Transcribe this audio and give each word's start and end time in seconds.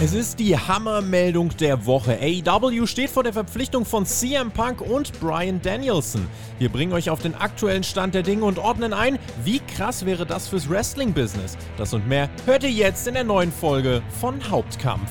Es 0.00 0.14
ist 0.14 0.38
die 0.38 0.56
Hammermeldung 0.56 1.48
der 1.56 1.84
Woche. 1.84 2.20
AEW 2.20 2.86
steht 2.86 3.10
vor 3.10 3.24
der 3.24 3.32
Verpflichtung 3.32 3.84
von 3.84 4.06
CM 4.06 4.52
Punk 4.52 4.80
und 4.80 5.18
Brian 5.18 5.60
Danielson. 5.60 6.24
Wir 6.60 6.68
bringen 6.68 6.92
euch 6.92 7.10
auf 7.10 7.20
den 7.20 7.34
aktuellen 7.34 7.82
Stand 7.82 8.14
der 8.14 8.22
Dinge 8.22 8.44
und 8.44 8.60
ordnen 8.60 8.92
ein, 8.92 9.18
wie 9.42 9.58
krass 9.58 10.06
wäre 10.06 10.24
das 10.24 10.46
fürs 10.46 10.70
Wrestling-Business. 10.70 11.58
Das 11.76 11.94
und 11.94 12.06
mehr 12.06 12.30
hört 12.46 12.62
ihr 12.62 12.70
jetzt 12.70 13.08
in 13.08 13.14
der 13.14 13.24
neuen 13.24 13.50
Folge 13.50 14.00
von 14.20 14.48
Hauptkampf. 14.48 15.10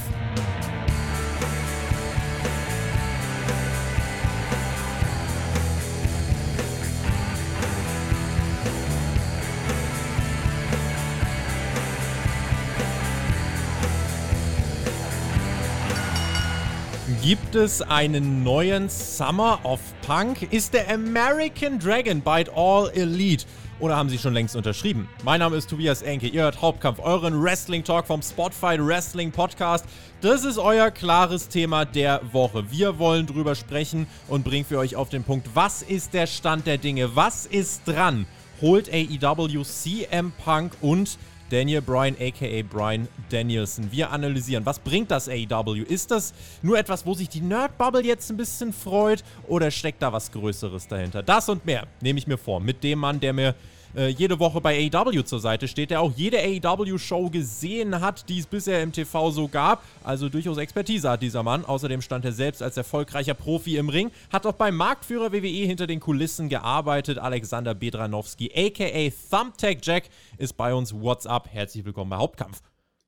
Gibt 17.27 17.55
es 17.55 17.81
einen 17.81 18.41
neuen 18.41 18.87
Summer 18.87 19.59
of 19.63 19.81
Punk? 20.01 20.43
Ist 20.53 20.73
der 20.73 20.89
American 20.89 21.77
Dragon 21.77 22.21
bald 22.21 22.49
All 22.55 22.89
Elite? 22.91 23.45
Oder 23.81 23.97
haben 23.97 24.07
sie 24.07 24.17
schon 24.17 24.33
längst 24.33 24.55
unterschrieben? 24.55 25.09
Mein 25.25 25.41
Name 25.41 25.57
ist 25.57 25.69
Tobias 25.69 26.03
Enke, 26.03 26.29
ihr 26.29 26.43
hört 26.43 26.61
Hauptkampf, 26.61 26.99
euren 26.99 27.43
Wrestling 27.43 27.83
Talk 27.83 28.07
vom 28.07 28.21
Spotfight 28.21 28.79
Wrestling 28.79 29.33
Podcast. 29.33 29.83
Das 30.21 30.45
ist 30.45 30.57
euer 30.57 30.89
klares 30.89 31.49
Thema 31.49 31.83
der 31.83 32.21
Woche. 32.31 32.71
Wir 32.71 32.97
wollen 32.97 33.27
drüber 33.27 33.55
sprechen 33.55 34.07
und 34.29 34.45
bringen 34.45 34.63
für 34.63 34.77
euch 34.77 34.95
auf 34.95 35.09
den 35.09 35.25
Punkt, 35.25 35.49
was 35.53 35.81
ist 35.81 36.13
der 36.13 36.27
Stand 36.27 36.65
der 36.65 36.77
Dinge? 36.77 37.13
Was 37.17 37.45
ist 37.45 37.81
dran? 37.85 38.25
Holt 38.61 38.89
AEW 38.89 39.63
CM 39.63 40.31
Punk 40.45 40.77
und 40.79 41.17
Daniel 41.49 41.81
Bryan, 41.81 42.15
aka 42.19 42.61
Bryan 42.63 43.07
Danielson. 43.29 43.91
Wir 43.91 44.11
analysieren, 44.11 44.65
was 44.65 44.79
bringt 44.79 45.11
das 45.11 45.29
AEW? 45.29 45.83
Ist 45.83 46.11
das 46.11 46.33
nur 46.61 46.77
etwas, 46.77 47.05
wo 47.05 47.13
sich 47.13 47.29
die 47.29 47.41
Nerd-Bubble 47.41 48.03
jetzt 48.03 48.29
ein 48.29 48.37
bisschen 48.37 48.73
freut 48.73 49.23
oder 49.47 49.71
steckt 49.71 50.01
da 50.01 50.11
was 50.11 50.31
Größeres 50.31 50.87
dahinter? 50.87 51.23
Das 51.23 51.47
und 51.49 51.65
mehr 51.65 51.87
nehme 52.01 52.19
ich 52.19 52.27
mir 52.27 52.37
vor 52.37 52.59
mit 52.59 52.83
dem 52.83 52.99
Mann, 52.99 53.19
der 53.19 53.33
mir 53.33 53.55
äh, 53.97 54.07
jede 54.07 54.39
Woche 54.39 54.61
bei 54.61 54.89
AEW 54.93 55.23
zur 55.23 55.39
Seite 55.39 55.67
steht, 55.67 55.89
der 55.89 56.01
auch 56.01 56.11
jede 56.15 56.37
AEW-Show 56.39 57.29
gesehen 57.29 57.99
hat, 57.99 58.29
die 58.29 58.39
es 58.39 58.45
bisher 58.45 58.81
im 58.83 58.91
TV 58.91 59.31
so 59.31 59.47
gab. 59.47 59.83
Also 60.03 60.29
durchaus 60.29 60.57
Expertise 60.57 61.09
hat 61.09 61.21
dieser 61.21 61.43
Mann. 61.43 61.65
Außerdem 61.65 62.01
stand 62.01 62.23
er 62.25 62.31
selbst 62.31 62.61
als 62.61 62.77
erfolgreicher 62.77 63.33
Profi 63.33 63.77
im 63.77 63.89
Ring, 63.89 64.11
hat 64.31 64.45
auch 64.45 64.53
beim 64.53 64.75
Marktführer 64.75 65.33
WWE 65.33 65.47
hinter 65.47 65.87
den 65.87 65.99
Kulissen 65.99 66.47
gearbeitet. 66.47 67.17
Alexander 67.17 67.73
Bedranowski, 67.73 68.51
aka 68.55 69.11
Thumbtack 69.31 69.79
Jack, 69.81 70.03
ist 70.37 70.55
bei 70.55 70.73
uns. 70.73 70.93
What's 70.93 71.25
up? 71.25 71.49
Herzlich 71.51 71.83
willkommen 71.83 72.11
bei 72.11 72.17
Hauptkampf. 72.17 72.61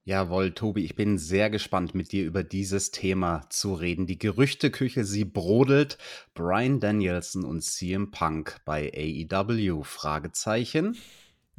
Jawohl, 0.10 0.54
Tobi, 0.54 0.86
ich 0.86 0.96
bin 0.96 1.20
sehr 1.20 1.52
gespannt, 1.52 1.94
mit 1.94 2.12
dir 2.12 2.26
über 2.26 2.44
dieses 2.44 2.90
Thema 2.90 3.48
zu 3.50 3.76
reden. 3.76 4.08
Die 4.08 4.18
Gerüchteküche, 4.18 5.06
sie 5.06 5.24
brodelt. 5.24 6.00
Brian 6.34 6.80
Danielson 6.80 7.46
und 7.46 7.62
CM 7.62 8.10
Punk 8.10 8.60
bei 8.66 8.92
AEW? 8.92 9.84
Fragezeichen. 9.84 10.98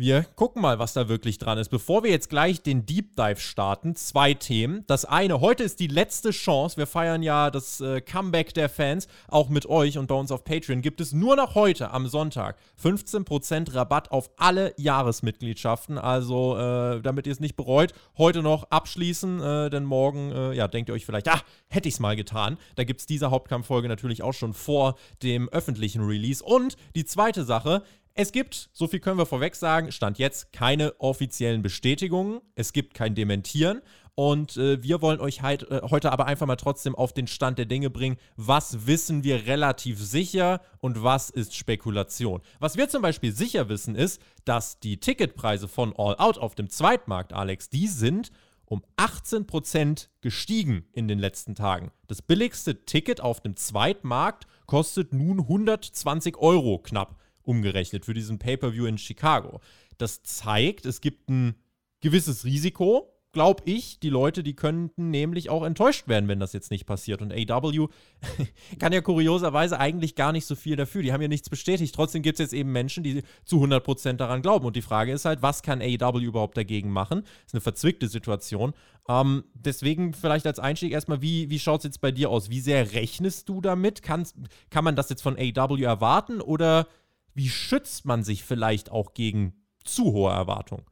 Wir 0.01 0.25
gucken 0.35 0.63
mal, 0.63 0.79
was 0.79 0.95
da 0.95 1.11
wirklich 1.11 1.37
dran 1.37 1.59
ist. 1.59 1.69
Bevor 1.69 2.05
wir 2.05 2.11
jetzt 2.11 2.31
gleich 2.31 2.63
den 2.63 2.87
Deep 2.87 3.17
Dive 3.17 3.39
starten, 3.39 3.95
zwei 3.97 4.33
Themen. 4.33 4.83
Das 4.87 5.05
eine, 5.05 5.43
heute 5.43 5.63
ist 5.63 5.79
die 5.79 5.89
letzte 5.89 6.31
Chance. 6.31 6.79
Wir 6.79 6.87
feiern 6.87 7.23
ja 7.23 7.51
das 7.51 7.83
äh, 7.83 8.01
Comeback 8.01 8.55
der 8.55 8.71
Fans, 8.71 9.09
auch 9.29 9.51
mit 9.51 9.67
euch 9.67 9.99
und 9.99 10.07
bei 10.07 10.15
uns 10.15 10.33
auf 10.33 10.43
Patreon 10.43 10.81
gibt 10.81 11.03
es 11.03 11.13
nur 11.13 11.37
noch 11.37 11.55
heute 11.55 11.91
am 11.91 12.07
Sonntag 12.07 12.57
15% 12.83 13.75
Rabatt 13.75 14.11
auf 14.11 14.31
alle 14.39 14.73
Jahresmitgliedschaften. 14.79 15.99
Also, 15.99 16.57
äh, 16.57 17.03
damit 17.03 17.27
ihr 17.27 17.35
es 17.35 17.41
nicht 17.41 17.57
bereut, 17.57 17.93
heute 18.17 18.43
noch 18.43 18.71
abschließen, 18.71 19.43
äh, 19.43 19.69
denn 19.69 19.85
morgen, 19.85 20.33
äh, 20.33 20.55
ja, 20.55 20.67
denkt 20.67 20.89
ihr 20.89 20.95
euch 20.95 21.05
vielleicht, 21.05 21.29
ah, 21.29 21.43
hätte 21.69 21.89
ich 21.89 21.97
es 21.97 22.01
mal 22.01 22.17
getan. 22.17 22.57
Da 22.75 22.85
gibt 22.85 23.01
es 23.01 23.07
diese 23.07 23.31
Hauptkampffolge 23.31 23.87
natürlich 23.87 24.23
auch 24.23 24.33
schon 24.33 24.55
vor 24.55 24.95
dem 25.23 25.51
öffentlichen 25.51 26.01
Release. 26.01 26.43
Und 26.43 26.79
die 26.97 27.05
zweite 27.05 27.45
Sache, 27.45 27.83
es 28.15 28.33
gibt, 28.33 28.71
so 28.73 28.87
viel 28.87 29.01
können 29.01 29.19
wir 29.19 29.27
vorweg 29.27 29.55
sagen, 29.55 29.93
Stand 29.93 30.19
jetzt 30.19 30.53
keine 30.53 30.95
offiziellen 31.01 31.63
Bestätigungen. 31.63 32.41
Es 32.55 32.73
gibt 32.73 32.95
kein 32.95 33.15
Dementieren. 33.15 33.83
Und 34.15 34.57
äh, 34.57 34.83
wir 34.83 35.01
wollen 35.01 35.21
euch 35.21 35.41
halt, 35.41 35.71
äh, 35.71 35.81
heute 35.89 36.13
aber 36.13 36.27
einfach 36.27 36.47
mal 36.47 36.57
trotzdem 36.57 36.95
auf 36.95 37.13
den 37.13 37.27
Stand 37.27 37.59
der 37.59 37.65
Dinge 37.65 37.89
bringen. 37.89 38.19
Was 38.37 38.87
wissen 38.87 39.25
wir 39.25 39.47
relativ 39.47 39.99
sicher 39.99 40.61
und 40.81 41.03
was 41.03 41.31
ist 41.31 41.55
Spekulation? 41.55 42.43
Was 42.59 42.77
wir 42.77 42.89
zum 42.89 43.01
Beispiel 43.01 43.33
sicher 43.33 43.69
wissen 43.69 43.95
ist, 43.95 44.21
dass 44.45 44.81
die 44.81 44.99
Ticketpreise 44.99 45.69
von 45.69 45.95
All 45.97 46.17
Out 46.17 46.37
auf 46.39 46.55
dem 46.55 46.69
Zweitmarkt, 46.69 47.33
Alex, 47.33 47.71
die 47.71 47.87
sind 47.87 48.31
um 48.67 48.83
18% 48.99 50.09
gestiegen 50.21 50.85
in 50.93 51.09
den 51.09 51.19
letzten 51.19 51.55
Tagen. 51.55 51.91
Das 52.07 52.23
billigste 52.23 52.85
Ticket 52.85 53.21
auf 53.21 53.41
dem 53.41 53.57
Zweitmarkt 53.57 54.47
kostet 54.67 55.13
nun 55.13 55.41
120 55.41 56.37
Euro 56.37 56.79
knapp 56.79 57.17
umgerechnet 57.43 58.05
für 58.05 58.15
diesen 58.15 58.39
Pay-per-View 58.39 58.87
in 58.87 58.99
Chicago. 58.99 59.61
Das 59.99 60.23
zeigt, 60.23 60.87
es 60.87 61.01
gibt 61.01 61.29
ein 61.29 61.55
gewisses 62.01 62.45
Risiko, 62.45 63.13
glaube 63.33 63.63
ich. 63.67 64.01
Die 64.01 64.09
Leute, 64.09 64.43
die 64.43 64.55
könnten 64.55 65.11
nämlich 65.11 65.51
auch 65.51 65.63
enttäuscht 65.65 66.09
werden, 66.09 66.29
wenn 66.29 66.41
das 66.41 66.53
jetzt 66.53 66.71
nicht 66.71 66.87
passiert. 66.87 67.23
Und 67.23 67.33
AW 67.33 67.89
kann 68.79 68.93
ja 68.93 69.01
kurioserweise 69.01 69.79
eigentlich 69.79 70.15
gar 70.15 70.33
nicht 70.33 70.47
so 70.47 70.55
viel 70.55 70.77
dafür. 70.77 71.03
Die 71.03 71.13
haben 71.13 71.23
ja 71.23 71.29
nichts 71.29 71.51
bestätigt. 71.51 71.95
Trotzdem 71.95 72.23
gibt 72.23 72.41
es 72.41 72.45
jetzt 72.45 72.53
eben 72.53 72.73
Menschen, 72.73 73.05
die 73.05 73.23
zu 73.45 73.63
100% 73.63 74.15
daran 74.15 74.43
glauben. 74.43 74.67
Und 74.67 74.77
die 74.77 74.83
Frage 74.83 75.13
ist 75.13 75.25
halt, 75.25 75.43
was 75.43 75.63
kann 75.63 75.81
AW 75.83 76.23
überhaupt 76.23 76.57
dagegen 76.57 76.91
machen? 76.91 77.23
Das 77.23 77.47
ist 77.47 77.55
eine 77.55 77.61
verzwickte 77.61 78.09
Situation. 78.09 78.73
Ähm, 79.09 79.45
deswegen 79.55 80.13
vielleicht 80.13 80.47
als 80.47 80.59
Einstieg 80.59 80.93
erstmal, 80.93 81.23
wie, 81.23 81.51
wie 81.51 81.59
schaut 81.59 81.81
es 81.81 81.85
jetzt 81.85 82.01
bei 82.01 82.13
dir 82.13 82.31
aus? 82.31 82.51
Wie 82.51 82.61
sehr 82.61 82.93
rechnest 82.93 83.49
du 83.49 83.61
damit? 83.61 84.03
Kannst, 84.03 84.37
kann 84.71 84.85
man 84.85 84.97
das 84.97 85.09
jetzt 85.09 85.23
von 85.23 85.37
AW 85.39 85.83
erwarten 85.83 86.41
oder 86.41 86.87
wie 87.35 87.49
schützt 87.49 88.05
man 88.05 88.23
sich 88.23 88.45
vielleicht 88.45 88.91
auch 88.91 89.15
gegen 89.15 89.67
zu 89.85 90.13
hohe 90.13 90.33
Erwartungen? 90.33 90.87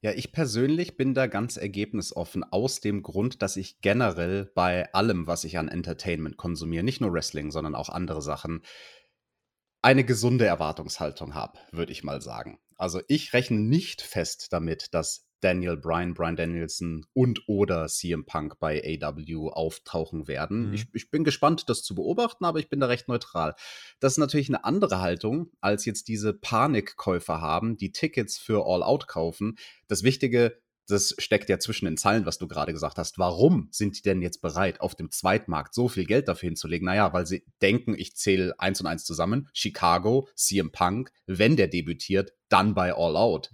Ja, 0.00 0.12
ich 0.12 0.32
persönlich 0.32 0.98
bin 0.98 1.14
da 1.14 1.26
ganz 1.26 1.56
ergebnisoffen 1.56 2.44
aus 2.44 2.80
dem 2.80 3.02
Grund, 3.02 3.40
dass 3.40 3.56
ich 3.56 3.80
generell 3.80 4.50
bei 4.54 4.92
allem, 4.92 5.26
was 5.26 5.44
ich 5.44 5.56
an 5.56 5.68
Entertainment 5.68 6.36
konsumiere, 6.36 6.84
nicht 6.84 7.00
nur 7.00 7.12
Wrestling, 7.12 7.50
sondern 7.50 7.74
auch 7.74 7.88
andere 7.88 8.20
Sachen, 8.20 8.62
eine 9.80 10.04
gesunde 10.04 10.44
Erwartungshaltung 10.44 11.34
habe, 11.34 11.58
würde 11.72 11.92
ich 11.92 12.04
mal 12.04 12.20
sagen. 12.20 12.58
Also 12.76 13.00
ich 13.08 13.32
rechne 13.32 13.58
nicht 13.58 14.02
fest 14.02 14.48
damit, 14.50 14.92
dass 14.92 15.23
Daniel 15.40 15.76
Bryan, 15.76 16.14
Brian 16.14 16.36
Danielson 16.36 17.06
und 17.12 17.48
oder 17.48 17.86
CM 17.86 18.24
Punk 18.24 18.58
bei 18.58 18.98
AW 19.02 19.50
auftauchen 19.50 20.26
werden. 20.26 20.68
Mhm. 20.68 20.74
Ich, 20.74 20.86
ich, 20.94 21.10
bin 21.10 21.24
gespannt, 21.24 21.68
das 21.68 21.82
zu 21.82 21.94
beobachten, 21.94 22.44
aber 22.44 22.58
ich 22.58 22.68
bin 22.68 22.80
da 22.80 22.86
recht 22.86 23.08
neutral. 23.08 23.54
Das 24.00 24.12
ist 24.12 24.18
natürlich 24.18 24.48
eine 24.48 24.64
andere 24.64 25.00
Haltung, 25.00 25.50
als 25.60 25.84
jetzt 25.84 26.08
diese 26.08 26.32
Panikkäufer 26.32 27.40
haben, 27.40 27.76
die 27.76 27.92
Tickets 27.92 28.38
für 28.38 28.66
All 28.66 28.82
Out 28.82 29.06
kaufen. 29.06 29.56
Das 29.86 30.02
Wichtige, 30.02 30.58
das 30.86 31.14
steckt 31.18 31.48
ja 31.48 31.58
zwischen 31.58 31.86
den 31.86 31.96
Zeilen, 31.96 32.26
was 32.26 32.38
du 32.38 32.48
gerade 32.48 32.72
gesagt 32.72 32.98
hast. 32.98 33.18
Warum 33.18 33.68
sind 33.70 33.98
die 33.98 34.02
denn 34.02 34.22
jetzt 34.22 34.40
bereit, 34.40 34.80
auf 34.80 34.94
dem 34.94 35.10
Zweitmarkt 35.10 35.74
so 35.74 35.88
viel 35.88 36.04
Geld 36.04 36.28
dafür 36.28 36.48
hinzulegen? 36.48 36.86
Naja, 36.86 37.12
weil 37.12 37.26
sie 37.26 37.44
denken, 37.62 37.94
ich 37.96 38.16
zähle 38.16 38.54
eins 38.58 38.80
und 38.80 38.86
eins 38.86 39.04
zusammen. 39.04 39.48
Chicago, 39.52 40.28
CM 40.34 40.72
Punk, 40.72 41.10
wenn 41.26 41.56
der 41.56 41.68
debütiert, 41.68 42.32
dann 42.48 42.74
bei 42.74 42.94
All 42.94 43.16
Out 43.16 43.50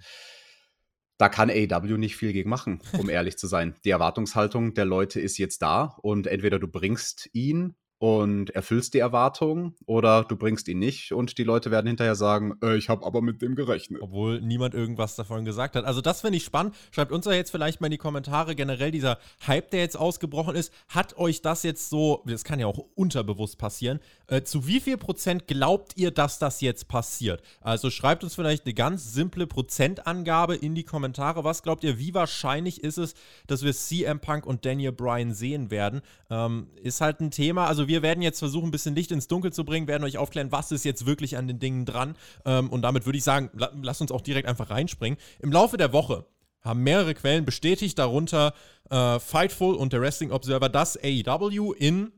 da 1.20 1.28
kann 1.28 1.50
AEW 1.50 1.98
nicht 1.98 2.16
viel 2.16 2.32
gegen 2.32 2.48
machen, 2.48 2.80
um 2.98 3.08
ehrlich 3.10 3.36
zu 3.36 3.46
sein. 3.46 3.74
Die 3.84 3.90
Erwartungshaltung 3.90 4.72
der 4.72 4.86
Leute 4.86 5.20
ist 5.20 5.36
jetzt 5.36 5.60
da 5.60 5.96
und 6.00 6.26
entweder 6.26 6.58
du 6.58 6.66
bringst 6.66 7.28
ihn 7.34 7.74
und 8.00 8.48
erfüllst 8.48 8.94
die 8.94 8.98
Erwartung 8.98 9.74
oder 9.84 10.24
du 10.24 10.34
bringst 10.34 10.68
ihn 10.68 10.78
nicht 10.78 11.12
und 11.12 11.36
die 11.36 11.44
Leute 11.44 11.70
werden 11.70 11.86
hinterher 11.86 12.14
sagen, 12.14 12.54
äh, 12.62 12.78
ich 12.78 12.88
habe 12.88 13.04
aber 13.04 13.20
mit 13.20 13.42
dem 13.42 13.54
gerechnet. 13.54 14.00
Obwohl 14.00 14.40
niemand 14.40 14.72
irgendwas 14.72 15.16
davon 15.16 15.44
gesagt 15.44 15.76
hat. 15.76 15.84
Also 15.84 16.00
das 16.00 16.22
finde 16.22 16.38
ich 16.38 16.44
spannend. 16.44 16.74
Schreibt 16.92 17.12
uns 17.12 17.26
ja 17.26 17.32
jetzt 17.32 17.50
vielleicht 17.50 17.82
mal 17.82 17.88
in 17.88 17.92
die 17.92 17.98
Kommentare 17.98 18.54
generell 18.54 18.90
dieser 18.90 19.18
Hype, 19.46 19.70
der 19.70 19.80
jetzt 19.80 19.98
ausgebrochen 19.98 20.56
ist. 20.56 20.72
Hat 20.88 21.18
euch 21.18 21.42
das 21.42 21.62
jetzt 21.62 21.90
so, 21.90 22.22
das 22.24 22.42
kann 22.42 22.58
ja 22.58 22.66
auch 22.66 22.78
unterbewusst 22.94 23.58
passieren, 23.58 24.00
äh, 24.28 24.40
zu 24.40 24.66
wie 24.66 24.80
viel 24.80 24.96
Prozent 24.96 25.46
glaubt 25.46 25.92
ihr, 25.96 26.10
dass 26.10 26.38
das 26.38 26.62
jetzt 26.62 26.88
passiert? 26.88 27.42
Also 27.60 27.90
schreibt 27.90 28.24
uns 28.24 28.34
vielleicht 28.34 28.64
eine 28.64 28.72
ganz 28.72 29.12
simple 29.12 29.46
Prozentangabe 29.46 30.56
in 30.56 30.74
die 30.74 30.84
Kommentare. 30.84 31.44
Was 31.44 31.62
glaubt 31.62 31.84
ihr, 31.84 31.98
wie 31.98 32.14
wahrscheinlich 32.14 32.82
ist 32.82 32.96
es, 32.96 33.12
dass 33.46 33.62
wir 33.62 33.74
CM 33.74 34.20
Punk 34.20 34.46
und 34.46 34.64
Daniel 34.64 34.92
Bryan 34.92 35.34
sehen 35.34 35.70
werden? 35.70 36.00
Ähm, 36.30 36.68
ist 36.82 37.02
halt 37.02 37.20
ein 37.20 37.30
Thema, 37.30 37.66
also 37.66 37.89
wir 37.90 38.02
werden 38.02 38.22
jetzt 38.22 38.38
versuchen, 38.38 38.68
ein 38.68 38.70
bisschen 38.70 38.94
Licht 38.94 39.10
ins 39.10 39.26
Dunkel 39.26 39.52
zu 39.52 39.64
bringen, 39.64 39.88
werden 39.88 40.04
euch 40.04 40.16
aufklären, 40.16 40.52
was 40.52 40.70
ist 40.70 40.84
jetzt 40.84 41.06
wirklich 41.06 41.36
an 41.36 41.48
den 41.48 41.58
Dingen 41.58 41.84
dran. 41.84 42.14
Ähm, 42.44 42.70
und 42.70 42.82
damit 42.82 43.04
würde 43.04 43.18
ich 43.18 43.24
sagen, 43.24 43.50
la 43.52 43.72
lasst 43.82 44.00
uns 44.00 44.12
auch 44.12 44.20
direkt 44.20 44.46
einfach 44.46 44.70
reinspringen. 44.70 45.18
Im 45.40 45.50
Laufe 45.50 45.76
der 45.76 45.92
Woche 45.92 46.24
haben 46.62 46.84
mehrere 46.84 47.14
Quellen 47.14 47.44
bestätigt, 47.44 47.98
darunter 47.98 48.54
äh, 48.90 49.18
Fightful 49.18 49.74
und 49.74 49.92
der 49.92 50.00
Wrestling 50.00 50.30
Observer, 50.30 50.68
dass 50.68 50.96
AEW 50.96 51.72
in 51.72 52.12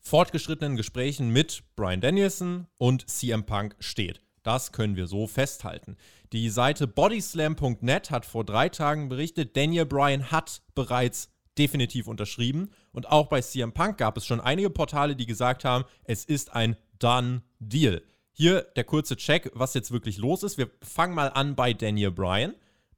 fortgeschrittenen 0.00 0.76
Gesprächen 0.76 1.30
mit 1.30 1.62
Brian 1.76 2.00
Danielson 2.00 2.66
und 2.76 3.08
CM 3.08 3.44
Punk 3.44 3.76
steht. 3.78 4.20
Das 4.42 4.72
können 4.72 4.96
wir 4.96 5.06
so 5.06 5.28
festhalten. 5.28 5.96
Die 6.32 6.48
Seite 6.48 6.88
bodyslam.net 6.88 8.10
hat 8.10 8.26
vor 8.26 8.44
drei 8.44 8.68
Tagen 8.68 9.08
berichtet, 9.08 9.56
Daniel 9.56 9.86
Bryan 9.86 10.32
hat 10.32 10.62
bereits 10.74 11.30
definitiv 11.58 12.06
unterschrieben. 12.06 12.70
Und 12.92 13.08
auch 13.08 13.26
bei 13.26 13.40
CM 13.40 13.72
Punk 13.72 13.98
gab 13.98 14.16
es 14.16 14.26
schon 14.26 14.40
einige 14.40 14.70
Portale, 14.70 15.16
die 15.16 15.26
gesagt 15.26 15.64
haben, 15.64 15.84
es 16.04 16.24
ist 16.24 16.54
ein 16.54 16.76
Done 16.98 17.42
Deal. 17.58 18.02
Hier 18.32 18.62
der 18.76 18.84
kurze 18.84 19.16
Check, 19.16 19.50
was 19.54 19.74
jetzt 19.74 19.90
wirklich 19.90 20.18
los 20.18 20.42
ist. 20.42 20.58
Wir 20.58 20.70
fangen 20.82 21.14
mal 21.14 21.28
an 21.28 21.56
bei 21.56 21.72
Daniel 21.72 22.12
Bryan. 22.12 22.54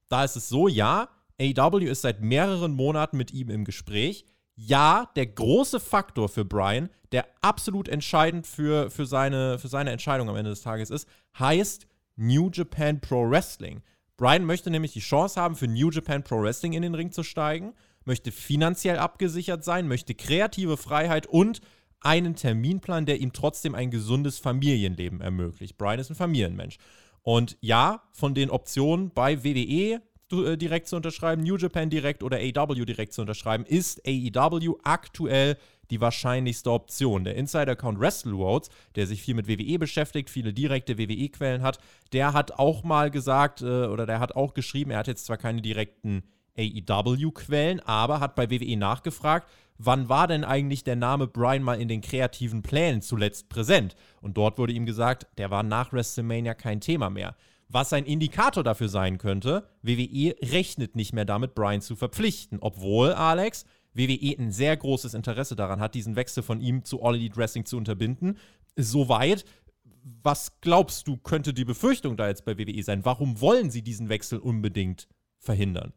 Da 0.09 0.25
ist 0.25 0.37
es 0.37 0.49
so, 0.49 0.69
ja, 0.69 1.09
AW 1.41 1.85
ist 1.85 2.03
seit 2.03 2.21
mehreren 2.21 2.73
Monaten 2.73 3.17
mit 3.17 3.33
ihm 3.33 3.49
im 3.49 3.65
Gespräch. 3.65 4.27
Ja, 4.55 5.11
der 5.17 5.27
große 5.27 5.81
Faktor 5.81 6.29
für 6.29 6.45
Bryan, 6.45 6.91
der 7.13 7.27
absolut 7.41 7.89
entscheidend 7.89 8.47
für, 8.47 8.91
für, 8.91 9.07
seine, 9.07 9.59
für 9.59 9.69
seine 9.69 9.91
Entscheidung 9.91 10.29
am 10.29 10.37
Ende 10.37 10.51
des 10.51 10.61
Tages 10.61 10.91
ist, 10.91 11.09
heißt 11.39 11.87
New 12.17 12.51
Japan 12.53 13.01
Pro 13.01 13.29
Wrestling. 13.31 13.83
Bryan 14.19 14.45
möchte 14.45 14.71
nämlich 14.71 14.93
die 14.93 15.01
Chance 15.01 15.41
haben, 15.41 15.57
für 15.57 15.67
New 15.67 15.89
Japan 15.91 16.23
Pro 16.23 16.43
Wrestling 16.43 16.75
in 16.75 16.83
den 16.83 16.95
Ring 16.95 17.11
zu 17.11 17.23
steigen, 17.23 17.73
möchte 18.05 18.33
finanziell 18.33 18.99
abgesichert 18.99 19.65
sein, 19.65 19.89
möchte 19.89 20.15
kreative 20.15 20.77
Freiheit 20.77 21.27
und 21.27 21.61
einen 22.01 22.35
Terminplan, 22.35 23.07
der 23.07 23.21
ihm 23.21 23.33
trotzdem 23.33 23.75
ein 23.75 23.91
gesundes 23.91 24.39
Familienleben 24.39 25.21
ermöglicht. 25.21 25.77
Bryan 25.77 25.99
ist 25.99 26.11
ein 26.11 26.17
Familienmensch. 26.17 26.79
Und 27.23 27.59
ja, 27.61 28.03
von 28.13 28.35
den 28.35 28.51
Optionen 28.51 29.11
bei 29.11 29.45
WWE 29.45 30.01
äh, 30.33 30.57
direkt 30.57 30.89
zu 30.89 30.97
unterschreiben, 30.97 31.43
New 31.43 31.57
Japan 31.57 31.91
direkt 31.91 32.23
oder 32.23 32.39
AEW 32.39 32.85
direkt 32.85 33.13
zu 33.13 33.21
unterschreiben, 33.21 33.65
ist 33.67 34.01
AEW 34.07 34.77
aktuell 34.83 35.57
die 35.91 36.01
wahrscheinlichste 36.01 36.71
Option. 36.71 37.25
Der 37.25 37.35
Insider-Account 37.35 37.99
WrestleRoads, 37.99 38.71
der 38.95 39.07
sich 39.07 39.23
viel 39.23 39.35
mit 39.35 39.49
WWE 39.49 39.79
beschäftigt, 39.79 40.31
viele 40.31 40.55
direkte 40.55 40.99
WWE-Quellen 40.99 41.63
hat, 41.63 41.79
der 42.13 42.33
hat 42.33 42.53
auch 42.53 42.85
mal 42.85 43.11
gesagt, 43.11 43.61
äh, 43.61 43.87
oder 43.87 44.07
der 44.07 44.21
hat 44.21 44.37
auch 44.37 44.55
geschrieben, 44.55 44.93
er 44.93 44.99
hat 44.99 45.09
jetzt 45.09 45.27
zwar 45.27 45.37
keine 45.37 45.61
direkten 45.61 46.23
AEW-Quellen, 46.57 47.81
aber 47.81 48.21
hat 48.21 48.35
bei 48.35 48.51
WWE 48.51 48.77
nachgefragt, 48.77 49.49
wann 49.79 50.09
war 50.09 50.27
denn 50.27 50.45
eigentlich 50.45 50.85
der 50.85 50.97
Name 50.97 51.27
Brian 51.27 51.63
mal 51.63 51.81
in 51.81 51.89
den 51.89 52.01
kreativen 52.01 52.63
Plänen 52.63 53.03
zuletzt 53.03 53.49
präsent? 53.49 53.97
Und 54.21 54.37
dort 54.37 54.59
wurde 54.59 54.73
ihm 54.73 54.87
gesagt, 54.87 55.27
der 55.39 55.51
war 55.51 55.63
nach 55.63 55.93
WrestleMania 55.93 56.55
kein 56.55 56.81
Thema 56.81 57.11
mehr. 57.11 57.35
Was 57.73 57.93
ein 57.93 58.05
Indikator 58.05 58.65
dafür 58.65 58.89
sein 58.89 59.19
könnte, 59.19 59.69
WWE 59.83 60.35
rechnet 60.43 60.97
nicht 60.97 61.13
mehr 61.13 61.25
damit, 61.25 61.55
Brian 61.55 61.81
zu 61.81 61.95
verpflichten. 61.95 62.59
Obwohl, 62.61 63.13
Alex, 63.13 63.65
WWE 63.95 64.37
ein 64.39 64.51
sehr 64.51 64.77
großes 64.77 65.15
Interesse 65.15 65.55
daran 65.55 65.81
hat, 65.81 65.95
diesen 65.95 66.17
Wechsel 66.17 66.43
von 66.43 66.61
ihm 66.61 66.85
zu 66.85 67.03
All 67.03 67.15
Elite 67.15 67.37
Wrestling 67.37 67.65
zu 67.65 67.77
unterbinden. 67.77 68.39
Soweit. 68.77 69.45
Was 70.23 70.61
glaubst 70.63 71.07
du, 71.09 71.19
könnte 71.19 71.53
die 71.53 71.67
Befürchtung 71.67 72.17
da 72.17 72.27
jetzt 72.27 72.47
bei 72.47 72.59
WWE 72.59 72.83
sein? 72.83 73.05
Warum 73.05 73.41
wollen 73.41 73.71
sie 73.71 73.83
diesen 73.83 74.09
Wechsel 74.09 74.39
unbedingt 74.39 75.07
verhindern? 75.39 75.93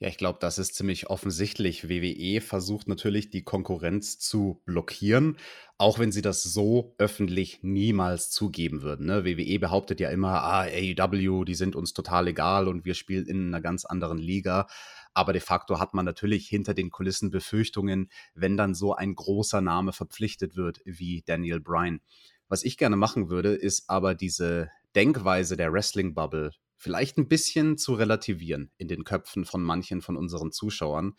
Ja, 0.00 0.08
ich 0.08 0.18
glaube, 0.18 0.38
das 0.40 0.58
ist 0.58 0.74
ziemlich 0.74 1.08
offensichtlich. 1.08 1.88
WWE 1.88 2.40
versucht 2.40 2.88
natürlich, 2.88 3.30
die 3.30 3.44
Konkurrenz 3.44 4.18
zu 4.18 4.60
blockieren, 4.64 5.36
auch 5.78 6.00
wenn 6.00 6.10
sie 6.10 6.20
das 6.20 6.42
so 6.42 6.96
öffentlich 6.98 7.60
niemals 7.62 8.30
zugeben 8.30 8.82
würden. 8.82 9.06
Ne? 9.06 9.24
WWE 9.24 9.58
behauptet 9.60 10.00
ja 10.00 10.10
immer, 10.10 10.42
ah, 10.42 10.62
AEW, 10.62 11.44
die 11.44 11.54
sind 11.54 11.76
uns 11.76 11.92
total 11.92 12.26
egal 12.26 12.66
und 12.66 12.84
wir 12.84 12.94
spielen 12.94 13.26
in 13.26 13.46
einer 13.48 13.60
ganz 13.60 13.84
anderen 13.84 14.18
Liga. 14.18 14.66
Aber 15.14 15.32
de 15.32 15.40
facto 15.40 15.78
hat 15.78 15.94
man 15.94 16.04
natürlich 16.04 16.48
hinter 16.48 16.74
den 16.74 16.90
Kulissen 16.90 17.30
Befürchtungen, 17.30 18.10
wenn 18.34 18.56
dann 18.56 18.74
so 18.74 18.94
ein 18.94 19.14
großer 19.14 19.60
Name 19.60 19.92
verpflichtet 19.92 20.56
wird 20.56 20.80
wie 20.84 21.22
Daniel 21.24 21.60
Bryan. 21.60 22.00
Was 22.48 22.64
ich 22.64 22.76
gerne 22.76 22.96
machen 22.96 23.30
würde, 23.30 23.54
ist 23.54 23.88
aber 23.88 24.16
diese 24.16 24.70
Denkweise 24.96 25.56
der 25.56 25.72
Wrestling-Bubble 25.72 26.50
vielleicht 26.84 27.16
ein 27.16 27.28
bisschen 27.28 27.78
zu 27.78 27.94
relativieren 27.94 28.70
in 28.76 28.88
den 28.88 29.04
Köpfen 29.04 29.46
von 29.46 29.62
manchen 29.62 30.02
von 30.02 30.18
unseren 30.18 30.52
Zuschauern. 30.52 31.14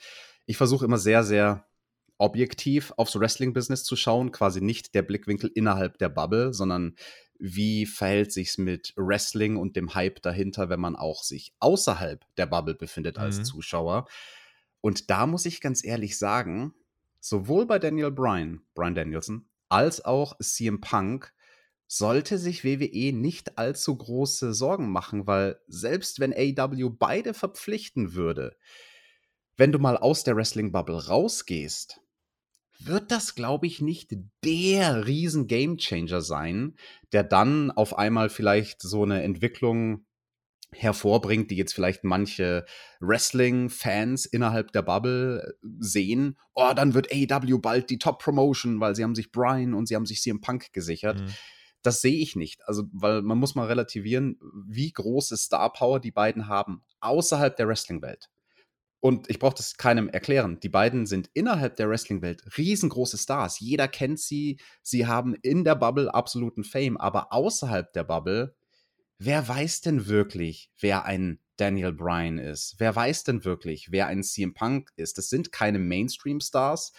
Ich 0.45 0.57
versuche 0.57 0.85
immer 0.85 0.99
sehr, 0.99 1.23
sehr 1.23 1.65
objektiv 2.19 2.93
aufs 2.97 3.19
Wrestling-Business 3.19 3.83
zu 3.83 3.95
schauen, 3.95 4.31
quasi 4.31 4.61
nicht 4.61 4.93
der 4.93 5.01
Blickwinkel 5.01 5.51
innerhalb 5.55 5.97
der 5.97 6.09
Bubble, 6.09 6.53
sondern 6.53 6.95
wie 7.39 7.87
verhält 7.87 8.31
sich's 8.31 8.59
mit 8.59 8.93
Wrestling 8.95 9.57
und 9.57 9.75
dem 9.75 9.95
Hype 9.95 10.21
dahinter, 10.21 10.69
wenn 10.69 10.79
man 10.79 10.95
auch 10.95 11.23
sich 11.23 11.55
außerhalb 11.59 12.23
der 12.37 12.45
Bubble 12.45 12.75
befindet 12.75 13.17
als 13.17 13.39
mhm. 13.39 13.45
Zuschauer. 13.45 14.07
Und 14.81 15.09
da 15.09 15.25
muss 15.25 15.47
ich 15.47 15.61
ganz 15.61 15.83
ehrlich 15.83 16.19
sagen, 16.19 16.75
sowohl 17.19 17.65
bei 17.65 17.79
Daniel 17.79 18.11
Bryan, 18.11 18.61
Bryan 18.75 18.93
Danielson, 18.93 19.49
als 19.67 20.05
auch 20.05 20.37
CM 20.39 20.79
Punk 20.79 21.33
sollte 21.87 22.37
sich 22.37 22.63
WWE 22.63 23.13
nicht 23.13 23.57
allzu 23.57 23.95
große 23.95 24.53
Sorgen 24.53 24.89
machen, 24.89 25.27
weil 25.27 25.59
selbst 25.67 26.19
wenn 26.19 26.33
AEW 26.33 26.89
beide 26.89 27.33
verpflichten 27.33 28.13
würde, 28.13 28.55
wenn 29.57 29.71
du 29.71 29.79
mal 29.79 29.97
aus 29.97 30.23
der 30.23 30.35
Wrestling-Bubble 30.35 31.07
rausgehst, 31.07 32.01
wird 32.79 33.11
das, 33.11 33.35
glaube 33.35 33.67
ich, 33.67 33.81
nicht 33.81 34.13
der 34.43 35.07
riesen 35.07 35.47
Gamechanger 35.47 36.21
sein, 36.21 36.75
der 37.13 37.23
dann 37.23 37.71
auf 37.71 37.97
einmal 37.97 38.29
vielleicht 38.29 38.81
so 38.81 39.03
eine 39.03 39.23
Entwicklung 39.23 40.05
hervorbringt, 40.73 41.51
die 41.51 41.55
jetzt 41.55 41.73
vielleicht 41.73 42.03
manche 42.03 42.65
Wrestling-Fans 42.99 44.25
innerhalb 44.25 44.71
der 44.73 44.81
Bubble 44.81 45.55
äh, 45.63 45.67
sehen. 45.79 46.37
Oh, 46.53 46.73
dann 46.75 46.93
wird 46.93 47.11
AEW 47.11 47.59
bald 47.59 47.89
die 47.89 47.97
Top-Promotion, 47.97 48.81
weil 48.81 48.95
sie 48.95 49.03
haben 49.03 49.15
sich 49.15 49.31
Brian 49.31 49.73
und 49.73 49.87
sie 49.87 49.95
haben 49.95 50.05
sich 50.05 50.21
CM 50.21 50.41
Punk 50.41 50.73
gesichert. 50.73 51.21
Mhm. 51.21 51.33
Das 51.85 52.01
sehe 52.01 52.19
ich 52.19 52.35
nicht. 52.35 52.67
Also, 52.67 52.83
weil 52.91 53.21
man 53.21 53.37
muss 53.37 53.55
mal 53.55 53.67
relativieren, 53.67 54.39
wie 54.67 54.91
große 54.91 55.37
Star 55.37 55.71
Power 55.71 55.99
die 55.99 56.11
beiden 56.11 56.47
haben 56.47 56.83
außerhalb 56.99 57.55
der 57.55 57.67
Wrestling-Welt. 57.67 58.29
Und 58.99 59.29
ich 59.29 59.37
brauche 59.37 59.53
das 59.55 59.77
keinem 59.77 60.09
erklären. 60.09 60.59
Die 60.61 60.69
beiden 60.69 61.05
sind 61.05 61.29
innerhalb 61.33 61.75
der 61.75 61.87
Wrestling-Welt 61.87 62.57
riesengroße 62.57 63.19
Stars. 63.19 63.59
Jeder 63.59 63.87
kennt 63.87 64.19
sie. 64.19 64.57
Sie 64.81 65.05
haben 65.05 65.35
in 65.35 65.63
der 65.63 65.75
Bubble 65.75 66.11
absoluten 66.11 66.63
Fame. 66.63 66.97
Aber 66.97 67.31
außerhalb 67.31 67.93
der 67.93 68.03
Bubble, 68.03 68.55
wer 69.19 69.47
weiß 69.47 69.81
denn 69.81 70.07
wirklich, 70.07 70.71
wer 70.79 71.05
ein 71.05 71.39
Daniel 71.57 71.93
Bryan 71.93 72.39
ist? 72.39 72.75
Wer 72.79 72.95
weiß 72.95 73.25
denn 73.25 73.45
wirklich, 73.45 73.91
wer 73.91 74.07
ein 74.07 74.23
CM 74.23 74.55
Punk 74.55 74.91
ist? 74.95 75.19
Das 75.19 75.29
sind 75.29 75.51
keine 75.51 75.77
Mainstream-Stars, 75.77 76.91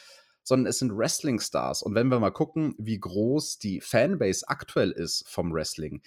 sondern 0.46 0.66
es 0.66 0.78
sind 0.78 0.96
Wrestling-Stars. 0.96 1.82
Und 1.82 1.94
wenn 1.94 2.08
wir 2.08 2.20
mal 2.20 2.30
gucken, 2.30 2.74
wie 2.78 2.98
groß 2.98 3.58
die 3.58 3.80
Fanbase 3.80 4.48
aktuell 4.48 4.92
ist 4.92 5.28
vom 5.28 5.52
Wrestling, 5.52 6.02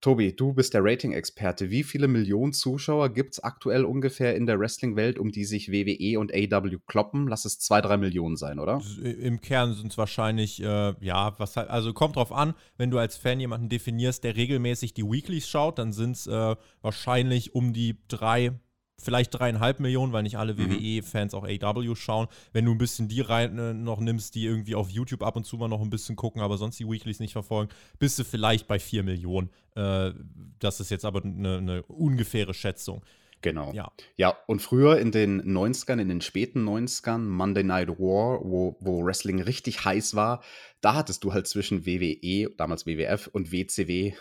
Tobi, 0.00 0.36
du 0.36 0.52
bist 0.52 0.74
der 0.74 0.84
Rating-Experte. 0.84 1.70
Wie 1.70 1.82
viele 1.82 2.08
Millionen 2.08 2.52
Zuschauer 2.52 3.08
gibt 3.08 3.34
es 3.34 3.42
aktuell 3.42 3.86
ungefähr 3.86 4.36
in 4.36 4.44
der 4.44 4.58
Wrestling-Welt, 4.58 5.18
um 5.18 5.30
die 5.30 5.46
sich 5.46 5.72
WWE 5.72 6.18
und 6.18 6.30
AW 6.34 6.76
kloppen? 6.86 7.26
Lass 7.26 7.46
es 7.46 7.58
zwei, 7.58 7.80
drei 7.80 7.96
Millionen 7.96 8.36
sein, 8.36 8.58
oder? 8.58 8.82
Im 9.02 9.40
Kern 9.40 9.72
sind 9.72 9.92
es 9.92 9.98
wahrscheinlich, 9.98 10.62
äh, 10.62 10.94
ja, 11.00 11.38
was 11.38 11.56
halt, 11.56 11.70
also 11.70 11.94
kommt 11.94 12.16
drauf 12.16 12.32
an, 12.32 12.52
wenn 12.76 12.90
du 12.90 12.98
als 12.98 13.16
Fan 13.16 13.40
jemanden 13.40 13.70
definierst, 13.70 14.24
der 14.24 14.36
regelmäßig 14.36 14.92
die 14.92 15.04
Weeklies 15.04 15.48
schaut, 15.48 15.78
dann 15.78 15.94
sind 15.94 16.16
es 16.16 16.26
äh, 16.26 16.56
wahrscheinlich 16.82 17.54
um 17.54 17.72
die 17.72 17.96
drei, 18.08 18.52
vielleicht 19.00 19.34
dreieinhalb 19.34 19.80
Millionen, 19.80 20.12
weil 20.12 20.22
nicht 20.22 20.38
alle 20.38 20.54
mhm. 20.54 20.70
WWE-Fans 20.70 21.34
auch 21.34 21.46
AW 21.46 21.94
schauen. 21.94 22.28
Wenn 22.52 22.64
du 22.64 22.72
ein 22.72 22.78
bisschen 22.78 23.08
die 23.08 23.20
rein 23.20 23.58
äh, 23.58 23.74
noch 23.74 24.00
nimmst, 24.00 24.34
die 24.34 24.44
irgendwie 24.44 24.74
auf 24.74 24.90
YouTube 24.90 25.22
ab 25.22 25.36
und 25.36 25.44
zu 25.44 25.56
mal 25.56 25.68
noch 25.68 25.82
ein 25.82 25.90
bisschen 25.90 26.16
gucken, 26.16 26.42
aber 26.42 26.58
sonst 26.58 26.78
die 26.78 26.88
Weeklies 26.88 27.20
nicht 27.20 27.32
verfolgen, 27.32 27.70
bist 27.98 28.18
du 28.18 28.24
vielleicht 28.24 28.66
bei 28.66 28.78
vier 28.78 29.02
Millionen. 29.02 29.50
Äh, 29.74 30.12
das 30.58 30.80
ist 30.80 30.90
jetzt 30.90 31.04
aber 31.04 31.22
eine, 31.24 31.58
eine 31.58 31.82
ungefähre 31.84 32.54
Schätzung. 32.54 33.02
Genau. 33.42 33.72
Ja. 33.74 33.92
ja, 34.16 34.34
und 34.46 34.62
früher 34.62 34.98
in 34.98 35.12
den 35.12 35.42
90ern, 35.42 36.00
in 36.00 36.08
den 36.08 36.22
späten 36.22 36.66
90ern, 36.66 37.18
Monday 37.18 37.62
Night 37.62 37.90
War, 37.90 38.40
wo, 38.42 38.78
wo 38.80 39.04
Wrestling 39.04 39.42
richtig 39.42 39.84
heiß 39.84 40.14
war, 40.14 40.42
da 40.80 40.94
hattest 40.94 41.24
du 41.24 41.34
halt 41.34 41.46
zwischen 41.46 41.84
WWE, 41.84 42.48
damals 42.56 42.86
WWF 42.86 43.26
und 43.26 43.52
WCW 43.52 44.14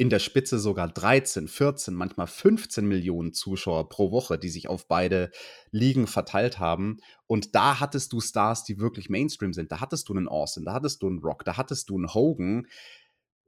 in 0.00 0.08
der 0.08 0.18
Spitze 0.18 0.58
sogar 0.58 0.88
13, 0.88 1.46
14, 1.46 1.92
manchmal 1.92 2.26
15 2.26 2.88
Millionen 2.88 3.34
Zuschauer 3.34 3.90
pro 3.90 4.10
Woche, 4.10 4.38
die 4.38 4.48
sich 4.48 4.66
auf 4.66 4.88
beide 4.88 5.30
Ligen 5.72 6.06
verteilt 6.06 6.58
haben. 6.58 7.00
Und 7.26 7.54
da 7.54 7.80
hattest 7.80 8.14
du 8.14 8.22
Stars, 8.22 8.64
die 8.64 8.78
wirklich 8.78 9.10
Mainstream 9.10 9.52
sind. 9.52 9.70
Da 9.70 9.80
hattest 9.82 10.08
du 10.08 10.14
einen 10.14 10.26
Austin, 10.26 10.64
da 10.64 10.72
hattest 10.72 11.02
du 11.02 11.06
einen 11.06 11.18
Rock, 11.18 11.44
da 11.44 11.58
hattest 11.58 11.90
du 11.90 11.98
einen 11.98 12.14
Hogan. 12.14 12.66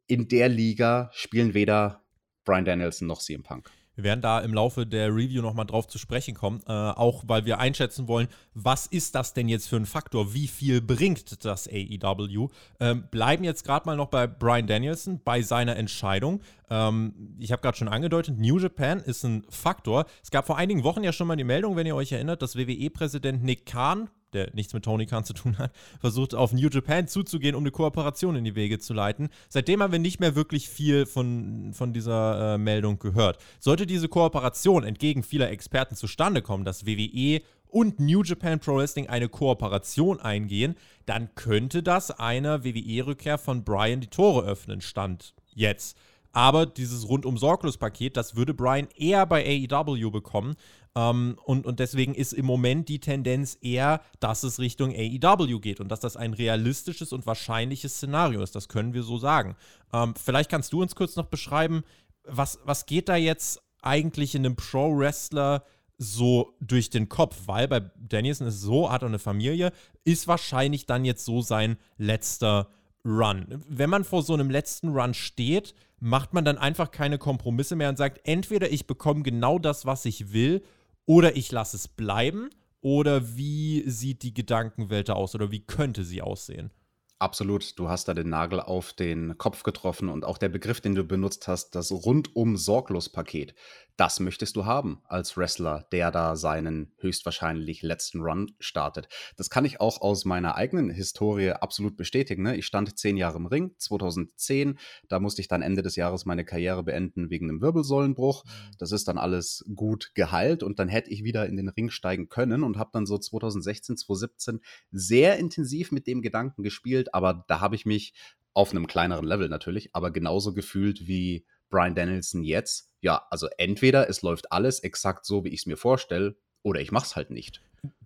In 0.07 0.29
der 0.29 0.51
Liga 0.51 1.09
spielen 1.15 1.55
weder 1.55 2.05
Brian 2.45 2.67
Danielson 2.67 3.09
noch 3.09 3.23
CM 3.23 3.43
Punk. 3.43 3.71
Wir 3.95 4.05
werden 4.05 4.23
da 4.23 4.41
im 4.41 4.55
Laufe 4.55 4.87
der 4.87 5.09
Review 5.09 5.43
nochmal 5.43 5.67
drauf 5.67 5.87
zu 5.87 5.99
sprechen 5.99 6.35
kommen, 6.35 6.61
äh, 6.67 6.73
auch 6.73 7.25
weil 7.27 7.45
wir 7.45 7.59
einschätzen 7.59 8.09
wollen, 8.09 8.29
was 8.55 8.87
ist 8.87 9.15
das 9.15 9.35
denn 9.35 9.49
jetzt 9.49 9.69
für 9.69 9.77
ein 9.77 9.87
Faktor? 9.87 10.33
Wie 10.33 10.49
viel 10.49 10.81
bringt 10.81 11.45
das 11.45 11.69
AEW? 11.69 12.49
Ähm, 12.81 13.05
bleiben 13.11 13.45
jetzt 13.45 13.65
gerade 13.65 13.87
mal 13.87 13.97
noch 13.97 14.09
bei 14.09 14.27
Brian 14.27 14.67
Danielson, 14.67 15.21
bei 15.25 15.43
seiner 15.43 15.77
Entscheidung. 15.77 16.41
Ähm, 16.71 17.37
ich 17.39 17.53
habe 17.53 17.61
gerade 17.61 17.77
schon 17.77 17.89
angedeutet, 17.89 18.39
New 18.39 18.59
Japan 18.59 19.01
ist 19.01 19.25
ein 19.25 19.45
Faktor. 19.51 20.07
Es 20.23 20.31
gab 20.31 20.47
vor 20.47 20.57
einigen 20.57 20.85
Wochen 20.85 21.05
ja 21.05 21.13
schon 21.13 21.27
mal 21.27 21.37
die 21.37 21.45
Meldung, 21.45 21.77
wenn 21.77 21.87
ihr 21.87 21.97
euch 21.97 22.13
erinnert, 22.13 22.41
dass 22.41 22.57
WWE-Präsident 22.57 23.43
Nick 23.43 23.67
Khan 23.67 24.09
der 24.33 24.51
nichts 24.55 24.75
mit 24.75 24.85
Tony 24.85 25.07
Khan 25.07 25.25
zu 25.25 25.33
tun 25.33 25.59
hat, 25.59 25.73
versucht 26.01 26.35
auf 26.35 26.53
New 26.53 26.69
Japan 26.69 27.09
zuzugehen, 27.09 27.55
um 27.55 27.63
eine 27.63 27.71
Kooperation 27.71 28.37
in 28.37 28.45
die 28.45 28.55
Wege 28.55 28.79
zu 28.79 28.95
leiten. 28.95 29.29
Seitdem 29.49 29.83
haben 29.83 29.93
wir 29.93 29.99
nicht 29.99 30.21
mehr 30.21 30.35
wirklich 30.35 30.69
viel 30.69 31.07
von, 31.07 31.73
von 31.73 31.93
dieser 31.93 32.55
äh, 32.55 32.59
Meldung 32.59 32.99
gehört. 32.99 33.39
Sollte 33.61 33.87
diese 33.87 34.09
Kooperation 34.09 34.85
entgegen 34.85 35.23
vieler 35.23 35.51
Experten 35.51 35.97
zustande 35.97 36.43
kommen, 36.43 36.65
dass 36.65 36.87
WWE 36.87 37.41
und 37.73 37.99
New 37.99 38.23
Japan 38.23 38.61
Pro 38.61 38.77
Wrestling 38.77 39.09
eine 39.09 39.29
Kooperation 39.29 40.21
eingehen, 40.21 40.77
dann 41.07 41.35
könnte 41.35 41.83
das 41.83 42.11
einer 42.11 42.65
WWE-Rückkehr 42.65 43.39
von 43.39 43.65
Brian 43.65 44.01
die 44.01 44.09
Tore 44.09 44.47
öffnen, 44.47 44.81
stand 44.83 45.35
jetzt. 45.55 45.97
Aber 46.33 46.67
dieses 46.67 47.09
rundum 47.09 47.37
sorglos 47.37 47.77
Paket, 47.77 48.17
das 48.17 48.37
würde 48.37 48.55
Brian 48.55 48.89
eher 48.97 49.27
bei 49.27 49.45
AEW 49.71 50.11
bekommen. 50.11 50.57
Ähm, 50.95 51.39
und, 51.45 51.67
und 51.67 51.81
deswegen 51.81 52.15
ist 52.15 52.33
im 52.33 52.47
Moment 52.47 52.89
die 52.89 53.01
Tendenz 53.01 53.59
eher, 53.61 54.01
dass 54.21 54.43
es 54.43 54.59
Richtung 54.59 54.95
AEW 54.95 55.61
geht 55.61 55.81
und 55.81 55.89
dass 55.89 56.01
das 56.01 56.17
ein 56.17 56.35
realistisches 56.35 57.13
und 57.13 57.27
wahrscheinliches 57.27 57.97
Szenario 57.97 58.43
ist. 58.43 58.55
Das 58.55 58.69
können 58.69 58.95
wir 58.95 59.03
so 59.03 59.19
sagen. 59.19 59.57
Ähm, 59.93 60.15
vielleicht 60.23 60.51
kannst 60.51 60.73
du 60.73 60.83
uns 60.83 60.95
kurz 60.95 61.17
noch 61.17 61.27
beschreiben, 61.27 61.83
was, 62.25 62.59
was 62.65 62.87
geht 62.87 63.09
da 63.09 63.17
jetzt 63.17 63.63
eigentlich 63.83 64.35
in 64.35 64.47
einem 64.47 64.57
Pro-Wrestler 64.57 65.65
so 65.99 66.55
durch 66.61 66.91
den 66.91 67.09
Kopf, 67.09 67.37
weil 67.47 67.69
bei 67.69 67.81
Danielson 67.97 68.47
ist 68.47 68.57
es 68.57 68.61
so, 68.61 68.91
hat 68.91 69.03
er 69.03 69.09
eine 69.09 69.19
Familie, 69.19 69.73
ist 70.05 70.29
wahrscheinlich 70.29 70.87
dann 70.87 71.05
jetzt 71.05 71.25
so 71.25 71.43
sein 71.43 71.77
letzter 71.97 72.69
Run. 73.05 73.47
Wenn 73.69 73.91
man 73.91 74.05
vor 74.05 74.23
so 74.23 74.35
einem 74.35 74.51
letzten 74.51 74.89
Run 74.89 75.15
steht, 75.15 75.75
macht 76.03 76.35
man 76.35 76.45
dann 76.45 76.59
einfach 76.59 76.91
keine 76.91 77.17
Kompromisse 77.17 77.77
mehr 77.77 77.89
und 77.89 77.97
sagt, 77.97 78.21
entweder 78.25 78.73
ich 78.73 78.89
bekomme 78.89 79.23
genau 79.23 79.61
das, 79.61 79.87
was 79.87 80.05
ich 80.05 80.33
will, 80.33 80.65
oder 81.07 81.37
ich 81.37 81.53
lasse 81.53 81.77
es 81.77 81.87
bleiben, 81.87 82.51
oder 82.81 83.37
wie 83.37 83.89
sieht 83.89 84.25
die 84.25 84.35
Gedankenwelt 84.35 85.09
da 85.09 85.13
aus, 85.13 85.37
oder 85.37 85.53
wie 85.53 85.65
könnte 85.65 86.03
sie 86.03 86.21
aussehen? 86.21 86.73
Absolut, 87.21 87.79
du 87.79 87.89
hast 87.89 88.09
da 88.09 88.15
den 88.15 88.31
Nagel 88.31 88.59
auf 88.59 88.93
den 88.93 89.39
Kopf 89.39 89.63
getroffen 89.63 90.09
und 90.09 90.25
auch 90.25 90.39
der 90.39 90.49
Begriff, 90.49 90.81
den 90.81 90.97
du 90.97 91.05
benutzt 91.05 91.47
hast, 91.47 91.77
das 91.77 91.93
rundum 91.93 92.57
sorglos 92.57 93.09
Paket. 93.09 93.55
Das 93.97 94.21
möchtest 94.21 94.57
du 94.57 94.65
haben 94.65 95.03
als 95.05 95.37
Wrestler, 95.37 95.87
der 95.93 96.11
da 96.11 96.35
seinen 96.35 96.93
höchstwahrscheinlich 96.99 97.83
letzten 97.83 98.23
Run 98.23 98.53
startet. 98.59 99.09
Das 99.37 99.51
kann 99.51 99.65
ich 99.65 99.81
auch 99.81 100.01
aus 100.01 100.25
meiner 100.25 100.57
eigenen 100.57 100.89
Historie 100.91 101.51
absolut 101.51 101.97
bestätigen. 101.97 102.43
Ne? 102.43 102.57
Ich 102.57 102.67
stand 102.67 102.99
zehn 102.99 103.17
Jahre 103.17 103.37
im 103.37 103.47
Ring, 103.47 103.75
2010. 103.79 104.79
Da 105.09 105.21
musste 105.21 105.43
ich 105.43 105.49
dann 105.49 105.63
Ende 105.63 105.83
des 105.83 105.97
Jahres 105.97 106.25
meine 106.25 106.45
Karriere 106.45 106.83
beenden 106.83 107.29
wegen 107.29 107.51
einem 107.51 107.61
Wirbelsäulenbruch. 107.61 108.45
Mhm. 108.45 108.49
Das 108.79 108.93
ist 108.93 109.09
dann 109.09 109.19
alles 109.19 109.65
gut 109.75 110.13
geheilt 110.15 110.63
und 110.63 110.79
dann 110.79 110.89
hätte 110.89 111.11
ich 111.11 111.23
wieder 111.23 111.47
in 111.47 111.57
den 111.57 111.69
Ring 111.69 111.91
steigen 111.91 112.29
können 112.29 112.65
und 112.65 112.79
habe 112.79 112.91
dann 112.93 113.07
so 113.07 113.19
2016, 113.19 113.99
2017 113.99 114.61
sehr 114.91 115.39
intensiv 115.39 115.93
mit 115.93 116.07
dem 116.07 116.23
Gedanken 116.23 116.63
gespielt. 116.63 117.15
Aber 117.15 117.45
da 117.47 117.61
habe 117.61 117.77
ich 117.77 117.85
mich 117.85 118.15
auf 118.55 118.71
einem 118.71 118.87
kleineren 118.87 119.27
Level 119.27 119.49
natürlich, 119.49 119.95
aber 119.95 120.11
genauso 120.11 120.53
gefühlt 120.53 121.07
wie 121.07 121.47
Brian 121.73 121.97
Danielson 121.97 122.45
jetzt, 122.45 122.93
ja, 123.01 123.27
also 123.31 123.49
entweder 123.59 124.09
es 124.09 124.23
läuft 124.23 124.53
alles 124.53 124.79
exakt 124.79 125.27
so, 125.27 125.43
wie 125.43 125.49
ich 125.49 125.63
es 125.63 125.67
mir 125.67 125.77
vorstelle, 125.77 126.37
oder 126.63 126.81
ich 126.81 126.93
mache 126.93 127.07
es 127.07 127.17
halt 127.17 127.31
nicht. 127.31 127.61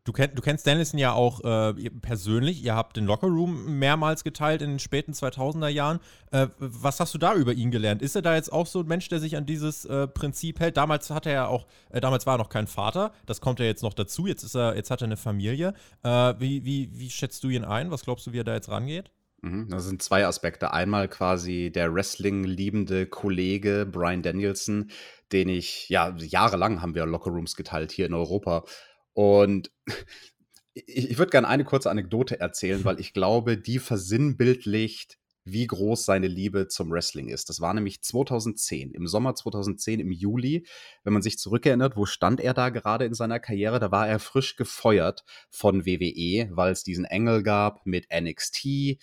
Du, 0.04 0.12
kenn, 0.12 0.30
du, 0.34 0.40
kennst 0.40 0.66
Danielson 0.66 0.98
ja 0.98 1.12
auch 1.12 1.42
äh, 1.44 1.90
persönlich. 2.00 2.62
Ihr 2.62 2.74
habt 2.76 2.96
den 2.96 3.06
Lockerroom 3.06 3.78
mehrmals 3.78 4.22
geteilt 4.22 4.62
in 4.62 4.70
den 4.70 4.78
späten 4.78 5.12
2000er 5.12 5.68
Jahren. 5.68 5.98
Äh, 6.30 6.46
was 6.58 7.00
hast 7.00 7.12
du 7.12 7.18
da 7.18 7.34
über 7.34 7.52
ihn 7.52 7.72
gelernt? 7.72 8.02
Ist 8.02 8.14
er 8.14 8.22
da 8.22 8.36
jetzt 8.36 8.52
auch 8.52 8.66
so 8.66 8.80
ein 8.80 8.86
Mensch, 8.86 9.08
der 9.08 9.18
sich 9.18 9.36
an 9.36 9.44
dieses 9.46 9.84
äh, 9.84 10.06
Prinzip 10.06 10.60
hält? 10.60 10.76
Damals 10.76 11.10
hat 11.10 11.26
er 11.26 11.32
ja 11.32 11.46
auch, 11.48 11.66
äh, 11.90 12.00
damals 12.00 12.24
war 12.24 12.36
er 12.36 12.38
noch 12.38 12.48
kein 12.48 12.68
Vater. 12.68 13.12
Das 13.26 13.40
kommt 13.40 13.58
ja 13.58 13.66
jetzt 13.66 13.82
noch 13.82 13.94
dazu. 13.94 14.28
Jetzt 14.28 14.44
ist 14.44 14.54
er, 14.54 14.76
jetzt 14.76 14.92
hat 14.92 15.02
er 15.02 15.06
eine 15.06 15.16
Familie. 15.16 15.74
Äh, 16.04 16.34
wie, 16.38 16.64
wie, 16.64 16.90
wie 16.94 17.10
schätzt 17.10 17.42
du 17.42 17.48
ihn 17.48 17.64
ein? 17.64 17.90
Was 17.90 18.04
glaubst 18.04 18.28
du, 18.28 18.32
wie 18.32 18.38
er 18.38 18.44
da 18.44 18.54
jetzt 18.54 18.68
rangeht? 18.68 19.10
Mhm, 19.42 19.68
das 19.68 19.84
sind 19.84 20.02
zwei 20.02 20.26
Aspekte. 20.26 20.72
Einmal 20.72 21.08
quasi 21.08 21.70
der 21.72 21.92
Wrestling-liebende 21.92 23.06
Kollege 23.06 23.86
Brian 23.90 24.22
Danielson, 24.22 24.90
den 25.32 25.48
ich, 25.48 25.88
ja, 25.88 26.16
jahrelang 26.16 26.82
haben 26.82 26.94
wir 26.94 27.06
Lockerrooms 27.06 27.56
geteilt 27.56 27.92
hier 27.92 28.06
in 28.06 28.14
Europa. 28.14 28.64
Und 29.12 29.70
ich, 30.74 31.10
ich 31.10 31.18
würde 31.18 31.30
gerne 31.30 31.48
eine 31.48 31.64
kurze 31.64 31.90
Anekdote 31.90 32.40
erzählen, 32.40 32.84
weil 32.84 33.00
ich 33.00 33.12
glaube, 33.12 33.58
die 33.58 33.78
versinnbildlicht, 33.78 35.18
wie 35.44 35.66
groß 35.68 36.04
seine 36.04 36.26
Liebe 36.26 36.66
zum 36.66 36.90
Wrestling 36.90 37.28
ist. 37.28 37.48
Das 37.48 37.60
war 37.60 37.72
nämlich 37.72 38.02
2010, 38.02 38.90
im 38.90 39.06
Sommer 39.06 39.36
2010, 39.36 40.00
im 40.00 40.10
Juli. 40.10 40.66
Wenn 41.04 41.12
man 41.12 41.22
sich 41.22 41.38
zurückerinnert, 41.38 41.96
wo 41.96 42.04
stand 42.04 42.40
er 42.40 42.52
da 42.52 42.70
gerade 42.70 43.04
in 43.04 43.14
seiner 43.14 43.38
Karriere? 43.38 43.78
Da 43.78 43.92
war 43.92 44.08
er 44.08 44.18
frisch 44.18 44.56
gefeuert 44.56 45.24
von 45.48 45.86
WWE, 45.86 46.48
weil 46.50 46.72
es 46.72 46.82
diesen 46.82 47.04
Engel 47.04 47.44
gab 47.44 47.86
mit 47.86 48.08
NXT 48.12 48.98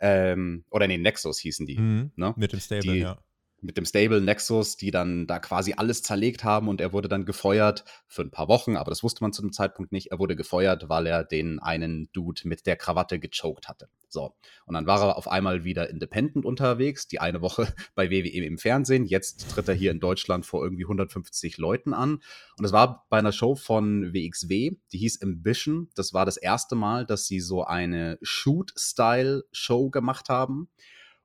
ähm, 0.00 0.64
oder 0.70 0.86
nee, 0.86 0.98
Nexus 0.98 1.38
hießen 1.38 1.66
die. 1.66 1.78
Mhm, 1.78 2.12
ne? 2.16 2.34
Mit 2.36 2.52
dem 2.52 2.60
Stable, 2.60 2.92
die, 2.92 2.98
ja 3.00 3.18
mit 3.64 3.78
dem 3.78 3.86
Stable 3.86 4.20
Nexus, 4.20 4.76
die 4.76 4.90
dann 4.90 5.26
da 5.26 5.38
quasi 5.38 5.74
alles 5.76 6.02
zerlegt 6.02 6.44
haben 6.44 6.68
und 6.68 6.80
er 6.80 6.92
wurde 6.92 7.08
dann 7.08 7.24
gefeuert 7.24 7.84
für 8.06 8.22
ein 8.22 8.30
paar 8.30 8.48
Wochen, 8.48 8.76
aber 8.76 8.90
das 8.90 9.02
wusste 9.02 9.24
man 9.24 9.32
zu 9.32 9.42
dem 9.42 9.52
Zeitpunkt 9.52 9.90
nicht. 9.90 10.10
Er 10.10 10.18
wurde 10.18 10.36
gefeuert, 10.36 10.88
weil 10.88 11.06
er 11.06 11.24
den 11.24 11.58
einen 11.58 12.10
Dude 12.12 12.42
mit 12.44 12.66
der 12.66 12.76
Krawatte 12.76 13.18
gechoked 13.18 13.68
hatte. 13.68 13.88
So. 14.08 14.34
Und 14.66 14.74
dann 14.74 14.86
war 14.86 15.02
er 15.02 15.16
auf 15.16 15.28
einmal 15.28 15.64
wieder 15.64 15.88
independent 15.90 16.44
unterwegs, 16.44 17.08
die 17.08 17.20
eine 17.20 17.40
Woche 17.40 17.66
bei 17.94 18.10
WWE 18.10 18.44
im 18.44 18.58
Fernsehen. 18.58 19.06
Jetzt 19.06 19.50
tritt 19.50 19.68
er 19.68 19.74
hier 19.74 19.90
in 19.90 20.00
Deutschland 20.00 20.46
vor 20.46 20.62
irgendwie 20.62 20.84
150 20.84 21.56
Leuten 21.58 21.94
an. 21.94 22.20
Und 22.58 22.64
es 22.64 22.72
war 22.72 23.06
bei 23.08 23.18
einer 23.18 23.32
Show 23.32 23.54
von 23.54 24.12
WXW, 24.12 24.76
die 24.92 24.98
hieß 24.98 25.22
Ambition. 25.22 25.88
Das 25.94 26.12
war 26.12 26.26
das 26.26 26.36
erste 26.36 26.76
Mal, 26.76 27.06
dass 27.06 27.26
sie 27.26 27.40
so 27.40 27.64
eine 27.64 28.18
Shoot-Style-Show 28.22 29.90
gemacht 29.90 30.28
haben. 30.28 30.68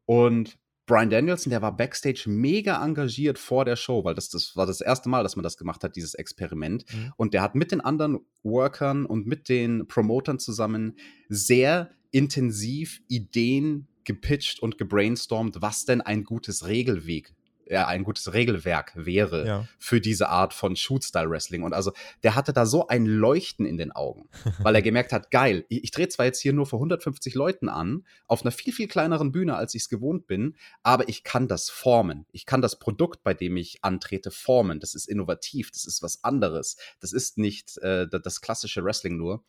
Und 0.05 0.58
Brian 0.89 1.12
Danielson, 1.12 1.51
der 1.51 1.62
war 1.62 1.77
backstage 1.77 2.24
mega 2.25 2.84
engagiert 2.84 3.38
vor 3.38 3.63
der 3.63 3.75
Show, 3.75 4.03
weil 4.03 4.15
das, 4.15 4.29
das 4.29 4.55
war 4.55 4.65
das 4.65 4.81
erste 4.81 5.08
Mal, 5.08 5.22
dass 5.22 5.36
man 5.36 5.43
das 5.43 5.55
gemacht 5.55 5.84
hat, 5.84 5.96
dieses 5.96 6.15
Experiment. 6.15 6.84
Mhm. 6.91 7.13
Und 7.15 7.36
der 7.36 7.43
hat 7.43 7.53
mit 7.53 7.72
den 7.72 7.79
anderen 7.79 8.22
Workern 8.41 9.05
und 9.05 9.27
mit 9.27 9.50
den 9.50 9.88
Promotern 9.88 10.39
zusammen 10.39 10.96
sehr 11.29 11.91
intensiv 12.10 13.01
Ideen 13.08 13.88
gepitcht 14.03 14.62
und 14.62 14.79
gebrainstormt, 14.79 15.62
was 15.62 15.86
denn 15.86 16.01
ein 16.01 16.24
gutes 16.24 16.65
Regelweg 16.65 17.36
ja, 17.70 17.86
ein 17.86 18.04
gutes 18.04 18.34
Regelwerk 18.34 18.94
wäre 18.96 19.46
ja. 19.46 19.68
für 19.78 20.02
diese 20.02 20.30
Art 20.30 20.56
von 20.56 20.76
Shoot-Style-Wrestling. 20.76 21.62
Und 21.62 21.74
also 21.74 21.94
der 22.24 22.34
hatte 22.34 22.52
da 22.52 22.66
so 22.66 22.88
ein 22.88 23.06
Leuchten 23.06 23.66
in 23.66 23.78
den 23.78 23.92
Augen, 23.92 24.28
weil 24.60 24.74
er 24.74 24.82
gemerkt 24.82 25.14
hat, 25.14 25.30
geil, 25.30 25.66
ich, 25.70 25.84
ich 25.84 25.92
drehe 25.92 26.10
zwar 26.10 26.26
jetzt 26.26 26.42
hier 26.42 26.52
nur 26.52 26.66
vor 26.66 26.80
150 26.80 27.36
Leuten 27.36 27.70
an, 27.70 28.06
auf 28.26 28.42
einer 28.42 28.52
viel, 28.52 28.74
viel 28.74 28.88
kleineren 28.88 29.32
Bühne, 29.32 29.56
als 29.56 29.76
ich 29.76 29.84
es 29.84 29.90
gewohnt 29.90 30.26
bin, 30.26 30.56
aber 30.82 31.08
ich 31.10 31.24
kann 31.24 31.48
das 31.48 31.70
formen. 31.70 32.26
Ich 32.32 32.48
kann 32.48 32.64
das 32.64 32.80
Produkt, 32.80 33.24
bei 33.24 33.36
dem 33.36 33.56
ich 33.56 33.84
antrete, 33.84 34.32
formen. 34.32 34.80
Das 34.80 34.96
ist 34.96 35.08
innovativ, 35.08 35.70
das 35.70 35.86
ist 35.86 36.02
was 36.02 36.24
anderes. 36.24 36.76
Das 37.00 37.14
ist 37.14 37.38
nicht 37.38 37.78
äh, 37.78 38.08
das 38.10 38.42
klassische 38.42 38.84
Wrestling 38.84 39.16
nur. 39.16 39.44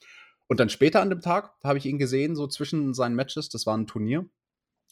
Und 0.46 0.60
dann 0.60 0.68
später 0.68 1.00
an 1.00 1.08
dem 1.08 1.22
Tag 1.22 1.54
habe 1.64 1.78
ich 1.78 1.86
ihn 1.86 1.98
gesehen, 1.98 2.36
so 2.36 2.46
zwischen 2.46 2.92
seinen 2.92 3.14
Matches, 3.14 3.48
das 3.48 3.64
war 3.64 3.78
ein 3.78 3.86
Turnier. 3.86 4.26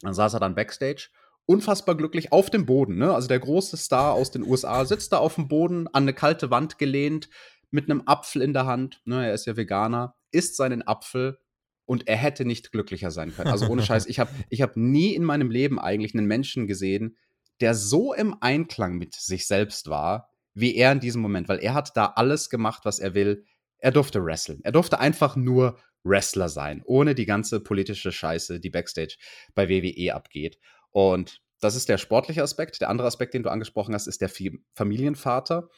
Dann 0.00 0.14
saß 0.14 0.34
er 0.34 0.40
dann 0.40 0.54
backstage 0.54 1.10
unfassbar 1.48 1.96
glücklich 1.96 2.30
auf 2.30 2.50
dem 2.50 2.66
Boden. 2.66 2.98
Ne? 2.98 3.12
Also 3.12 3.26
der 3.26 3.38
große 3.38 3.76
Star 3.78 4.12
aus 4.12 4.30
den 4.30 4.44
USA 4.44 4.84
sitzt 4.84 5.12
da 5.12 5.18
auf 5.18 5.36
dem 5.36 5.48
Boden, 5.48 5.86
an 5.88 6.02
eine 6.02 6.12
kalte 6.12 6.50
Wand 6.50 6.78
gelehnt, 6.78 7.30
mit 7.70 7.90
einem 7.90 8.02
Apfel 8.06 8.42
in 8.42 8.52
der 8.52 8.66
Hand. 8.66 9.00
Ne? 9.06 9.26
Er 9.26 9.34
ist 9.34 9.46
ja 9.46 9.56
Veganer, 9.56 10.14
isst 10.30 10.56
seinen 10.56 10.86
Apfel 10.86 11.38
und 11.86 12.06
er 12.06 12.16
hätte 12.16 12.44
nicht 12.44 12.70
glücklicher 12.70 13.10
sein 13.10 13.34
können. 13.34 13.50
Also 13.50 13.66
ohne 13.66 13.82
Scheiß, 13.82 14.06
ich 14.06 14.20
habe 14.20 14.30
ich 14.50 14.60
hab 14.60 14.76
nie 14.76 15.14
in 15.14 15.24
meinem 15.24 15.50
Leben 15.50 15.80
eigentlich 15.80 16.14
einen 16.14 16.26
Menschen 16.26 16.66
gesehen, 16.66 17.16
der 17.60 17.74
so 17.74 18.12
im 18.12 18.36
Einklang 18.40 18.98
mit 18.98 19.14
sich 19.14 19.46
selbst 19.46 19.88
war, 19.88 20.28
wie 20.52 20.76
er 20.76 20.92
in 20.92 21.00
diesem 21.00 21.22
Moment, 21.22 21.48
weil 21.48 21.60
er 21.60 21.72
hat 21.72 21.96
da 21.96 22.12
alles 22.16 22.50
gemacht, 22.50 22.84
was 22.84 22.98
er 22.98 23.14
will. 23.14 23.44
Er 23.78 23.90
durfte 23.90 24.22
wresteln. 24.22 24.60
Er 24.64 24.72
durfte 24.72 25.00
einfach 25.00 25.34
nur 25.34 25.78
Wrestler 26.04 26.48
sein, 26.48 26.82
ohne 26.84 27.14
die 27.14 27.26
ganze 27.26 27.60
politische 27.60 28.12
Scheiße, 28.12 28.60
die 28.60 28.70
backstage 28.70 29.16
bei 29.54 29.68
WWE 29.68 30.14
abgeht. 30.14 30.58
Und 30.90 31.40
das 31.60 31.74
ist 31.74 31.88
der 31.88 31.98
sportliche 31.98 32.42
Aspekt. 32.42 32.80
Der 32.80 32.88
andere 32.88 33.08
Aspekt, 33.08 33.34
den 33.34 33.42
du 33.42 33.50
angesprochen 33.50 33.94
hast, 33.94 34.06
ist 34.06 34.20
der 34.20 34.30
Familienvater. 34.74 35.68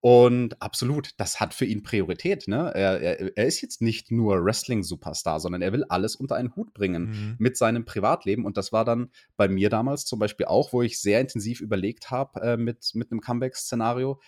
Und 0.00 0.60
absolut, 0.62 1.10
das 1.18 1.40
hat 1.40 1.54
für 1.54 1.64
ihn 1.64 1.82
Priorität. 1.82 2.46
Ne? 2.46 2.70
Er, 2.74 3.00
er, 3.00 3.36
er 3.36 3.46
ist 3.46 3.60
jetzt 3.62 3.82
nicht 3.82 4.12
nur 4.12 4.44
Wrestling-Superstar, 4.44 5.40
sondern 5.40 5.60
er 5.60 5.72
will 5.72 5.84
alles 5.88 6.14
unter 6.14 6.36
einen 6.36 6.54
Hut 6.54 6.72
bringen 6.72 7.10
mhm. 7.10 7.36
mit 7.38 7.56
seinem 7.56 7.84
Privatleben. 7.84 8.44
Und 8.44 8.56
das 8.56 8.72
war 8.72 8.84
dann 8.84 9.10
bei 9.36 9.48
mir 9.48 9.70
damals 9.70 10.04
zum 10.04 10.20
Beispiel 10.20 10.46
auch, 10.46 10.72
wo 10.72 10.82
ich 10.82 11.00
sehr 11.00 11.20
intensiv 11.20 11.60
überlegt 11.60 12.12
habe 12.12 12.40
äh, 12.40 12.56
mit, 12.56 12.92
mit 12.94 13.10
einem 13.10 13.20
Comeback-Szenario. 13.20 14.20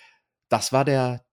Das 0.49 0.73
war 0.73 0.85
der, 0.85 1.25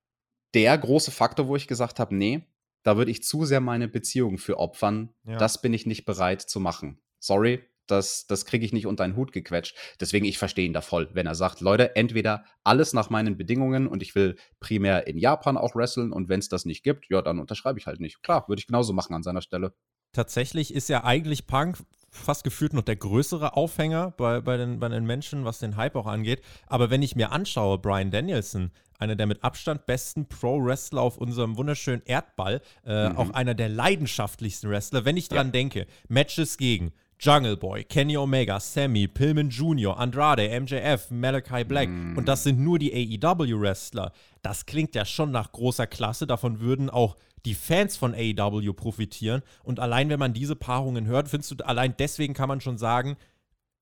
der 0.54 0.78
große 0.78 1.12
Faktor, 1.12 1.48
wo 1.48 1.56
ich 1.56 1.68
gesagt 1.68 2.00
habe, 2.00 2.16
nee, 2.16 2.46
da 2.84 2.96
würde 2.96 3.12
ich 3.12 3.24
zu 3.24 3.44
sehr 3.44 3.60
meine 3.60 3.88
Beziehung 3.88 4.38
für 4.38 4.60
opfern. 4.60 5.14
Ja. 5.26 5.38
Das 5.38 5.62
bin 5.62 5.74
ich 5.74 5.88
nicht 5.88 6.06
bereit 6.06 6.42
zu 6.42 6.60
machen. 6.60 7.02
Sorry, 7.20 7.64
das, 7.88 8.28
das 8.28 8.46
kriege 8.46 8.66
ich 8.66 8.74
nicht 8.74 8.88
unter 8.88 9.04
einen 9.04 9.16
Hut 9.16 9.32
gequetscht. 9.32 9.76
Deswegen, 10.00 10.26
ich 10.26 10.38
verstehe 10.38 10.66
ihn 10.66 10.74
da 10.74 10.82
voll, 10.82 11.10
wenn 11.14 11.28
er 11.28 11.36
sagt, 11.36 11.62
Leute, 11.62 11.96
entweder 11.96 12.46
alles 12.64 12.94
nach 12.94 13.10
meinen 13.10 13.38
Bedingungen 13.38 13.88
und 13.88 14.02
ich 14.04 14.16
will 14.16 14.36
primär 14.60 15.08
in 15.08 15.18
Japan 15.18 15.58
auch 15.58 15.76
wresteln 15.76 16.12
und 16.12 16.30
wenn 16.30 16.40
es 16.40 16.50
das 16.50 16.66
nicht 16.66 16.84
gibt, 16.84 17.10
ja, 17.10 17.22
dann 17.22 17.40
unterschreibe 17.40 17.80
ich 17.80 17.88
halt 17.88 18.00
nicht. 18.00 18.22
Klar, 18.24 18.48
würde 18.48 18.60
ich 18.60 18.68
genauso 18.68 18.94
machen 18.94 19.14
an 19.14 19.24
seiner 19.24 19.42
Stelle. 19.42 19.74
Tatsächlich 20.14 20.74
ist 20.74 20.90
ja 20.90 21.04
eigentlich 21.04 21.48
Punk 21.48 21.78
fast 22.10 22.44
gefühlt 22.44 22.74
noch 22.74 22.82
der 22.82 22.96
größere 22.96 23.56
Aufhänger 23.56 24.12
bei, 24.18 24.42
bei, 24.42 24.58
den, 24.58 24.80
bei 24.80 24.90
den 24.90 25.06
Menschen, 25.06 25.46
was 25.46 25.60
den 25.60 25.76
Hype 25.76 25.96
auch 25.96 26.08
angeht. 26.08 26.42
Aber 26.66 26.90
wenn 26.90 27.02
ich 27.02 27.16
mir 27.16 27.32
anschaue, 27.32 27.78
Brian 27.78 28.12
Danielson, 28.12 28.72
einer 28.98 29.16
der 29.16 29.28
mit 29.28 29.44
Abstand 29.44 29.86
besten 29.86 30.28
Pro-Wrestler 30.28 31.02
auf 31.02 31.18
unserem 31.18 31.58
wunderschönen 31.58 32.02
Erdball, 32.06 32.62
äh, 32.86 33.10
mhm. 33.10 33.18
auch 33.18 33.30
einer 33.32 33.54
der 33.54 33.70
leidenschaftlichsten 33.70 34.70
Wrestler, 34.70 35.06
wenn 35.06 35.18
ich 35.18 35.30
dran 35.30 35.48
ja. 35.48 35.52
denke, 35.52 35.88
Matches 36.08 36.58
gegen 36.58 36.94
Jungle 37.20 37.58
Boy, 37.58 37.84
Kenny 37.84 38.16
Omega, 38.16 38.60
Sammy, 38.60 39.08
Pillman 39.08 39.50
Jr., 39.50 39.98
Andrade, 39.98 40.60
MJF, 40.60 41.10
Malachi 41.10 41.64
Black 41.64 41.90
mm. 41.90 42.16
und 42.18 42.28
das 42.28 42.44
sind 42.44 42.60
nur 42.60 42.78
die 42.78 42.94
AEW-Wrestler. 42.94 44.12
Das 44.44 44.68
klingt 44.68 44.94
ja 44.94 45.04
schon 45.04 45.32
nach 45.32 45.52
großer 45.52 45.88
Klasse. 45.88 46.28
Davon 46.28 46.60
würden 46.60 46.92
auch 46.92 47.18
die 47.46 47.56
Fans 47.56 47.98
von 47.98 48.14
AEW 48.14 48.74
profitieren. 48.74 49.42
Und 49.64 49.80
allein 49.80 50.10
wenn 50.10 50.20
man 50.20 50.34
diese 50.34 50.56
Paarungen 50.56 51.08
hört, 51.08 51.30
findest 51.30 51.52
du, 51.52 51.66
allein 51.66 51.96
deswegen 51.98 52.34
kann 52.34 52.50
man 52.50 52.62
schon 52.62 52.78
sagen, 52.78 53.18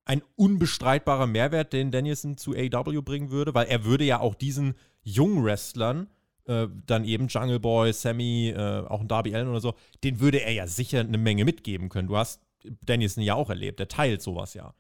ein 0.06 0.22
unbestreitbarer 0.36 1.28
Mehrwert, 1.28 1.74
den 1.74 1.92
Danielson 1.92 2.38
zu 2.38 2.54
AEW 2.54 3.02
bringen 3.02 3.32
würde, 3.32 3.54
weil 3.54 3.68
er 3.68 3.84
würde 3.84 4.06
ja 4.06 4.20
auch 4.20 4.36
diesen 4.36 4.76
jungen 5.02 5.44
Wrestlern, 5.44 6.08
äh, 6.46 6.68
dann 6.86 7.04
eben 7.06 7.28
Jungle 7.28 7.60
Boy, 7.60 7.92
Sammy, 7.92 8.50
äh, 8.50 8.86
auch 8.88 9.02
ein 9.02 9.08
Darby 9.08 9.36
Allen 9.36 9.50
oder 9.50 9.62
so, 9.62 9.74
den 10.04 10.20
würde 10.20 10.42
er 10.42 10.52
ja 10.52 10.68
sicher 10.68 11.00
eine 11.00 11.18
Menge 11.18 11.44
mitgeben 11.44 11.90
können. 11.90 12.08
Du 12.08 12.18
hast 12.18 12.45
Danielson 12.82 13.24
ja 13.24 13.36
auch 13.36 13.50
erlebt. 13.50 13.80
Der 13.80 13.88
teilt 13.88 14.22
sowas 14.22 14.54
ja. 14.54 14.74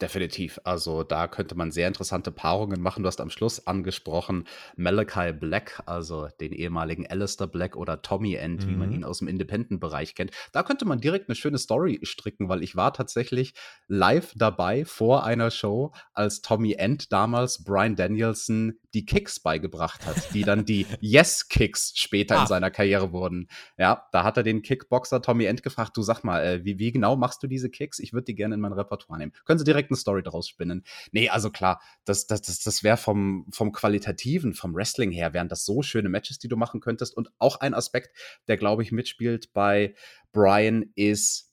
Definitiv. 0.00 0.58
Also 0.64 1.02
da 1.02 1.28
könnte 1.28 1.54
man 1.54 1.72
sehr 1.72 1.86
interessante 1.86 2.32
Paarungen 2.32 2.80
machen. 2.80 3.02
Du 3.02 3.06
hast 3.06 3.20
am 3.20 3.28
Schluss 3.28 3.66
angesprochen 3.66 4.46
Malachi 4.76 5.32
Black, 5.32 5.82
also 5.84 6.28
den 6.40 6.52
ehemaligen 6.52 7.06
Alistair 7.06 7.46
Black 7.46 7.76
oder 7.76 8.00
Tommy 8.00 8.34
End, 8.34 8.64
mhm. 8.64 8.70
wie 8.70 8.76
man 8.76 8.88
mhm. 8.88 8.94
ihn 8.94 9.04
aus 9.04 9.18
dem 9.18 9.28
Independent-Bereich 9.28 10.14
kennt. 10.14 10.30
Da 10.52 10.62
könnte 10.62 10.86
man 10.86 11.00
direkt 11.00 11.28
eine 11.28 11.36
schöne 11.36 11.58
Story 11.58 12.00
stricken, 12.02 12.48
weil 12.48 12.62
ich 12.62 12.76
war 12.76 12.94
tatsächlich 12.94 13.52
live 13.88 14.32
dabei 14.36 14.86
vor 14.86 15.24
einer 15.24 15.50
Show, 15.50 15.92
als 16.14 16.40
Tommy 16.40 16.72
End 16.72 17.12
damals 17.12 17.62
Brian 17.62 17.94
Danielson 17.94 18.78
die 18.94 19.04
Kicks 19.04 19.40
beigebracht 19.40 20.06
hat, 20.06 20.32
die 20.34 20.44
dann 20.44 20.64
die 20.64 20.86
Yes-Kicks 21.00 21.92
später 21.96 22.38
ah. 22.38 22.42
in 22.42 22.46
seiner 22.46 22.70
Karriere 22.70 23.12
wurden. 23.12 23.48
Ja, 23.76 24.06
da 24.12 24.24
hat 24.24 24.38
er 24.38 24.42
den 24.44 24.62
Kickboxer 24.62 25.20
Tommy 25.20 25.44
End 25.44 25.62
gefragt, 25.62 25.94
du 25.96 26.02
sag 26.02 26.24
mal, 26.24 26.42
äh, 26.42 26.64
wie, 26.64 26.78
wie 26.78 26.90
genau 26.90 27.16
machst 27.16 27.42
du 27.42 27.46
diese 27.46 27.68
Kicks? 27.68 27.98
Ich 27.98 28.14
würde 28.14 28.24
die 28.24 28.34
gerne 28.34 28.54
in 28.54 28.60
mein 28.60 28.72
Repertoire 28.72 29.18
nehmen. 29.18 29.32
Können 29.44 29.58
Sie 29.58 29.64
direkt 29.64 29.89
Story 29.96 30.22
daraus 30.22 30.48
spinnen. 30.48 30.84
Nee, 31.12 31.28
also 31.28 31.50
klar, 31.50 31.80
das, 32.04 32.26
das, 32.26 32.42
das, 32.42 32.60
das 32.60 32.82
wäre 32.82 32.96
vom, 32.96 33.46
vom 33.52 33.72
Qualitativen, 33.72 34.54
vom 34.54 34.74
Wrestling 34.74 35.10
her, 35.10 35.32
wären 35.32 35.48
das 35.48 35.64
so 35.64 35.82
schöne 35.82 36.08
Matches, 36.08 36.38
die 36.38 36.48
du 36.48 36.56
machen 36.56 36.80
könntest. 36.80 37.16
Und 37.16 37.30
auch 37.38 37.60
ein 37.60 37.74
Aspekt, 37.74 38.16
der, 38.48 38.56
glaube 38.56 38.82
ich, 38.82 38.92
mitspielt 38.92 39.52
bei 39.52 39.94
Brian, 40.32 40.90
ist 40.94 41.52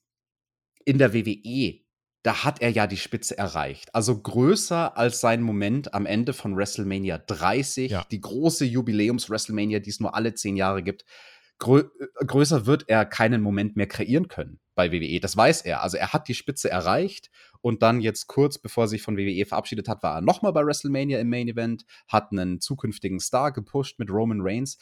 in 0.85 0.97
der 0.97 1.13
WWE 1.13 1.87
da 2.27 2.43
hat 2.43 2.61
er 2.61 2.69
ja 2.69 2.87
die 2.87 2.97
Spitze 2.97 3.37
erreicht. 3.37 3.95
Also 3.95 4.21
größer 4.21 4.97
als 4.97 5.21
sein 5.21 5.41
Moment 5.41 5.93
am 5.93 6.05
Ende 6.05 6.33
von 6.33 6.57
WrestleMania 6.57 7.19
30, 7.19 7.89
ja. 7.89 8.05
die 8.11 8.19
große 8.19 8.65
Jubiläums-WrestleMania, 8.65 9.79
die 9.79 9.89
es 9.89 10.01
nur 10.01 10.13
alle 10.13 10.33
zehn 10.33 10.57
Jahre 10.57 10.83
gibt. 10.83 11.05
Grö 11.57 11.85
äh, 11.99 12.25
größer 12.25 12.65
wird 12.65 12.89
er 12.89 13.05
keinen 13.05 13.41
Moment 13.41 13.77
mehr 13.77 13.87
kreieren 13.87 14.27
können 14.27 14.59
bei 14.75 14.91
WWE. 14.91 15.21
Das 15.21 15.37
weiß 15.37 15.61
er. 15.61 15.83
Also 15.83 15.95
er 15.95 16.11
hat 16.11 16.27
die 16.27 16.33
Spitze 16.33 16.69
erreicht 16.69 17.31
und 17.67 17.83
dann 17.83 17.99
jetzt 17.99 18.27
kurz 18.27 18.57
bevor 18.57 18.85
er 18.85 18.87
sich 18.87 19.01
von 19.01 19.17
WWE 19.17 19.45
verabschiedet 19.45 19.89
hat, 19.89 20.01
war 20.01 20.15
er 20.15 20.21
nochmal 20.21 20.53
bei 20.53 20.65
WrestleMania 20.65 21.19
im 21.19 21.29
Main 21.29 21.49
Event, 21.49 21.85
hat 22.07 22.31
einen 22.31 22.61
zukünftigen 22.61 23.19
Star 23.19 23.51
gepusht 23.51 23.99
mit 23.99 24.09
Roman 24.09 24.39
Reigns. 24.39 24.77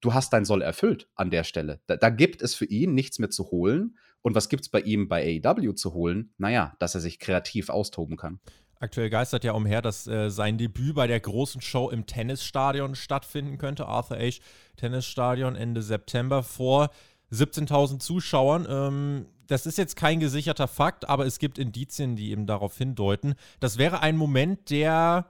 Du 0.00 0.14
hast 0.14 0.32
dein 0.32 0.44
Soll 0.44 0.62
erfüllt 0.62 1.08
an 1.16 1.32
der 1.32 1.42
Stelle. 1.42 1.80
Da, 1.88 1.96
da 1.96 2.10
gibt 2.10 2.40
es 2.40 2.54
für 2.54 2.66
ihn 2.66 2.94
nichts 2.94 3.18
mehr 3.18 3.30
zu 3.30 3.50
holen. 3.50 3.98
Und 4.22 4.36
was 4.36 4.48
gibt 4.48 4.62
es 4.62 4.68
bei 4.68 4.80
ihm 4.80 5.08
bei 5.08 5.42
AEW 5.44 5.72
zu 5.72 5.94
holen? 5.94 6.32
Naja, 6.38 6.76
dass 6.78 6.94
er 6.94 7.00
sich 7.00 7.18
kreativ 7.18 7.70
austoben 7.70 8.16
kann. 8.16 8.38
Aktuell 8.78 9.10
geistert 9.10 9.42
ja 9.42 9.50
umher, 9.50 9.82
dass 9.82 10.06
äh, 10.06 10.30
sein 10.30 10.58
Debüt 10.58 10.94
bei 10.94 11.08
der 11.08 11.18
großen 11.18 11.60
Show 11.60 11.90
im 11.90 12.06
Tennisstadion 12.06 12.94
stattfinden 12.94 13.58
könnte. 13.58 13.86
Arthur 13.86 14.18
Ashe 14.18 14.40
Tennisstadion 14.76 15.56
Ende 15.56 15.82
September 15.82 16.44
vor 16.44 16.90
17.000 17.32 17.98
Zuschauern. 17.98 18.64
Ähm, 18.70 19.26
das 19.48 19.66
ist 19.66 19.78
jetzt 19.78 19.96
kein 19.96 20.20
gesicherter 20.20 20.68
Fakt, 20.68 21.08
aber 21.08 21.26
es 21.26 21.38
gibt 21.38 21.58
Indizien, 21.58 22.16
die 22.16 22.30
eben 22.30 22.46
darauf 22.46 22.78
hindeuten. 22.78 23.34
Das 23.60 23.78
wäre 23.78 24.00
ein 24.00 24.16
Moment, 24.16 24.70
der 24.70 25.26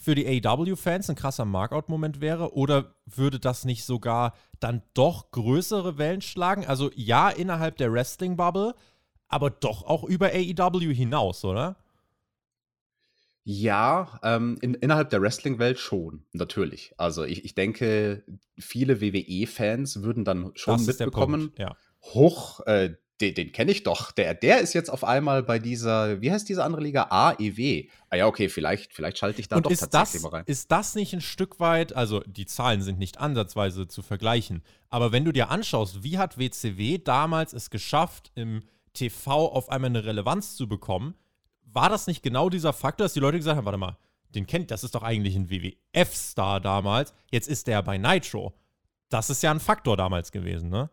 für 0.00 0.14
die 0.14 0.46
AW-Fans 0.46 1.10
ein 1.10 1.16
krasser 1.16 1.44
Markout-Moment 1.44 2.20
wäre? 2.22 2.54
Oder 2.54 2.94
würde 3.04 3.38
das 3.38 3.66
nicht 3.66 3.84
sogar 3.84 4.34
dann 4.58 4.82
doch 4.94 5.30
größere 5.30 5.98
Wellen 5.98 6.22
schlagen? 6.22 6.66
Also 6.66 6.90
ja, 6.94 7.28
innerhalb 7.28 7.76
der 7.76 7.92
Wrestling-Bubble, 7.92 8.74
aber 9.28 9.50
doch 9.50 9.84
auch 9.84 10.04
über 10.04 10.28
AEW 10.28 10.92
hinaus, 10.94 11.44
oder? 11.44 11.76
Ja, 13.44 14.20
ähm, 14.22 14.56
in, 14.62 14.74
innerhalb 14.74 15.10
der 15.10 15.20
Wrestling-Welt 15.20 15.78
schon, 15.78 16.24
natürlich. 16.32 16.94
Also 16.96 17.24
ich, 17.24 17.44
ich 17.44 17.54
denke, 17.54 18.24
viele 18.58 19.00
WWE-Fans 19.02 20.02
würden 20.02 20.24
dann 20.24 20.52
schon 20.54 20.78
das 20.78 20.86
mitbekommen, 20.86 21.52
ja. 21.58 21.76
hoch, 22.02 22.60
äh, 22.66 22.94
den, 23.20 23.34
den 23.34 23.52
kenne 23.52 23.70
ich 23.70 23.82
doch. 23.82 24.12
Der, 24.12 24.34
der 24.34 24.60
ist 24.60 24.72
jetzt 24.72 24.90
auf 24.90 25.04
einmal 25.04 25.42
bei 25.42 25.58
dieser, 25.58 26.20
wie 26.20 26.32
heißt 26.32 26.48
diese 26.48 26.64
andere 26.64 26.82
Liga? 26.82 27.06
AEW. 27.10 27.84
Ah 28.08 28.16
ja, 28.16 28.26
okay, 28.26 28.48
vielleicht, 28.48 28.92
vielleicht 28.92 29.18
schalte 29.18 29.40
ich 29.40 29.48
da 29.48 29.56
Und 29.56 29.66
doch 29.66 29.70
tatsächlich 29.70 30.22
das, 30.22 30.22
mal 30.22 30.38
rein. 30.38 30.44
Ist 30.46 30.72
das 30.72 30.94
nicht 30.94 31.12
ein 31.12 31.20
Stück 31.20 31.60
weit, 31.60 31.94
also 31.94 32.20
die 32.20 32.46
Zahlen 32.46 32.82
sind 32.82 32.98
nicht 32.98 33.18
ansatzweise 33.18 33.86
zu 33.86 34.02
vergleichen, 34.02 34.62
aber 34.88 35.12
wenn 35.12 35.24
du 35.24 35.32
dir 35.32 35.50
anschaust, 35.50 36.02
wie 36.02 36.18
hat 36.18 36.38
WCW 36.38 36.98
damals 36.98 37.52
es 37.52 37.70
geschafft, 37.70 38.32
im 38.34 38.62
TV 38.92 39.46
auf 39.48 39.68
einmal 39.68 39.90
eine 39.90 40.04
Relevanz 40.04 40.56
zu 40.56 40.68
bekommen, 40.68 41.14
war 41.64 41.88
das 41.88 42.06
nicht 42.06 42.22
genau 42.22 42.48
dieser 42.48 42.72
Faktor, 42.72 43.04
dass 43.04 43.14
die 43.14 43.20
Leute 43.20 43.38
gesagt 43.38 43.56
haben, 43.56 43.64
warte 43.64 43.78
mal, 43.78 43.96
den 44.34 44.46
kennt, 44.46 44.70
das 44.70 44.84
ist 44.84 44.94
doch 44.94 45.02
eigentlich 45.02 45.36
ein 45.36 45.50
WWF-Star 45.50 46.60
damals, 46.60 47.14
jetzt 47.30 47.48
ist 47.48 47.66
der 47.66 47.82
bei 47.82 47.98
Nitro. 47.98 48.54
Das 49.08 49.28
ist 49.28 49.42
ja 49.42 49.50
ein 49.50 49.60
Faktor 49.60 49.96
damals 49.96 50.30
gewesen, 50.30 50.70
ne? 50.70 50.88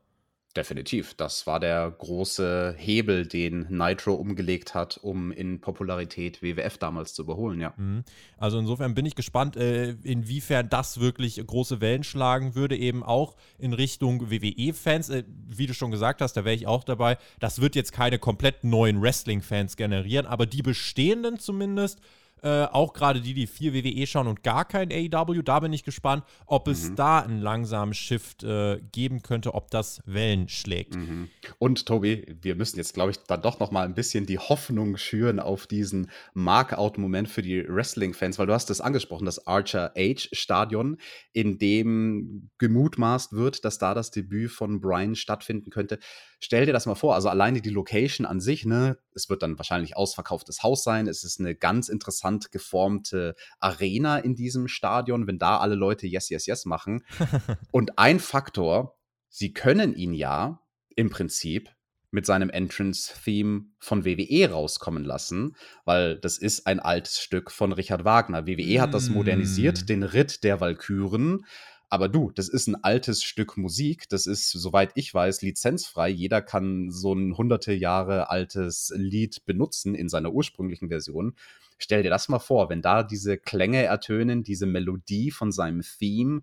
Definitiv. 0.58 1.14
Das 1.14 1.46
war 1.46 1.60
der 1.60 1.94
große 2.00 2.74
Hebel, 2.80 3.28
den 3.28 3.68
Nitro 3.70 4.16
umgelegt 4.16 4.74
hat, 4.74 4.98
um 4.98 5.32
in 5.32 5.62
Popularität 5.62 6.42
WWF 6.42 6.80
damals 6.80 7.14
zu 7.14 7.22
überholen, 7.22 7.62
ja. 7.62 7.76
Mhm. 7.78 8.04
Also 8.40 8.58
insofern 8.58 8.96
bin 8.96 9.06
ich 9.06 9.14
gespannt, 9.14 9.56
äh, 9.56 9.92
inwiefern 10.02 10.68
das 10.68 11.00
wirklich 11.00 11.40
große 11.46 11.80
Wellen 11.80 12.04
schlagen 12.04 12.56
würde, 12.56 12.76
eben 12.76 13.04
auch 13.04 13.36
in 13.60 13.74
Richtung 13.74 14.32
WWE-Fans. 14.32 15.12
Äh, 15.12 15.26
wie 15.28 15.68
du 15.68 15.76
schon 15.76 15.92
gesagt 15.92 16.22
hast, 16.22 16.34
da 16.34 16.44
wäre 16.44 16.56
ich 16.56 16.66
auch 16.66 16.84
dabei. 16.84 17.20
Das 17.40 17.62
wird 17.62 17.76
jetzt 17.76 17.92
keine 17.92 18.18
komplett 18.18 18.64
neuen 18.64 19.00
Wrestling-Fans 19.00 19.78
generieren, 19.78 20.26
aber 20.26 20.48
die 20.48 20.64
bestehenden 20.64 21.38
zumindest 21.38 22.02
äh, 22.44 22.64
auch 22.66 22.94
gerade 22.94 23.22
die, 23.22 23.34
die 23.34 23.48
viel 23.48 23.74
WWE 23.74 24.06
schauen 24.08 24.28
und 24.28 24.44
gar 24.44 24.66
kein 24.66 24.92
AEW. 24.92 25.42
Da 25.42 25.60
bin 25.60 25.74
ich 25.74 25.84
gespannt, 25.84 26.24
ob 26.46 26.68
es 26.68 26.90
mhm. 26.90 26.96
da 26.96 27.20
einen 27.20 27.42
langsamen 27.42 27.94
Shift 27.94 28.44
äh, 28.44 28.80
geben 28.92 29.22
könnte, 29.22 29.54
ob 29.54 29.72
das 29.72 30.02
Wellen 30.06 30.50
schlägt. 30.50 30.96
Mhm. 30.96 31.30
Und 31.60 31.86
Tobi, 31.86 32.36
wir 32.42 32.56
müssen 32.56 32.78
jetzt, 32.78 32.94
glaube 32.94 33.12
ich, 33.12 33.18
dann 33.28 33.42
doch 33.42 33.60
noch 33.60 33.72
mal 33.72 33.86
ein 33.86 33.96
bisschen 33.96 34.26
die 34.26 34.40
Hoffnung 34.40 34.98
schüren 34.98 35.40
auf 35.40 35.68
diesen 35.68 36.10
Markout-Moment 36.34 37.30
für 37.30 37.42
die 37.42 37.68
Wrestling-Fans, 37.68 38.40
weil 38.40 38.48
du 38.48 38.54
hast 38.54 38.70
es 38.70 38.82
angesprochen, 38.82 39.26
das 39.26 39.48
Archer 39.48 39.94
Age-Stadion, 39.96 40.98
in 41.34 41.58
dem 41.58 42.50
gemutmaßt 42.58 43.34
wird, 43.34 43.66
dass 43.66 43.78
da 43.78 43.94
das 43.94 44.12
Debüt 44.12 44.52
von 44.52 44.80
Brian 44.80 45.16
stattfinden 45.16 45.70
könnte. 45.70 46.00
Stell 46.40 46.68
dir 46.68 46.74
das 46.74 46.86
mal 46.86 46.96
vor, 46.96 47.16
also 47.16 47.30
alleine 47.30 47.62
die 47.62 47.72
Location 47.72 48.26
an 48.26 48.40
sich, 48.40 48.66
ne, 48.66 48.98
es 49.16 49.30
wird 49.30 49.42
dann 49.42 49.58
wahrscheinlich 49.58 49.98
ausverkauftes 49.98 50.62
Haus 50.62 50.84
sein, 50.84 51.08
es 51.08 51.24
ist 51.24 51.40
eine 51.40 51.56
ganz 51.56 51.90
interessant 51.90 52.52
geformte 52.52 53.36
Arena 53.60 54.20
in 54.20 54.36
diesem 54.36 54.68
Stadion, 54.68 55.26
wenn 55.26 55.40
da 55.40 55.58
alle 55.58 55.76
Leute 55.76 56.06
Yes, 56.06 56.30
Yes, 56.30 56.46
Yes 56.46 56.66
machen. 56.66 57.04
Und 57.72 57.98
ein 57.98 58.20
Faktor, 58.20 58.98
sie 59.30 59.54
können 59.54 59.96
ihn 59.96 60.14
ja 60.14 60.62
im 60.96 61.10
Prinzip 61.10 61.72
mit 62.12 62.26
seinem 62.26 62.50
Entrance-Theme 62.50 63.66
von 63.80 64.06
WWE 64.06 64.50
rauskommen 64.50 65.04
lassen, 65.04 65.56
weil 65.86 66.18
das 66.20 66.38
ist 66.38 66.66
ein 66.66 66.80
altes 66.80 67.20
Stück 67.20 67.52
von 67.52 67.74
Richard 67.74 68.06
Wagner. 68.06 68.48
WWE 68.48 68.82
hat 68.82 68.94
das 68.94 69.10
modernisiert, 69.10 69.84
mm. 69.84 69.86
den 69.88 70.04
Ritt 70.04 70.44
der 70.44 70.62
Walküren. 70.62 71.46
Aber 71.90 72.10
du, 72.10 72.32
das 72.32 72.50
ist 72.50 72.68
ein 72.68 72.84
altes 72.84 73.24
Stück 73.24 73.56
Musik. 73.56 74.10
Das 74.10 74.26
ist, 74.26 74.52
soweit 74.52 74.92
ich 74.96 75.14
weiß, 75.14 75.42
lizenzfrei. 75.42 76.10
Jeder 76.10 76.42
kann 76.42 76.90
so 76.92 77.14
ein 77.14 77.38
hunderte 77.38 77.74
Jahre 77.74 78.30
altes 78.30 78.92
Lied 78.96 79.46
benutzen 79.46 79.96
in 79.96 80.10
seiner 80.10 80.34
ursprünglichen 80.34 80.90
Version. 80.90 81.36
Stell 81.78 82.04
dir 82.04 82.10
das 82.10 82.28
mal 82.28 82.40
vor, 82.40 82.70
wenn 82.70 82.82
da 82.82 83.04
diese 83.04 83.38
Klänge 83.38 83.84
ertönen, 83.84 84.44
diese 84.44 84.66
Melodie 84.66 85.32
von 85.32 85.52
seinem 85.52 85.82
Theme, 85.82 86.42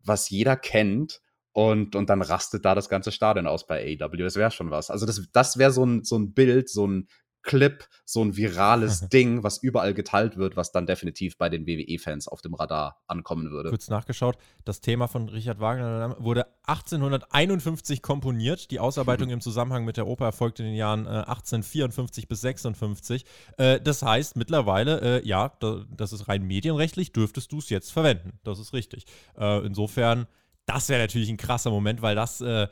was 0.00 0.30
jeder 0.30 0.56
kennt, 0.56 1.20
und, 1.54 1.94
und 1.94 2.10
dann 2.10 2.20
rastet 2.20 2.64
da 2.64 2.74
das 2.74 2.88
ganze 2.88 3.12
Stadion 3.12 3.46
aus 3.46 3.64
bei 3.64 3.96
AW. 4.00 4.16
Das 4.16 4.34
wäre 4.34 4.50
schon 4.50 4.72
was. 4.72 4.90
Also, 4.90 5.06
das, 5.06 5.22
das 5.32 5.56
wäre 5.56 5.70
so 5.70 5.86
ein, 5.86 6.02
so 6.02 6.18
ein 6.18 6.34
Bild, 6.34 6.68
so 6.68 6.84
ein 6.84 7.06
Clip, 7.44 7.84
so 8.04 8.22
ein 8.24 8.36
virales 8.36 9.08
Ding, 9.12 9.42
was 9.42 9.58
überall 9.58 9.94
geteilt 9.94 10.36
wird, 10.36 10.56
was 10.56 10.72
dann 10.72 10.86
definitiv 10.86 11.38
bei 11.38 11.48
den 11.48 11.66
WWE-Fans 11.66 12.26
auf 12.26 12.40
dem 12.40 12.54
Radar 12.54 13.02
ankommen 13.06 13.50
würde. 13.50 13.68
Kurz 13.68 13.88
nachgeschaut, 13.88 14.36
das 14.64 14.80
Thema 14.80 15.06
von 15.06 15.28
Richard 15.28 15.60
Wagner 15.60 16.16
wurde 16.18 16.46
1851 16.64 18.02
komponiert. 18.02 18.70
Die 18.70 18.80
Ausarbeitung 18.80 19.30
im 19.30 19.40
Zusammenhang 19.40 19.84
mit 19.84 19.96
der 19.96 20.06
Oper 20.06 20.24
erfolgte 20.24 20.62
in 20.62 20.70
den 20.70 20.76
Jahren 20.76 21.06
äh, 21.06 21.10
1854 21.10 22.26
bis 22.26 22.40
56. 22.40 23.24
Äh, 23.58 23.80
das 23.80 24.02
heißt 24.02 24.36
mittlerweile, 24.36 25.20
äh, 25.20 25.28
ja, 25.28 25.52
da, 25.60 25.84
das 25.94 26.12
ist 26.12 26.28
rein 26.28 26.42
medienrechtlich, 26.42 27.12
dürftest 27.12 27.52
du 27.52 27.58
es 27.58 27.68
jetzt 27.68 27.92
verwenden. 27.92 28.38
Das 28.42 28.58
ist 28.58 28.72
richtig. 28.72 29.04
Äh, 29.38 29.64
insofern, 29.66 30.26
das 30.66 30.88
wäre 30.88 31.02
natürlich 31.02 31.28
ein 31.28 31.36
krasser 31.36 31.70
Moment, 31.70 32.00
weil 32.00 32.14
das 32.16 32.40
äh, 32.40 32.68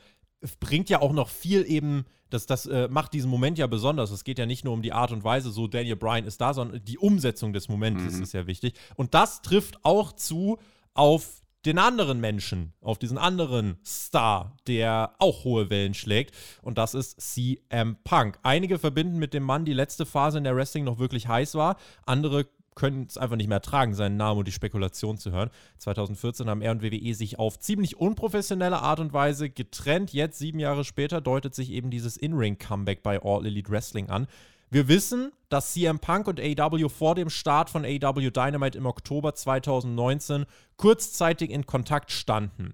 bringt 0.59 0.89
ja 0.89 1.01
auch 1.01 1.13
noch 1.13 1.29
viel 1.29 1.65
eben 1.69 2.05
das, 2.33 2.47
das 2.47 2.65
äh, 2.65 2.87
macht 2.89 3.13
diesen 3.13 3.29
Moment 3.29 3.57
ja 3.59 3.67
besonders. 3.67 4.09
Es 4.09 4.23
geht 4.23 4.39
ja 4.39 4.45
nicht 4.45 4.65
nur 4.65 4.73
um 4.73 4.81
die 4.81 4.91
Art 4.91 5.11
und 5.11 5.23
Weise, 5.23 5.51
so 5.51 5.67
Daniel 5.67 5.95
Bryan 5.95 6.25
ist 6.25 6.41
da, 6.41 6.53
sondern 6.53 6.83
die 6.83 6.97
Umsetzung 6.97 7.53
des 7.53 7.69
Momentes 7.69 8.15
mhm. 8.15 8.23
ist 8.23 8.33
ja 8.33 8.47
wichtig. 8.47 8.73
Und 8.95 9.13
das 9.13 9.43
trifft 9.43 9.77
auch 9.83 10.11
zu 10.13 10.57
auf 10.95 11.43
den 11.65 11.77
anderen 11.77 12.19
Menschen, 12.19 12.73
auf 12.81 12.97
diesen 12.97 13.17
anderen 13.17 13.77
Star, 13.85 14.57
der 14.67 15.13
auch 15.19 15.45
hohe 15.45 15.69
Wellen 15.69 15.93
schlägt. 15.93 16.35
Und 16.61 16.77
das 16.77 16.93
ist 16.93 17.21
CM 17.21 17.97
Punk. 18.03 18.37
Einige 18.43 18.79
verbinden 18.79 19.17
mit 19.17 19.33
dem 19.33 19.43
Mann 19.43 19.63
die 19.63 19.73
letzte 19.73 20.05
Phase 20.05 20.39
in 20.39 20.43
der 20.43 20.55
Wrestling 20.55 20.83
noch 20.83 20.99
wirklich 20.99 21.27
heiß 21.27 21.55
war. 21.55 21.77
Andere 22.05 22.47
können 22.75 23.05
es 23.07 23.17
einfach 23.17 23.35
nicht 23.35 23.47
mehr 23.47 23.57
ertragen, 23.57 23.93
seinen 23.93 24.17
Namen 24.17 24.39
und 24.39 24.47
die 24.47 24.51
Spekulation 24.51 25.17
zu 25.17 25.31
hören. 25.31 25.49
2014 25.79 26.49
haben 26.49 26.61
er 26.61 26.71
und 26.71 26.83
WWE 26.83 27.13
sich 27.13 27.39
auf 27.39 27.59
ziemlich 27.59 27.97
unprofessionelle 27.97 28.79
Art 28.79 28.99
und 28.99 29.13
Weise 29.13 29.49
getrennt. 29.49 30.13
Jetzt, 30.13 30.39
sieben 30.39 30.59
Jahre 30.59 30.83
später, 30.83 31.21
deutet 31.21 31.55
sich 31.55 31.71
eben 31.71 31.89
dieses 31.89 32.17
In-Ring-Comeback 32.17 33.03
bei 33.03 33.21
All 33.21 33.45
Elite 33.45 33.71
Wrestling 33.71 34.09
an. 34.09 34.27
Wir 34.73 34.87
wissen, 34.87 35.31
dass 35.49 35.73
CM 35.73 35.99
Punk 35.99 36.27
und 36.27 36.39
AW 36.39 36.89
vor 36.89 37.13
dem 37.13 37.29
Start 37.29 37.69
von 37.69 37.85
AW 37.85 38.31
Dynamite 38.31 38.75
im 38.77 38.87
Oktober 38.87 39.35
2019 39.35 40.45
kurzzeitig 40.77 41.51
in 41.51 41.67
Kontakt 41.67 42.11
standen, 42.11 42.73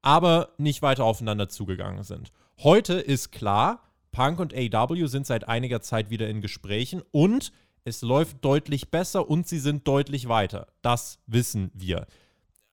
aber 0.00 0.50
nicht 0.58 0.80
weiter 0.80 1.04
aufeinander 1.04 1.48
zugegangen 1.48 2.04
sind. 2.04 2.30
Heute 2.62 2.94
ist 2.94 3.32
klar, 3.32 3.82
Punk 4.12 4.38
und 4.38 4.54
AW 4.54 5.06
sind 5.06 5.26
seit 5.26 5.48
einiger 5.48 5.80
Zeit 5.80 6.10
wieder 6.10 6.28
in 6.28 6.40
Gesprächen 6.40 7.02
und 7.10 7.52
es 7.84 8.02
läuft 8.02 8.44
deutlich 8.44 8.90
besser 8.90 9.28
und 9.28 9.48
sie 9.48 9.58
sind 9.58 9.86
deutlich 9.86 10.28
weiter. 10.28 10.68
Das 10.82 11.18
wissen 11.26 11.70
wir. 11.74 12.06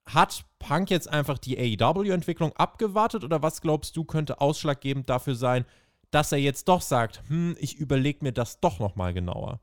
Hat 0.05 0.45
Punk 0.59 0.89
jetzt 0.89 1.09
einfach 1.09 1.37
die 1.37 1.57
AEW-Entwicklung 1.57 2.53
abgewartet 2.53 3.23
oder 3.23 3.41
was 3.41 3.61
glaubst 3.61 3.95
du 3.97 4.03
könnte 4.03 4.39
ausschlaggebend 4.41 5.09
dafür 5.09 5.35
sein, 5.35 5.65
dass 6.11 6.31
er 6.31 6.37
jetzt 6.37 6.67
doch 6.67 6.81
sagt, 6.81 7.21
hm, 7.27 7.57
ich 7.59 7.75
überlege 7.75 8.19
mir 8.23 8.31
das 8.31 8.59
doch 8.59 8.79
nochmal 8.79 9.13
genauer? 9.13 9.59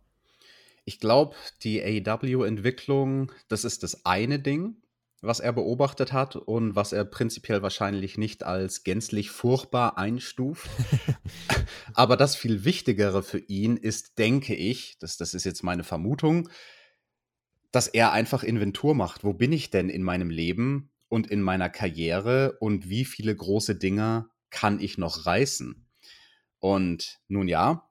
Ich 0.85 1.01
glaube, 1.01 1.35
die 1.63 1.83
AEW-Entwicklung, 1.83 3.33
das 3.49 3.65
ist 3.65 3.83
das 3.83 4.05
eine 4.05 4.39
Ding 4.39 4.77
was 5.25 5.41
er 5.41 5.53
beobachtet 5.53 6.13
hat 6.13 6.37
und 6.37 6.77
was 6.77 6.93
er 6.93 7.05
prinzipiell 7.05 7.63
wahrscheinlich 7.63 8.19
nicht 8.19 8.45
als 8.45 8.85
gänzlich 8.85 9.31
furchtbar 9.31 9.99
einstuft. 9.99 10.69
Aber 11.95 12.17
das 12.17 12.37
viel 12.37 12.65
Wichtigere 12.65 13.23
für 13.23 13.39
ihn 13.39 13.77
ist, 13.77 14.19
denke 14.19 14.55
ich, 14.55 14.99
das, 14.99 15.17
das 15.17 15.35
ist 15.35 15.45
jetzt 15.45 15.63
meine 15.63 15.85
Vermutung, 15.85 16.49
dass 17.73 17.89
er 17.89 18.13
einfach 18.13 18.43
Inventur 18.43 18.95
macht. 18.95 19.25
Wo 19.25 19.33
bin 19.33 19.53
ich 19.53 19.71
denn 19.71 19.89
in 19.89 20.03
meinem 20.03 20.31
Leben 20.31 20.91
und 21.09 21.31
in 21.31 21.43
meiner 21.43 21.71
Karriere 21.71 22.57
und 22.61 22.89
wie 22.89 23.05
viele 23.05 23.35
große 23.35 23.77
Dinge 23.77 24.29
kann 24.51 24.81
ich 24.81 24.99
noch 24.99 25.27
reißen? 25.27 25.87
Und 26.61 27.21
nun 27.29 27.49
ja, 27.49 27.89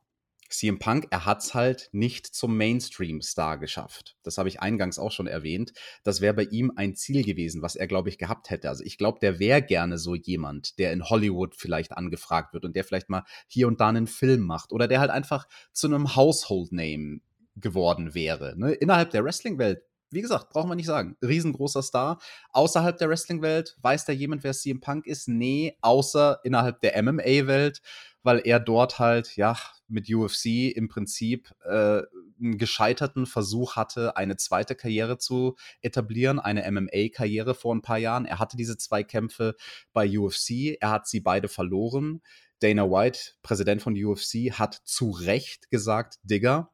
CM 0.54 0.80
Punk, 0.80 1.08
er 1.10 1.26
hat 1.26 1.44
es 1.44 1.54
halt 1.54 1.90
nicht 1.92 2.28
zum 2.28 2.56
Mainstream-Star 2.58 3.58
geschafft. 3.58 4.18
Das 4.24 4.38
habe 4.38 4.50
ich 4.50 4.62
eingangs 4.62 5.00
auch 5.00 5.12
schon 5.12 5.28
erwähnt. 5.28 5.74
Das 6.04 6.22
wäre 6.22 6.34
bei 6.34 6.44
ihm 6.44 6.72
ein 6.76 6.96
Ziel 6.96 7.24
gewesen, 7.24 7.62
was 7.62 7.76
er, 7.76 7.88
glaube 7.88 8.10
ich, 8.10 8.18
gehabt 8.18 8.50
hätte. 8.50 8.70
Also 8.70 8.84
ich 8.84 8.98
glaube, 8.98 9.20
der 9.20 9.40
wäre 9.40 9.62
gerne 9.62 9.98
so 9.98 10.16
jemand, 10.16 10.80
der 10.80 10.94
in 10.94 11.10
Hollywood 11.10 11.56
vielleicht 11.56 11.92
angefragt 11.92 12.54
wird 12.54 12.66
und 12.66 12.76
der 12.76 12.84
vielleicht 12.84 13.10
mal 13.10 13.24
hier 13.48 13.68
und 13.68 13.82
da 13.82 13.90
einen 13.90 14.08
Film 14.08 14.42
macht 14.42 14.72
oder 14.72 14.88
der 14.88 15.00
halt 15.00 15.12
einfach 15.12 15.48
zu 15.72 15.88
einem 15.88 16.16
Household-Name 16.16 17.20
geworden 17.56 18.14
wäre. 18.14 18.56
Ne? 18.58 18.74
Innerhalb 18.74 19.12
der 19.12 19.24
Wrestling-Welt 19.24 19.84
wie 20.14 20.22
gesagt, 20.22 20.50
brauchen 20.50 20.70
wir 20.70 20.76
nicht 20.76 20.86
sagen. 20.86 21.18
Riesengroßer 21.22 21.82
Star. 21.82 22.20
Außerhalb 22.52 22.98
der 22.98 23.10
Wrestling-Welt 23.10 23.78
weiß 23.82 24.06
da 24.06 24.14
jemand, 24.14 24.44
wer 24.44 24.54
CM 24.54 24.80
Punk 24.80 25.06
ist? 25.08 25.28
Nee, 25.28 25.78
außer 25.82 26.40
innerhalb 26.44 26.82
der 26.82 27.02
MMA-Welt, 27.02 27.82
weil 28.24 28.42
er 28.46 28.60
dort 28.60 29.00
halt, 29.00 29.36
ja, 29.36 29.58
mit 29.88 30.14
UFC 30.14 30.76
im 30.76 30.88
Prinzip 30.88 31.54
äh, 31.66 32.02
einen 32.42 32.58
gescheiterten 32.58 33.26
Versuch 33.26 33.76
hatte, 33.76 34.18
eine 34.18 34.38
zweite 34.38 34.76
Karriere 34.76 35.18
zu 35.18 35.56
etablieren, 35.82 36.40
eine 36.40 36.70
MMA-Karriere 36.70 37.54
vor 37.54 37.76
ein 37.76 37.82
paar 37.82 38.00
Jahren. 38.00 38.26
Er 38.26 38.40
hatte 38.40 38.58
diese 38.58 38.78
zwei 38.78 39.04
Kämpfe 39.04 39.56
bei 39.94 40.18
UFC, 40.18 40.78
er 40.80 40.90
hat 40.90 41.08
sie 41.08 41.20
beide 41.20 41.48
verloren. 41.48 42.22
Dana 42.60 42.90
White, 42.90 43.34
Präsident 43.44 43.82
von 43.82 43.94
UFC, 43.94 44.52
hat 44.52 44.82
zu 44.86 45.12
Recht 45.12 45.70
gesagt, 45.70 46.20
Digger, 46.24 46.73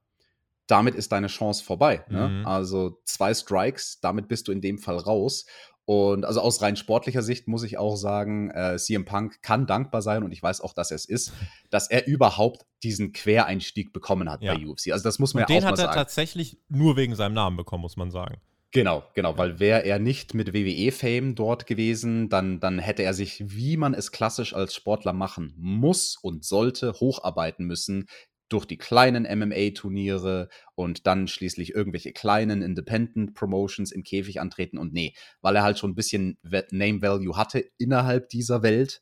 damit 0.69 0.95
ist 0.95 1.11
deine 1.11 1.27
Chance 1.27 1.63
vorbei. 1.63 2.05
Ne? 2.09 2.29
Mhm. 2.29 2.45
Also 2.45 3.01
zwei 3.03 3.33
Strikes, 3.33 3.99
damit 4.01 4.27
bist 4.27 4.47
du 4.47 4.51
in 4.51 4.61
dem 4.61 4.77
Fall 4.77 4.97
raus. 4.97 5.45
Und 5.85 6.23
also 6.23 6.41
aus 6.41 6.61
rein 6.61 6.75
sportlicher 6.75 7.23
Sicht 7.23 7.47
muss 7.47 7.63
ich 7.63 7.79
auch 7.79 7.95
sagen, 7.95 8.51
äh, 8.51 8.77
CM 8.77 9.05
Punk 9.05 9.41
kann 9.41 9.65
dankbar 9.65 10.03
sein 10.03 10.21
und 10.21 10.31
ich 10.31 10.43
weiß 10.43 10.61
auch, 10.61 10.73
dass 10.73 10.91
er 10.91 10.95
es 10.95 11.05
ist, 11.05 11.33
dass 11.71 11.89
er 11.89 12.05
überhaupt 12.05 12.67
diesen 12.83 13.11
Quereinstieg 13.11 13.91
bekommen 13.91 14.29
hat 14.29 14.43
ja. 14.43 14.53
bei 14.53 14.67
UFC. 14.67 14.91
Also 14.91 15.03
das 15.03 15.17
muss 15.17 15.33
man 15.33 15.45
und 15.45 15.49
ja 15.49 15.57
auch 15.57 15.61
mal 15.63 15.69
sagen. 15.69 15.77
Den 15.77 15.87
hat 15.87 15.95
er 15.95 15.99
tatsächlich 15.99 16.59
nur 16.69 16.95
wegen 16.95 17.15
seinem 17.15 17.33
Namen 17.33 17.57
bekommen, 17.57 17.81
muss 17.81 17.97
man 17.97 18.11
sagen. 18.11 18.39
Genau, 18.71 19.03
genau, 19.15 19.35
weil 19.39 19.59
wäre 19.59 19.83
er 19.83 19.97
nicht 19.97 20.35
mit 20.35 20.53
WWE-Fame 20.53 21.33
dort 21.33 21.65
gewesen, 21.65 22.29
dann, 22.29 22.59
dann 22.59 22.77
hätte 22.77 23.01
er 23.01 23.15
sich, 23.15 23.43
wie 23.43 23.75
man 23.75 23.95
es 23.95 24.11
klassisch 24.11 24.53
als 24.53 24.75
Sportler 24.75 25.13
machen 25.13 25.55
muss 25.57 26.17
und 26.21 26.45
sollte, 26.45 26.93
hocharbeiten 26.93 27.65
müssen 27.65 28.05
durch 28.49 28.65
die 28.65 28.77
kleinen 28.77 29.23
MMA-Turniere 29.23 30.49
und 30.75 31.07
dann 31.07 31.27
schließlich 31.27 31.73
irgendwelche 31.73 32.11
kleinen 32.11 32.61
Independent-Promotions 32.61 33.91
im 33.91 34.03
Käfig 34.03 34.41
antreten. 34.41 34.77
Und 34.77 34.93
nee, 34.93 35.13
weil 35.41 35.55
er 35.55 35.63
halt 35.63 35.79
schon 35.79 35.91
ein 35.91 35.95
bisschen 35.95 36.37
Name-Value 36.43 37.37
hatte 37.37 37.63
innerhalb 37.77 38.29
dieser 38.29 38.63
Welt, 38.63 39.01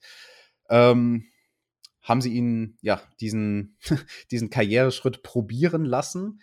ähm, 0.70 1.26
haben 2.02 2.22
sie 2.22 2.34
ihn, 2.34 2.78
ja, 2.82 3.02
diesen, 3.20 3.78
diesen 4.32 4.50
Karriereschritt 4.50 5.24
probieren 5.24 5.86
lassen 5.86 6.40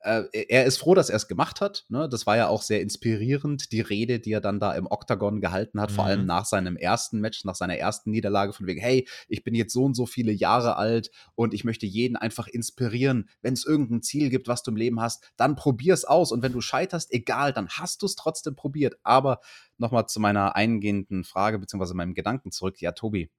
er 0.00 0.64
ist 0.64 0.78
froh, 0.78 0.94
dass 0.94 1.10
er 1.10 1.16
es 1.16 1.26
gemacht 1.26 1.60
hat. 1.60 1.84
Ne? 1.88 2.08
Das 2.08 2.26
war 2.26 2.36
ja 2.36 2.48
auch 2.48 2.62
sehr 2.62 2.80
inspirierend, 2.80 3.72
die 3.72 3.80
Rede, 3.80 4.20
die 4.20 4.32
er 4.32 4.40
dann 4.40 4.60
da 4.60 4.72
im 4.74 4.86
Oktagon 4.86 5.40
gehalten 5.40 5.80
hat, 5.80 5.90
mhm. 5.90 5.94
vor 5.94 6.04
allem 6.04 6.20
mhm. 6.20 6.26
nach 6.26 6.44
seinem 6.44 6.76
ersten 6.76 7.20
Match, 7.20 7.44
nach 7.44 7.56
seiner 7.56 7.76
ersten 7.76 8.10
Niederlage, 8.10 8.52
von 8.52 8.66
wegen, 8.66 8.80
hey, 8.80 9.08
ich 9.28 9.42
bin 9.42 9.54
jetzt 9.54 9.72
so 9.72 9.84
und 9.84 9.94
so 9.94 10.06
viele 10.06 10.30
Jahre 10.30 10.76
alt 10.76 11.10
und 11.34 11.52
ich 11.52 11.64
möchte 11.64 11.86
jeden 11.86 12.16
einfach 12.16 12.46
inspirieren. 12.46 13.28
Wenn 13.42 13.54
es 13.54 13.66
irgendein 13.66 14.02
Ziel 14.02 14.30
gibt, 14.30 14.46
was 14.46 14.62
du 14.62 14.70
im 14.70 14.76
Leben 14.76 15.00
hast, 15.00 15.32
dann 15.36 15.56
probier 15.56 15.94
es 15.94 16.04
aus. 16.04 16.30
Und 16.30 16.42
wenn 16.42 16.52
du 16.52 16.60
scheiterst, 16.60 17.12
egal, 17.12 17.52
dann 17.52 17.68
hast 17.68 18.02
du 18.02 18.06
es 18.06 18.14
trotzdem 18.14 18.54
probiert. 18.54 18.96
Aber 19.02 19.40
nochmal 19.78 20.06
zu 20.06 20.20
meiner 20.20 20.54
eingehenden 20.54 21.24
Frage, 21.24 21.58
beziehungsweise 21.58 21.94
meinem 21.94 22.14
Gedanken 22.14 22.52
zurück. 22.52 22.80
Ja, 22.80 22.92
Tobi, 22.92 23.30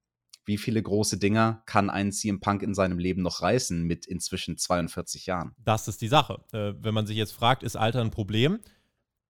wie 0.49 0.57
viele 0.57 0.81
große 0.81 1.19
Dinger 1.19 1.61
kann 1.67 1.91
ein 1.91 2.11
CM 2.11 2.39
Punk 2.39 2.63
in 2.63 2.73
seinem 2.73 2.97
Leben 2.97 3.21
noch 3.21 3.43
reißen 3.43 3.83
mit 3.83 4.07
inzwischen 4.07 4.57
42 4.57 5.27
Jahren? 5.27 5.53
Das 5.63 5.87
ist 5.87 6.01
die 6.01 6.07
Sache. 6.07 6.43
Äh, 6.51 6.73
wenn 6.81 6.95
man 6.95 7.05
sich 7.05 7.17
jetzt 7.17 7.33
fragt, 7.33 7.61
ist 7.61 7.75
Alter 7.75 8.01
ein 8.01 8.09
Problem? 8.09 8.59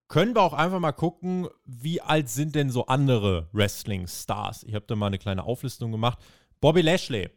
Können 0.07 0.33
wir 0.33 0.41
auch 0.41 0.53
einfach 0.53 0.79
mal 0.79 0.93
gucken, 0.93 1.49
wie 1.65 1.99
alt 1.99 2.29
sind 2.29 2.55
denn 2.55 2.69
so 2.69 2.85
andere 2.85 3.49
Wrestling-Stars? 3.51 4.63
Ich 4.63 4.73
habe 4.73 4.85
da 4.87 4.95
mal 4.95 5.07
eine 5.07 5.19
kleine 5.19 5.43
Auflistung 5.43 5.91
gemacht. 5.91 6.19
Bobby 6.61 6.81
Lashley, 6.81 7.29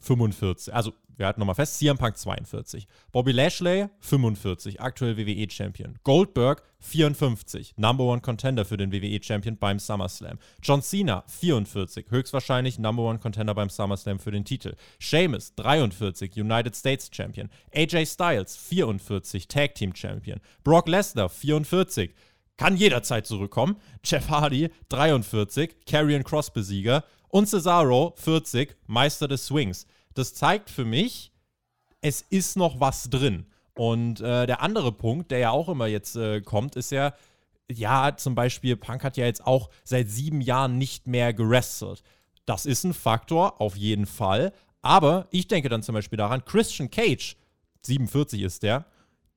45. 0.00 0.74
Also, 0.74 0.92
wir 1.16 1.26
halten 1.26 1.40
nochmal 1.40 1.54
fest, 1.54 1.78
CM 1.78 1.98
Punk 1.98 2.16
42. 2.16 2.88
Bobby 3.12 3.32
Lashley, 3.32 3.88
45, 4.00 4.80
aktuell 4.80 5.18
WWE-Champion. 5.18 5.98
Goldberg, 6.02 6.62
54, 6.78 7.74
Number 7.76 8.04
One 8.04 8.22
Contender 8.22 8.64
für 8.64 8.78
den 8.78 8.90
WWE-Champion 8.90 9.58
beim 9.58 9.78
SummerSlam. 9.78 10.38
John 10.62 10.80
Cena, 10.80 11.22
44, 11.26 12.06
höchstwahrscheinlich 12.08 12.78
Number 12.78 13.02
One 13.02 13.18
Contender 13.18 13.54
beim 13.54 13.68
SummerSlam 13.68 14.18
für 14.18 14.30
den 14.30 14.46
Titel. 14.46 14.74
Sheamus, 14.98 15.54
43, 15.56 16.36
United 16.36 16.74
States 16.74 17.10
Champion. 17.12 17.50
AJ 17.74 18.06
Styles, 18.06 18.56
44, 18.56 19.46
Tag 19.46 19.74
Team 19.74 19.94
Champion. 19.94 20.40
Brock 20.64 20.88
Lesnar, 20.88 21.28
44, 21.28 22.14
kann 22.56 22.76
jederzeit 22.76 23.26
zurückkommen. 23.26 23.76
Jeff 24.04 24.30
Hardy, 24.30 24.70
43, 24.88 25.84
Karrion 25.86 26.24
Cross-Besieger. 26.24 27.04
Und 27.30 27.48
Cesaro, 27.48 28.12
40, 28.16 28.76
Meister 28.86 29.28
des 29.28 29.46
Swings. 29.46 29.86
Das 30.14 30.34
zeigt 30.34 30.68
für 30.68 30.84
mich, 30.84 31.32
es 32.00 32.22
ist 32.22 32.56
noch 32.56 32.80
was 32.80 33.08
drin. 33.08 33.46
Und 33.74 34.20
äh, 34.20 34.46
der 34.46 34.62
andere 34.62 34.92
Punkt, 34.92 35.30
der 35.30 35.38
ja 35.38 35.50
auch 35.50 35.68
immer 35.68 35.86
jetzt 35.86 36.16
äh, 36.16 36.40
kommt, 36.40 36.76
ist 36.76 36.90
ja, 36.90 37.14
ja, 37.70 38.16
zum 38.16 38.34
Beispiel, 38.34 38.76
Punk 38.76 39.04
hat 39.04 39.16
ja 39.16 39.26
jetzt 39.26 39.46
auch 39.46 39.70
seit 39.84 40.08
sieben 40.08 40.40
Jahren 40.40 40.76
nicht 40.76 41.06
mehr 41.06 41.32
gewrestelt. 41.32 42.02
Das 42.46 42.66
ist 42.66 42.82
ein 42.82 42.94
Faktor, 42.94 43.60
auf 43.60 43.76
jeden 43.76 44.06
Fall. 44.06 44.52
Aber 44.82 45.28
ich 45.30 45.46
denke 45.46 45.68
dann 45.68 45.84
zum 45.84 45.94
Beispiel 45.94 46.16
daran, 46.16 46.44
Christian 46.44 46.90
Cage 46.90 47.36
47 47.82 48.42
ist 48.42 48.62
der, 48.64 48.86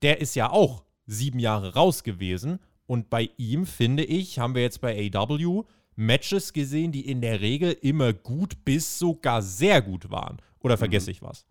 der 0.02 0.20
ist 0.20 0.36
ja 0.36 0.50
auch 0.50 0.84
sieben 1.06 1.40
Jahre 1.40 1.76
raus 1.76 2.04
gewesen. 2.04 2.60
Und 2.88 3.10
bei 3.12 3.30
ihm, 3.38 3.66
finde 3.68 4.04
ich, 4.04 4.40
haben 4.40 4.56
wir 4.56 4.64
jetzt 4.64 4.82
bei 4.82 5.12
AW 5.14 5.64
Matches 5.96 6.54
gesehen, 6.54 6.92
die 6.92 7.08
in 7.08 7.22
der 7.22 7.42
Regel 7.42 7.76
immer 7.82 8.14
gut 8.14 8.66
bis 8.66 9.00
sogar 9.00 9.42
sehr 9.42 9.82
gut 9.82 10.12
waren. 10.12 10.42
Oder 10.60 10.78
vergesse 10.78 11.10
mhm. 11.10 11.12
ich 11.12 11.22
was? 11.22 11.46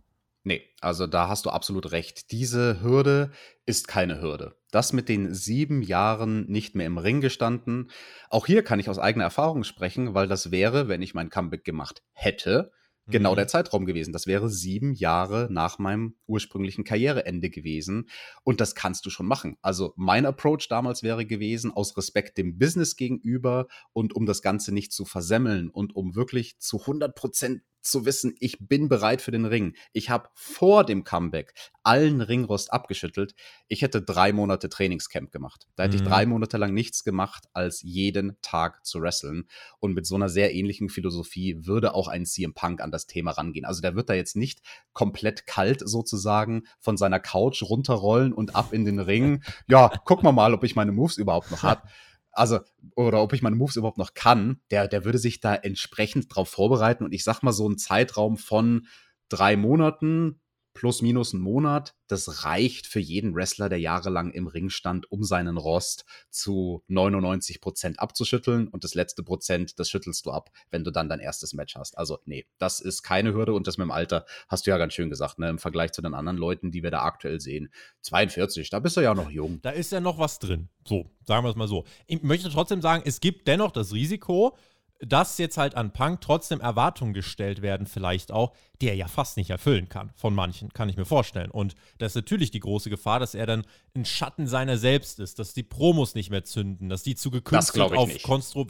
Nee, 0.45 0.63
also 0.81 1.07
da 1.07 1.29
hast 1.29 1.47
du 1.47 1.51
absolut 1.51 1.93
recht. 1.93 2.33
Diese 2.33 2.83
Hürde 2.83 3.31
ist 3.65 3.87
keine 3.87 4.21
Hürde. 4.21 4.57
Das 4.73 4.93
mit 4.93 5.09
den 5.09 5.33
sieben 5.35 5.83
Jahren 5.83 6.51
nicht 6.51 6.75
mehr 6.75 6.87
im 6.87 6.99
Ring 6.99 7.21
gestanden. 7.21 7.91
Auch 8.29 8.47
hier 8.47 8.65
kann 8.65 8.81
ich 8.81 8.89
aus 8.89 8.99
eigener 8.99 9.25
Erfahrung 9.25 9.63
sprechen, 9.63 10.15
weil 10.15 10.27
das 10.27 10.51
wäre, 10.51 10.89
wenn 10.89 11.03
ich 11.03 11.15
mein 11.15 11.31
Comeback 11.31 11.65
gemacht 11.65 12.03
hätte, 12.13 12.73
genau 13.07 13.33
mhm. 13.33 13.37
der 13.37 13.49
Zeitraum 13.49 13.87
gewesen. 13.87 14.13
Das 14.13 14.27
wäre 14.27 14.49
sieben 14.49 14.95
Jahre 14.95 15.49
nach 15.51 15.79
meinem 15.79 16.17
ursprünglichen 16.27 16.85
Karriereende 16.85 17.51
gewesen. 17.51 18.09
Und 18.45 18.61
das 18.61 18.75
kannst 18.75 19.05
du 19.07 19.11
schon 19.11 19.27
machen. 19.27 19.57
Also 19.63 19.93
mein 19.97 20.27
Approach 20.27 20.67
damals 20.69 21.03
wäre 21.03 21.27
gewesen, 21.27 21.71
aus 21.71 21.97
Respekt 21.97 22.39
dem 22.39 22.59
Business 22.59 22.97
gegenüber 22.97 23.67
und 23.93 24.15
um 24.15 24.27
das 24.27 24.43
Ganze 24.43 24.73
nicht 24.73 24.93
zu 24.93 25.05
versemmeln 25.05 25.69
und 25.69 25.97
um 25.97 26.15
wirklich 26.15 26.59
zu 26.59 26.81
100 26.81 27.15
Prozent 27.15 27.63
zu 27.83 28.05
wissen, 28.07 28.35
ich 28.41 28.59
bin 28.61 28.89
bereit 28.89 29.21
für 29.23 29.31
den 29.31 29.45
Ring. 29.45 29.75
Ich 29.93 30.11
habe 30.11 30.29
vor 30.35 30.85
dem 30.85 31.05
Comeback 31.05 31.55
allen 31.83 32.21
Ringrost 32.21 32.73
abgeschüttelt. 32.73 33.35
Ich 33.69 33.83
hätte 33.83 34.03
drei 34.03 34.33
Monate 34.33 34.69
Trainingscamp 34.69 35.33
gemacht. 35.33 35.67
Da 35.75 35.85
hätte 35.85 35.97
mhm. 35.97 36.03
ich 36.03 36.09
drei 36.09 36.27
Monate 36.27 36.57
lang 36.57 36.73
nichts 36.73 37.05
gemacht, 37.05 37.49
als 37.53 37.83
jeden 37.83 38.37
Tag 38.41 38.87
zu 38.87 39.01
wresteln. 39.01 39.49
Und 39.81 39.95
mit 39.95 40.07
so 40.07 40.15
einer 40.15 40.29
sehr 40.29 40.55
ähnlichen 40.55 40.89
Philosophie 40.89 41.67
würde 41.67 41.95
auch 41.95 42.09
ein 42.09 42.25
CM 42.25 42.55
Punk 42.55 42.81
an 42.81 42.91
das 42.91 43.07
Thema 43.07 43.33
rangehen. 43.33 43.65
Also 43.65 43.83
der 43.83 43.97
wird 43.97 44.09
da 44.09 44.15
jetzt 44.15 44.37
nicht 44.37 44.61
komplett 44.93 45.47
kalt 45.47 45.83
sozusagen 45.85 46.65
von 46.79 46.97
seiner 46.97 47.21
Couch 47.21 47.63
runterrollen 47.63 48.33
und 48.33 48.55
ab 48.55 48.73
in 48.73 48.85
den 48.85 48.99
Ring. 48.99 49.43
Ja, 49.69 49.91
guck 50.05 50.23
mal 50.23 50.33
mal, 50.33 50.55
ob 50.55 50.65
ich 50.65 50.77
meine 50.77 50.93
Moves 50.93 51.17
überhaupt 51.17 51.51
noch 51.51 51.63
habe 51.63 51.83
also, 52.33 52.61
oder 52.97 53.23
ob 53.23 53.33
ich 53.33 53.43
meine 53.43 53.57
Moves 53.57 53.77
überhaupt 53.77 53.99
noch 53.99 54.15
kann, 54.15 54.61
der, 54.71 54.89
der 54.89 55.05
würde 55.05 55.19
sich 55.19 55.41
da 55.41 55.55
entsprechend 55.55 56.35
drauf 56.35 56.49
vorbereiten. 56.49 57.05
Und 57.05 57.13
ich 57.13 57.25
sag 57.25 57.43
mal, 57.43 57.53
so 57.53 57.69
ein 57.69 57.79
Zeitraum 57.79 58.37
von 58.37 58.87
drei 59.29 59.57
Monaten 59.57 60.42
plus 60.75 61.03
minus 61.03 61.35
einen 61.35 61.43
Monat, 61.43 61.95
das 62.09 62.45
reicht 62.45 62.87
für 62.87 63.01
jeden 63.01 63.35
Wrestler, 63.35 63.69
der 63.69 63.81
jahrelang 63.81 64.33
im 64.33 64.47
Ring 64.47 64.71
stand, 64.71 65.11
um 65.11 65.25
seinen 65.25 65.57
Rost 65.57 66.05
zu 66.31 66.83
99 66.89 67.61
Prozent 67.61 68.01
abzuschütteln. 68.01 68.69
Und 68.69 68.85
das 68.85 68.95
letzte 68.95 69.23
Prozent, 69.23 69.79
das 69.79 69.89
schüttelst 69.89 70.27
du 70.27 70.31
ab, 70.31 70.51
wenn 70.71 70.85
du 70.85 70.91
dann 70.91 71.09
dein 71.09 71.21
erstes 71.21 71.55
Match 71.55 71.75
hast. 71.75 71.97
Also, 71.97 72.19
nee, 72.25 72.47
das 72.59 72.81
ist 72.81 73.03
keine 73.03 73.33
Hürde. 73.33 73.55
Und 73.55 73.67
das 73.67 73.79
mit 73.79 73.87
dem 73.87 73.91
Alter 73.91 74.27
hast 74.49 74.67
du 74.67 74.71
ja 74.71 74.79
ganz 74.79 74.93
schön 74.95 75.11
gesagt, 75.11 75.39
ne? 75.39 75.49
Im 75.49 75.59
Vergleich 75.59 75.93
zu 75.93 76.03
den 76.03 76.15
anderen 76.15 76.37
Leuten, 76.37 76.71
die 76.71 76.83
wir 76.83 76.91
da 76.91 77.03
aktuell 77.03 77.41
sehen. 77.41 77.73
42, 78.03 78.71
da 78.71 78.79
bist 78.81 78.97
du 78.97 79.01
ja 79.01 79.15
noch 79.15 79.31
jung. 79.31 79.61
Da 79.63 79.71
ist 79.71 79.93
ja 79.93 80.01
noch 80.01 80.19
was 80.19 80.39
drin. 80.39 80.69
So, 80.87 81.11
sagen 81.27 81.45
wir 81.45 81.51
es 81.51 81.57
mal 81.57 81.69
so. 81.69 81.85
Ich 82.07 82.23
möchte 82.23 82.51
trotzdem 82.51 82.83
sagen, 82.83 83.03
es 83.07 83.21
gibt 83.21 83.49
dennoch 83.49 83.71
das 83.71 83.93
Risiko, 83.93 84.57
dass 85.05 85.39
jetzt 85.39 85.59
halt 85.59 85.75
an 85.75 85.93
Punk 85.93 86.21
trotzdem 86.21 86.61
Erwartungen 86.61 87.13
gestellt 87.13 87.61
werden, 87.61 87.87
vielleicht 87.87 88.31
auch, 88.31 88.53
die 88.81 88.89
er 88.89 88.95
ja 88.95 89.09
fast 89.09 89.37
nicht 89.37 89.51
erfüllen 89.51 89.89
kann, 89.89 90.11
von 90.15 90.35
manchen, 90.35 90.73
kann 90.73 90.89
ich 90.89 90.97
mir 90.97 91.05
vorstellen. 91.05 91.51
Und 91.51 91.75
das 91.99 92.13
ist 92.13 92.17
natürlich 92.17 92.51
die 92.53 92.61
große 92.61 92.89
Gefahr, 92.89 93.19
dass 93.19 93.35
er 93.35 93.47
dann 93.47 93.65
ein 93.95 94.05
Schatten 94.05 94.47
seiner 94.47 94.79
selbst 94.79 95.19
ist, 95.19 95.39
dass 95.39 95.55
die 95.55 95.65
Promos 95.65 96.15
nicht 96.15 96.31
mehr 96.31 96.45
zünden, 96.45 96.89
dass 96.89 97.03
die 97.03 97.17
zu 97.17 97.31
gekünstelt 97.31 97.93
auf, 97.93 98.11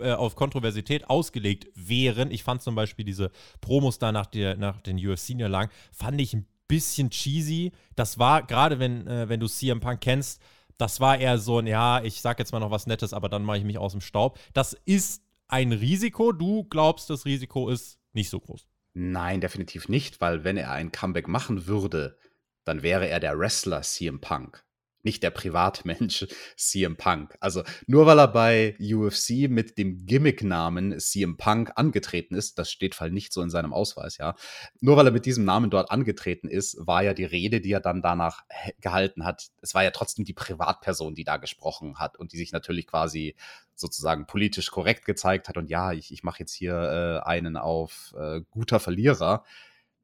äh, 0.00 0.12
auf, 0.12 0.34
Kontroversität 0.34 1.08
ausgelegt 1.10 1.68
wären. 1.74 2.30
Ich 2.30 2.44
fand 2.44 2.62
zum 2.62 2.74
Beispiel 2.74 3.04
diese 3.04 3.30
Promos 3.60 3.98
da 3.98 4.10
nach, 4.10 4.26
der, 4.26 4.56
nach 4.56 4.80
den 4.80 4.96
UFC-Niederlagen, 4.96 5.70
fand 5.92 6.20
ich 6.20 6.32
ein 6.32 6.46
bisschen 6.66 7.10
cheesy. 7.10 7.72
Das 7.94 8.18
war, 8.18 8.42
gerade 8.42 8.78
wenn, 8.78 9.06
äh, 9.06 9.28
wenn 9.28 9.40
du 9.40 9.48
CM 9.48 9.80
Punk 9.80 10.00
kennst, 10.00 10.40
das 10.78 10.98
war 10.98 11.18
eher 11.18 11.36
so 11.36 11.58
ein, 11.58 11.66
ja, 11.66 12.02
ich 12.02 12.22
sag 12.22 12.38
jetzt 12.38 12.52
mal 12.52 12.58
noch 12.58 12.70
was 12.70 12.86
Nettes, 12.86 13.12
aber 13.12 13.28
dann 13.28 13.44
mache 13.44 13.58
ich 13.58 13.64
mich 13.64 13.76
aus 13.76 13.92
dem 13.92 14.00
Staub. 14.00 14.38
Das 14.54 14.72
ist 14.86 15.22
ein 15.52 15.72
Risiko. 15.72 16.32
Du 16.32 16.64
glaubst, 16.64 17.10
das 17.10 17.24
Risiko 17.26 17.68
ist 17.68 17.98
nicht 18.12 18.30
so 18.30 18.40
groß. 18.40 18.66
Nein, 18.94 19.40
definitiv 19.40 19.88
nicht, 19.88 20.20
weil 20.20 20.44
wenn 20.44 20.56
er 20.56 20.72
ein 20.72 20.92
Comeback 20.92 21.28
machen 21.28 21.66
würde, 21.66 22.18
dann 22.64 22.82
wäre 22.82 23.08
er 23.08 23.20
der 23.20 23.38
Wrestler 23.38 23.82
CM 23.82 24.20
Punk 24.20 24.64
nicht 25.04 25.22
der 25.22 25.30
Privatmensch 25.30 26.26
CM 26.56 26.96
Punk. 26.96 27.36
Also 27.40 27.62
nur 27.86 28.06
weil 28.06 28.18
er 28.18 28.28
bei 28.28 28.76
UFC 28.80 29.48
mit 29.48 29.78
dem 29.78 30.06
Gimmick-Namen 30.06 30.98
CM 30.98 31.36
Punk 31.36 31.72
angetreten 31.76 32.34
ist, 32.34 32.58
das 32.58 32.70
steht 32.70 32.94
fall 32.94 33.10
nicht 33.10 33.32
so 33.32 33.42
in 33.42 33.50
seinem 33.50 33.72
Ausweis, 33.72 34.18
ja. 34.18 34.34
Nur 34.80 34.96
weil 34.96 35.06
er 35.06 35.12
mit 35.12 35.26
diesem 35.26 35.44
Namen 35.44 35.70
dort 35.70 35.90
angetreten 35.90 36.48
ist, 36.48 36.76
war 36.78 37.02
ja 37.02 37.14
die 37.14 37.24
Rede, 37.24 37.60
die 37.60 37.72
er 37.72 37.80
dann 37.80 38.02
danach 38.02 38.42
gehalten 38.80 39.24
hat, 39.24 39.50
es 39.60 39.74
war 39.74 39.84
ja 39.84 39.90
trotzdem 39.90 40.24
die 40.24 40.34
Privatperson, 40.34 41.14
die 41.14 41.24
da 41.24 41.36
gesprochen 41.36 41.98
hat 41.98 42.18
und 42.18 42.32
die 42.32 42.36
sich 42.36 42.52
natürlich 42.52 42.86
quasi 42.86 43.34
sozusagen 43.74 44.26
politisch 44.26 44.70
korrekt 44.70 45.04
gezeigt 45.04 45.48
hat 45.48 45.56
und 45.56 45.70
ja, 45.70 45.92
ich, 45.92 46.12
ich 46.12 46.22
mache 46.22 46.40
jetzt 46.40 46.52
hier 46.52 47.22
äh, 47.24 47.28
einen 47.28 47.56
auf 47.56 48.14
äh, 48.18 48.40
guter 48.50 48.80
Verlierer. 48.80 49.44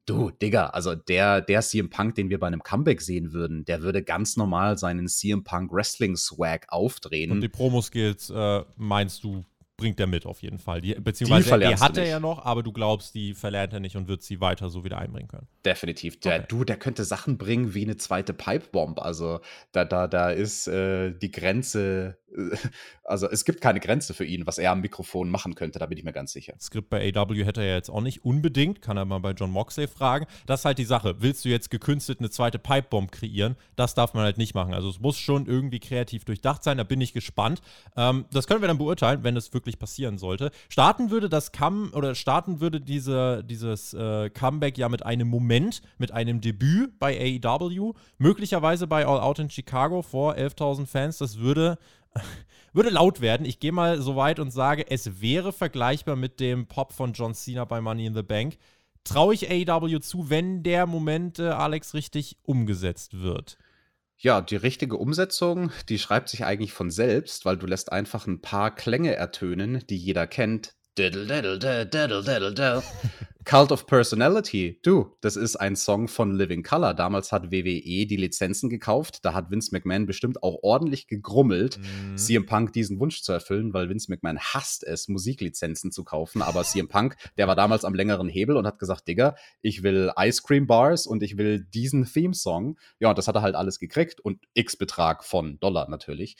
Du, 0.09 0.31
Digga, 0.31 0.67
also 0.67 0.95
der, 0.95 1.41
der 1.41 1.61
CM 1.61 1.89
Punk, 1.89 2.15
den 2.15 2.29
wir 2.29 2.39
bei 2.39 2.47
einem 2.47 2.63
Comeback 2.63 3.01
sehen 3.01 3.31
würden, 3.31 3.65
der 3.65 3.81
würde 3.81 4.03
ganz 4.03 4.37
normal 4.37 4.77
seinen 4.77 5.07
CM 5.07 5.43
Punk 5.43 5.71
Wrestling 5.71 6.15
Swag 6.15 6.65
aufdrehen. 6.69 7.31
Und 7.31 7.41
die 7.41 7.49
Promo-Skills, 7.49 8.29
äh, 8.31 8.63
meinst 8.75 9.23
du, 9.23 9.45
bringt 9.79 9.99
er 9.99 10.07
mit 10.07 10.25
auf 10.25 10.41
jeden 10.41 10.59
Fall. 10.59 10.81
Die, 10.81 10.93
beziehungsweise 10.93 11.57
die, 11.57 11.67
die 11.67 11.75
hat 11.75 11.97
er 11.97 12.05
ja 12.05 12.19
noch, 12.19 12.45
aber 12.45 12.63
du 12.63 12.71
glaubst, 12.71 13.15
die 13.15 13.33
verlernt 13.33 13.73
er 13.73 13.79
nicht 13.79 13.95
und 13.95 14.07
wird 14.07 14.21
sie 14.21 14.41
weiter 14.41 14.69
so 14.69 14.83
wieder 14.83 14.97
einbringen 14.99 15.29
können. 15.29 15.47
Definitiv. 15.65 16.19
Der, 16.19 16.37
okay. 16.37 16.45
Du, 16.47 16.63
der 16.63 16.77
könnte 16.77 17.05
Sachen 17.05 17.37
bringen 17.37 17.73
wie 17.73 17.83
eine 17.83 17.97
zweite 17.97 18.33
Pipebomb. 18.33 18.99
Also 18.99 19.39
da, 19.71 19.85
da, 19.85 20.07
da 20.07 20.31
ist 20.31 20.67
äh, 20.67 21.11
die 21.11 21.31
Grenze 21.31 22.18
also 23.03 23.29
es 23.29 23.45
gibt 23.45 23.61
keine 23.61 23.79
Grenze 23.79 24.13
für 24.13 24.25
ihn, 24.25 24.45
was 24.45 24.57
er 24.57 24.71
am 24.71 24.81
Mikrofon 24.81 25.29
machen 25.29 25.55
könnte, 25.55 25.79
da 25.79 25.85
bin 25.85 25.97
ich 25.97 26.03
mir 26.03 26.13
ganz 26.13 26.31
sicher. 26.31 26.53
Skript 26.59 26.89
bei 26.89 27.13
AW 27.15 27.43
hätte 27.43 27.61
er 27.61 27.75
jetzt 27.75 27.89
auch 27.89 28.01
nicht 28.01 28.25
unbedingt, 28.25 28.81
kann 28.81 28.97
er 28.97 29.05
mal 29.05 29.19
bei 29.19 29.31
John 29.31 29.51
Moxley 29.51 29.87
fragen. 29.87 30.25
Das 30.45 30.61
ist 30.61 30.65
halt 30.65 30.77
die 30.77 30.85
Sache. 30.85 31.15
Willst 31.19 31.45
du 31.45 31.49
jetzt 31.49 31.69
gekünstelt 31.69 32.19
eine 32.19 32.29
zweite 32.29 32.59
Pipebomb 32.59 33.11
kreieren? 33.11 33.55
Das 33.75 33.95
darf 33.95 34.13
man 34.13 34.23
halt 34.23 34.37
nicht 34.37 34.53
machen. 34.53 34.73
Also 34.73 34.89
es 34.89 34.99
muss 34.99 35.17
schon 35.17 35.45
irgendwie 35.45 35.79
kreativ 35.79 36.25
durchdacht 36.25 36.63
sein, 36.63 36.77
da 36.77 36.83
bin 36.83 37.01
ich 37.01 37.13
gespannt. 37.13 37.61
Ähm, 37.95 38.25
das 38.31 38.47
können 38.47 38.61
wir 38.61 38.67
dann 38.67 38.77
beurteilen, 38.77 39.23
wenn 39.23 39.35
es 39.37 39.53
wirklich 39.53 39.79
passieren 39.79 40.17
sollte. 40.17 40.51
Starten 40.69 41.11
würde 41.11 41.29
das 41.29 41.51
Come 41.51 41.91
oder 41.91 42.15
starten 42.15 42.59
würde 42.59 42.81
diese, 42.81 43.43
dieses 43.43 43.93
äh, 43.93 44.29
Comeback 44.29 44.77
ja 44.77 44.89
mit 44.89 45.05
einem 45.05 45.27
Moment, 45.27 45.81
mit 45.97 46.11
einem 46.11 46.41
Debüt 46.41 46.99
bei 46.99 47.39
AEW, 47.43 47.93
möglicherweise 48.17 48.87
bei 48.87 49.05
All 49.05 49.19
Out 49.19 49.39
in 49.39 49.49
Chicago 49.49 50.01
vor 50.01 50.35
11.000 50.35 50.85
Fans. 50.85 51.17
Das 51.17 51.39
würde 51.39 51.77
würde 52.73 52.89
laut 52.89 53.21
werden. 53.21 53.45
Ich 53.45 53.59
gehe 53.59 53.71
mal 53.71 54.01
so 54.01 54.15
weit 54.15 54.39
und 54.39 54.51
sage, 54.51 54.89
es 54.89 55.21
wäre 55.21 55.53
vergleichbar 55.53 56.15
mit 56.15 56.39
dem 56.39 56.67
Pop 56.67 56.93
von 56.93 57.13
John 57.13 57.33
Cena 57.33 57.65
bei 57.65 57.81
Money 57.81 58.05
in 58.05 58.13
the 58.13 58.23
Bank. 58.23 58.57
Traue 59.03 59.33
ich 59.33 59.49
AEW 59.49 59.99
zu, 59.99 60.29
wenn 60.29 60.63
der 60.63 60.85
Moment, 60.85 61.39
äh, 61.39 61.49
Alex, 61.49 61.93
richtig 61.93 62.37
umgesetzt 62.43 63.21
wird? 63.21 63.57
Ja, 64.17 64.41
die 64.41 64.57
richtige 64.57 64.97
Umsetzung, 64.97 65.71
die 65.87 65.97
schreibt 65.97 66.27
sich 66.27 66.43
eigentlich 66.43 66.73
von 66.73 66.91
selbst, 66.91 67.45
weil 67.45 67.57
du 67.57 67.65
lässt 67.65 67.91
einfach 67.91 68.27
ein 68.27 68.41
paar 68.41 68.75
Klänge 68.75 69.15
ertönen, 69.15 69.83
die 69.89 69.95
jeder 69.95 70.27
kennt. 70.27 70.75
Diddle, 70.99 71.25
diddle, 71.25 71.57
diddle, 71.57 72.21
diddle, 72.21 72.21
diddle. 72.53 72.83
Cult 73.45 73.71
of 73.71 73.87
Personality, 73.87 74.81
du, 74.83 75.15
das 75.21 75.37
ist 75.37 75.55
ein 75.55 75.77
Song 75.77 76.09
von 76.09 76.35
Living 76.35 76.61
Color. 76.61 76.93
Damals 76.93 77.31
hat 77.31 77.53
WWE 77.53 78.05
die 78.05 78.17
Lizenzen 78.17 78.69
gekauft. 78.69 79.23
Da 79.23 79.33
hat 79.33 79.49
Vince 79.49 79.69
McMahon 79.71 80.05
bestimmt 80.07 80.43
auch 80.43 80.59
ordentlich 80.61 81.07
gegrummelt, 81.07 81.79
mhm. 81.79 82.17
CM 82.17 82.45
Punk 82.45 82.73
diesen 82.73 82.99
Wunsch 82.99 83.21
zu 83.21 83.31
erfüllen, 83.31 83.73
weil 83.73 83.87
Vince 83.87 84.11
McMahon 84.11 84.39
hasst 84.39 84.83
es, 84.83 85.07
Musiklizenzen 85.07 85.93
zu 85.93 86.03
kaufen. 86.03 86.41
Aber 86.41 86.63
CM 86.63 86.89
Punk, 86.89 87.15
der 87.37 87.47
war 87.47 87.55
damals 87.55 87.85
am 87.85 87.95
längeren 87.95 88.27
Hebel 88.27 88.57
und 88.57 88.67
hat 88.67 88.77
gesagt, 88.77 89.07
Digga, 89.07 89.35
ich 89.61 89.83
will 89.83 90.11
Ice 90.19 90.41
Cream 90.45 90.67
Bars 90.67 91.07
und 91.07 91.23
ich 91.23 91.37
will 91.37 91.61
diesen 91.61 92.03
Theme-Song. 92.03 92.77
Ja, 92.99 93.07
und 93.07 93.17
das 93.17 93.29
hat 93.29 93.35
er 93.35 93.41
halt 93.41 93.55
alles 93.55 93.79
gekriegt 93.79 94.19
und 94.19 94.43
X-Betrag 94.53 95.23
von 95.23 95.61
Dollar 95.61 95.89
natürlich 95.89 96.35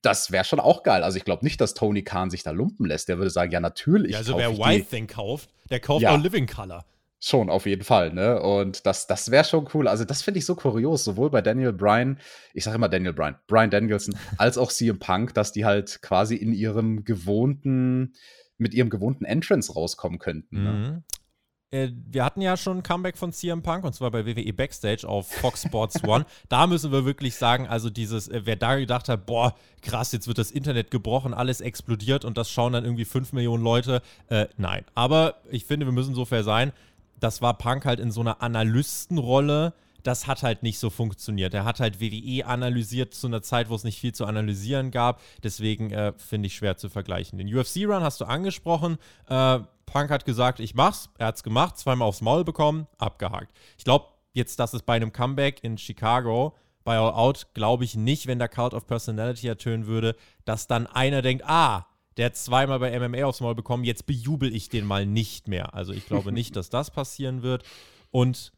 das 0.00 0.30
wäre 0.30 0.44
schon 0.44 0.60
auch 0.60 0.82
geil. 0.82 1.02
Also 1.02 1.18
ich 1.18 1.24
glaube 1.24 1.44
nicht, 1.44 1.60
dass 1.60 1.74
Tony 1.74 2.02
Khan 2.02 2.30
sich 2.30 2.42
da 2.42 2.50
lumpen 2.50 2.86
lässt. 2.86 3.08
Der 3.08 3.18
würde 3.18 3.30
sagen, 3.30 3.52
ja 3.52 3.60
natürlich. 3.60 4.12
Ja, 4.12 4.18
also 4.18 4.36
wer 4.36 4.56
White 4.56 4.86
Thing 4.88 5.06
kauft, 5.06 5.50
der 5.70 5.80
kauft 5.80 6.02
ja. 6.02 6.14
auch 6.14 6.18
Living 6.18 6.46
Color. 6.46 6.84
Schon, 7.24 7.50
auf 7.50 7.66
jeden 7.66 7.84
Fall, 7.84 8.12
ne? 8.12 8.42
Und 8.42 8.84
das, 8.84 9.06
das 9.06 9.30
wäre 9.30 9.44
schon 9.44 9.68
cool. 9.74 9.86
Also, 9.86 10.04
das 10.04 10.22
finde 10.22 10.38
ich 10.38 10.44
so 10.44 10.56
kurios, 10.56 11.04
sowohl 11.04 11.30
bei 11.30 11.40
Daniel 11.40 11.72
Bryan, 11.72 12.18
ich 12.52 12.64
sage 12.64 12.74
immer 12.74 12.88
Daniel 12.88 13.12
Bryan, 13.12 13.36
Bryan 13.46 13.70
Danielson, 13.70 14.16
als 14.38 14.58
auch 14.58 14.72
CM 14.72 14.98
Punk, 14.98 15.32
dass 15.34 15.52
die 15.52 15.64
halt 15.64 16.02
quasi 16.02 16.34
in 16.34 16.52
ihrem 16.52 17.04
gewohnten, 17.04 18.14
mit 18.58 18.74
ihrem 18.74 18.90
gewohnten 18.90 19.24
Entrance 19.24 19.72
rauskommen 19.72 20.18
könnten. 20.18 20.64
Ne? 20.64 20.72
Mhm. 20.72 21.04
Äh, 21.72 21.90
wir 22.10 22.24
hatten 22.24 22.40
ja 22.40 22.56
schon 22.56 22.78
ein 22.78 22.82
Comeback 22.82 23.16
von 23.16 23.32
CM 23.32 23.62
Punk 23.62 23.84
und 23.84 23.94
zwar 23.94 24.10
bei 24.10 24.24
WWE 24.26 24.52
Backstage 24.52 25.08
auf 25.08 25.28
Fox 25.28 25.62
Sports 25.62 26.04
One. 26.06 26.24
da 26.48 26.66
müssen 26.66 26.92
wir 26.92 27.04
wirklich 27.04 27.34
sagen, 27.34 27.66
also 27.66 27.90
dieses, 27.90 28.28
äh, 28.28 28.42
wer 28.44 28.56
da 28.56 28.76
gedacht 28.76 29.08
hat, 29.08 29.26
boah, 29.26 29.54
krass, 29.80 30.12
jetzt 30.12 30.28
wird 30.28 30.38
das 30.38 30.50
Internet 30.50 30.90
gebrochen, 30.90 31.34
alles 31.34 31.60
explodiert 31.60 32.24
und 32.24 32.36
das 32.36 32.50
schauen 32.50 32.74
dann 32.74 32.84
irgendwie 32.84 33.06
5 33.06 33.32
Millionen 33.32 33.64
Leute. 33.64 34.02
Äh, 34.28 34.46
nein. 34.56 34.84
Aber 34.94 35.36
ich 35.50 35.64
finde, 35.64 35.86
wir 35.86 35.92
müssen 35.92 36.14
so 36.14 36.24
fair 36.24 36.44
sein. 36.44 36.72
Das 37.18 37.40
war 37.40 37.56
Punk 37.56 37.86
halt 37.86 38.00
in 38.00 38.10
so 38.10 38.20
einer 38.20 38.42
Analystenrolle 38.42 39.72
das 40.02 40.26
hat 40.26 40.42
halt 40.42 40.62
nicht 40.62 40.78
so 40.78 40.90
funktioniert. 40.90 41.54
Er 41.54 41.64
hat 41.64 41.80
halt 41.80 42.00
WWE 42.00 42.44
analysiert 42.46 43.14
zu 43.14 43.26
einer 43.26 43.42
Zeit, 43.42 43.70
wo 43.70 43.74
es 43.74 43.84
nicht 43.84 44.00
viel 44.00 44.12
zu 44.12 44.26
analysieren 44.26 44.90
gab. 44.90 45.20
Deswegen 45.42 45.92
äh, 45.92 46.12
finde 46.16 46.48
ich 46.48 46.56
schwer 46.56 46.76
zu 46.76 46.88
vergleichen. 46.88 47.38
Den 47.38 47.54
UFC-Run 47.54 48.02
hast 48.02 48.20
du 48.20 48.24
angesprochen. 48.24 48.98
Äh, 49.28 49.60
Punk 49.92 50.10
hat 50.10 50.24
gesagt, 50.24 50.58
ich 50.58 50.74
mach's. 50.74 51.10
Er 51.18 51.26
hat's 51.26 51.42
gemacht, 51.42 51.76
zweimal 51.76 52.08
aufs 52.08 52.22
Maul 52.22 52.44
bekommen, 52.44 52.86
abgehakt. 52.96 53.54
Ich 53.76 53.84
glaube 53.84 54.06
jetzt, 54.32 54.58
dass 54.58 54.72
es 54.72 54.80
bei 54.80 54.94
einem 54.94 55.12
Comeback 55.12 55.62
in 55.62 55.76
Chicago 55.76 56.56
bei 56.82 56.96
All 56.96 57.12
Out, 57.12 57.48
glaube 57.52 57.84
ich 57.84 57.94
nicht, 57.94 58.26
wenn 58.26 58.38
der 58.38 58.48
Cult 58.48 58.72
of 58.72 58.86
Personality 58.86 59.46
ertönen 59.46 59.86
würde, 59.86 60.16
dass 60.46 60.66
dann 60.66 60.86
einer 60.86 61.20
denkt, 61.20 61.44
ah, 61.46 61.86
der 62.16 62.26
hat 62.26 62.36
zweimal 62.36 62.78
bei 62.78 62.98
MMA 62.98 63.24
aufs 63.24 63.42
Maul 63.42 63.54
bekommen, 63.54 63.84
jetzt 63.84 64.06
bejubel 64.06 64.54
ich 64.54 64.70
den 64.70 64.86
mal 64.86 65.04
nicht 65.04 65.46
mehr. 65.46 65.74
Also 65.74 65.92
ich 65.92 66.06
glaube 66.06 66.32
nicht, 66.32 66.56
dass 66.56 66.70
das 66.70 66.90
passieren 66.90 67.42
wird. 67.42 67.62
Und 68.10 68.50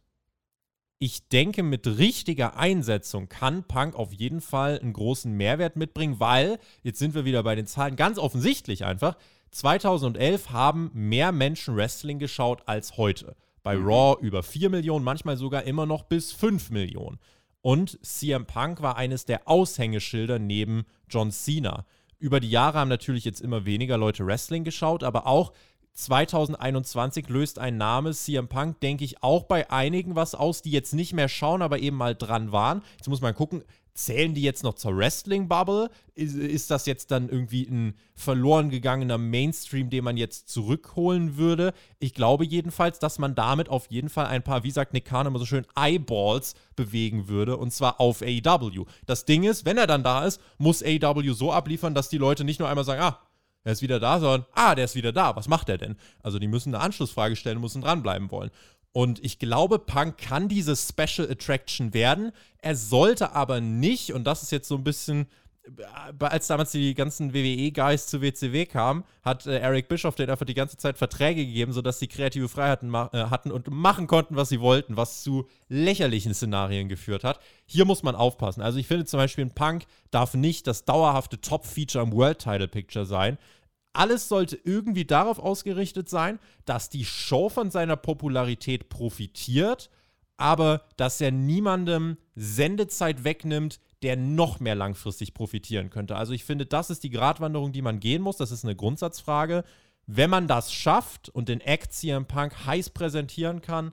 ich 1.00 1.28
denke, 1.28 1.64
mit 1.64 1.98
richtiger 1.98 2.56
Einsetzung 2.56 3.28
kann 3.28 3.64
Punk 3.64 3.96
auf 3.96 4.12
jeden 4.12 4.40
Fall 4.40 4.78
einen 4.78 4.92
großen 4.92 5.32
Mehrwert 5.32 5.74
mitbringen, 5.74 6.20
weil, 6.20 6.60
jetzt 6.84 7.00
sind 7.00 7.14
wir 7.16 7.24
wieder 7.24 7.42
bei 7.42 7.56
den 7.56 7.66
Zahlen, 7.66 7.96
ganz 7.96 8.18
offensichtlich 8.18 8.84
einfach, 8.84 9.16
2011 9.54 10.50
haben 10.50 10.90
mehr 10.92 11.30
Menschen 11.30 11.76
Wrestling 11.76 12.18
geschaut 12.18 12.62
als 12.66 12.96
heute. 12.96 13.36
Bei 13.62 13.76
mhm. 13.76 13.86
Raw 13.86 14.16
über 14.20 14.42
4 14.42 14.68
Millionen, 14.68 15.04
manchmal 15.04 15.36
sogar 15.36 15.62
immer 15.62 15.86
noch 15.86 16.02
bis 16.02 16.32
5 16.32 16.70
Millionen. 16.70 17.20
Und 17.62 17.98
CM 18.04 18.46
Punk 18.46 18.82
war 18.82 18.96
eines 18.96 19.26
der 19.26 19.48
Aushängeschilder 19.48 20.40
neben 20.40 20.84
John 21.08 21.30
Cena. 21.30 21.86
Über 22.18 22.40
die 22.40 22.50
Jahre 22.50 22.80
haben 22.80 22.88
natürlich 22.88 23.24
jetzt 23.24 23.40
immer 23.40 23.64
weniger 23.64 23.96
Leute 23.96 24.26
Wrestling 24.26 24.64
geschaut, 24.64 25.04
aber 25.04 25.26
auch 25.26 25.52
2021 25.92 27.28
löst 27.28 27.60
ein 27.60 27.76
Name 27.76 28.12
CM 28.12 28.48
Punk, 28.48 28.80
denke 28.80 29.04
ich, 29.04 29.22
auch 29.22 29.44
bei 29.44 29.70
einigen 29.70 30.16
was 30.16 30.34
aus, 30.34 30.62
die 30.62 30.72
jetzt 30.72 30.94
nicht 30.94 31.12
mehr 31.12 31.28
schauen, 31.28 31.62
aber 31.62 31.78
eben 31.78 31.96
mal 31.96 32.16
dran 32.16 32.50
waren. 32.50 32.82
Jetzt 32.96 33.08
muss 33.08 33.20
man 33.20 33.34
gucken, 33.34 33.62
zählen 33.94 34.34
die 34.34 34.42
jetzt 34.42 34.64
noch 34.64 34.74
zur 34.74 34.96
Wrestling-Bubble? 34.96 35.88
Ist, 36.14 36.34
ist, 36.34 36.70
das 36.70 36.86
jetzt 36.86 37.10
dann 37.10 37.28
irgendwie 37.28 37.62
ein 37.62 37.94
verloren 38.14 38.70
gegangener 38.70 39.18
Mainstream, 39.18 39.88
den 39.88 40.04
man 40.04 40.16
jetzt 40.16 40.48
zurückholen 40.48 41.36
würde? 41.36 41.72
Ich 42.00 42.12
glaube 42.12 42.44
jedenfalls, 42.44 42.98
dass 42.98 43.18
man 43.18 43.34
damit 43.34 43.68
auf 43.68 43.86
jeden 43.90 44.08
Fall 44.08 44.26
ein 44.26 44.42
paar, 44.42 44.64
wie 44.64 44.70
sagt 44.70 44.92
Nick 44.92 45.04
Khan 45.04 45.26
immer 45.26 45.38
so 45.38 45.46
schön, 45.46 45.66
Eyeballs 45.76 46.54
bewegen 46.76 47.28
würde 47.28 47.56
und 47.56 47.72
zwar 47.72 48.00
auf 48.00 48.20
AEW. 48.20 48.84
Das 49.06 49.24
Ding 49.24 49.44
ist, 49.44 49.64
wenn 49.64 49.78
er 49.78 49.86
dann 49.86 50.02
da 50.02 50.24
ist, 50.24 50.40
muss 50.58 50.82
AEW 50.82 51.32
so 51.32 51.52
abliefern, 51.52 51.94
dass 51.94 52.08
die 52.08 52.18
Leute 52.18 52.44
nicht 52.44 52.58
nur 52.58 52.68
einmal 52.68 52.84
sagen, 52.84 53.00
ah, 53.00 53.20
er 53.64 53.72
ist 53.72 53.82
wieder 53.82 53.98
da, 53.98 54.20
sondern, 54.20 54.44
ah, 54.52 54.74
der 54.74 54.84
ist 54.84 54.94
wieder 54.94 55.12
da, 55.12 55.34
was 55.36 55.48
macht 55.48 55.70
er 55.70 55.78
denn? 55.78 55.96
Also 56.22 56.38
die 56.38 56.48
müssen 56.48 56.74
eine 56.74 56.84
Anschlussfrage 56.84 57.34
stellen, 57.34 57.60
müssen 57.60 57.80
dranbleiben 57.80 58.30
wollen. 58.30 58.50
Und 58.94 59.24
ich 59.24 59.40
glaube, 59.40 59.80
Punk 59.80 60.18
kann 60.18 60.48
diese 60.48 60.76
Special 60.76 61.28
Attraction 61.28 61.92
werden. 61.94 62.30
Er 62.62 62.76
sollte 62.76 63.32
aber 63.32 63.60
nicht, 63.60 64.12
und 64.12 64.22
das 64.22 64.44
ist 64.44 64.52
jetzt 64.52 64.68
so 64.68 64.76
ein 64.76 64.84
bisschen, 64.84 65.26
äh, 65.64 66.24
als 66.24 66.46
damals 66.46 66.70
die 66.70 66.94
ganzen 66.94 67.34
WWE-Guys 67.34 68.06
zu 68.06 68.22
WCW 68.22 68.66
kamen, 68.66 69.02
hat 69.24 69.46
äh, 69.46 69.58
Eric 69.58 69.88
Bischoff 69.88 70.14
denen 70.14 70.30
einfach 70.30 70.46
die 70.46 70.54
ganze 70.54 70.76
Zeit 70.76 70.96
Verträge 70.96 71.44
gegeben, 71.44 71.72
sodass 71.72 71.98
sie 71.98 72.06
kreative 72.06 72.48
Freiheiten 72.48 72.94
äh, 72.94 73.24
hatten 73.30 73.50
und 73.50 73.68
machen 73.68 74.06
konnten, 74.06 74.36
was 74.36 74.50
sie 74.50 74.60
wollten, 74.60 74.96
was 74.96 75.24
zu 75.24 75.48
lächerlichen 75.68 76.32
Szenarien 76.32 76.88
geführt 76.88 77.24
hat. 77.24 77.40
Hier 77.66 77.86
muss 77.86 78.04
man 78.04 78.14
aufpassen. 78.14 78.62
Also 78.62 78.78
ich 78.78 78.86
finde 78.86 79.06
zum 79.06 79.18
Beispiel, 79.18 79.46
ein 79.46 79.54
Punk 79.56 79.86
darf 80.12 80.34
nicht 80.34 80.68
das 80.68 80.84
dauerhafte 80.84 81.40
Top-Feature 81.40 82.04
im 82.04 82.12
World-Title-Picture 82.12 83.06
sein. 83.06 83.38
Alles 83.94 84.28
sollte 84.28 84.58
irgendwie 84.62 85.04
darauf 85.04 85.38
ausgerichtet 85.38 86.08
sein, 86.08 86.38
dass 86.64 86.90
die 86.90 87.04
Show 87.04 87.48
von 87.48 87.70
seiner 87.70 87.96
Popularität 87.96 88.88
profitiert, 88.88 89.88
aber 90.36 90.82
dass 90.96 91.20
er 91.20 91.30
niemandem 91.30 92.18
Sendezeit 92.34 93.24
wegnimmt, 93.24 93.80
der 94.02 94.16
noch 94.16 94.60
mehr 94.60 94.74
langfristig 94.74 95.32
profitieren 95.32 95.90
könnte. 95.90 96.16
Also 96.16 96.32
ich 96.32 96.44
finde, 96.44 96.66
das 96.66 96.90
ist 96.90 97.04
die 97.04 97.10
Gratwanderung, 97.10 97.72
die 97.72 97.82
man 97.82 98.00
gehen 98.00 98.20
muss. 98.20 98.36
Das 98.36 98.50
ist 98.50 98.64
eine 98.64 98.76
Grundsatzfrage. 98.76 99.64
Wenn 100.06 100.28
man 100.28 100.48
das 100.48 100.72
schafft 100.72 101.28
und 101.30 101.48
den 101.48 101.60
Act 101.60 101.92
CM 101.92 102.26
Punk 102.26 102.66
heiß 102.66 102.90
präsentieren 102.90 103.62
kann, 103.62 103.92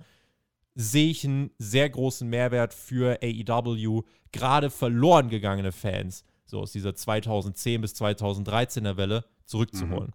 sehe 0.76 1.12
ich 1.12 1.24
einen 1.24 1.52
sehr 1.58 1.90
großen 1.90 2.28
Mehrwert 2.28 2.74
für 2.74 3.20
AEW. 3.22 4.02
Gerade 4.32 4.70
verloren 4.70 5.30
gegangene 5.30 5.72
Fans, 5.72 6.26
so 6.52 6.60
aus 6.60 6.72
dieser 6.72 6.94
2010 6.94 7.82
bis 7.82 7.94
2013er 7.94 8.98
Welle, 8.98 9.26
zurückzuholen. 9.46 10.10
Mhm. 10.10 10.14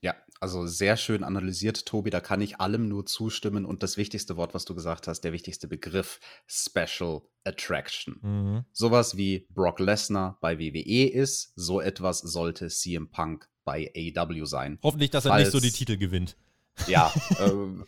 Ja, 0.00 0.14
also 0.38 0.66
sehr 0.66 0.96
schön 0.96 1.24
analysiert, 1.24 1.84
Tobi. 1.86 2.10
Da 2.10 2.20
kann 2.20 2.40
ich 2.40 2.60
allem 2.60 2.88
nur 2.88 3.06
zustimmen. 3.06 3.64
Und 3.64 3.82
das 3.82 3.96
wichtigste 3.96 4.36
Wort, 4.36 4.54
was 4.54 4.64
du 4.64 4.76
gesagt 4.76 5.08
hast, 5.08 5.22
der 5.22 5.32
wichtigste 5.32 5.66
Begriff, 5.66 6.20
Special 6.46 7.22
Attraction. 7.42 8.18
Mhm. 8.22 8.64
Sowas 8.72 9.16
wie 9.16 9.48
Brock 9.50 9.80
Lesnar 9.80 10.38
bei 10.40 10.60
WWE 10.60 11.08
ist, 11.08 11.52
so 11.56 11.80
etwas 11.80 12.20
sollte 12.20 12.68
CM 12.68 13.10
Punk 13.10 13.48
bei 13.64 13.90
AEW 13.96 14.44
sein. 14.44 14.78
Hoffentlich, 14.82 15.10
dass 15.10 15.24
er 15.24 15.36
nicht 15.36 15.50
so 15.50 15.58
die 15.58 15.72
Titel 15.72 15.96
gewinnt. 15.96 16.36
Ja, 16.86 17.12
ähm, 17.40 17.84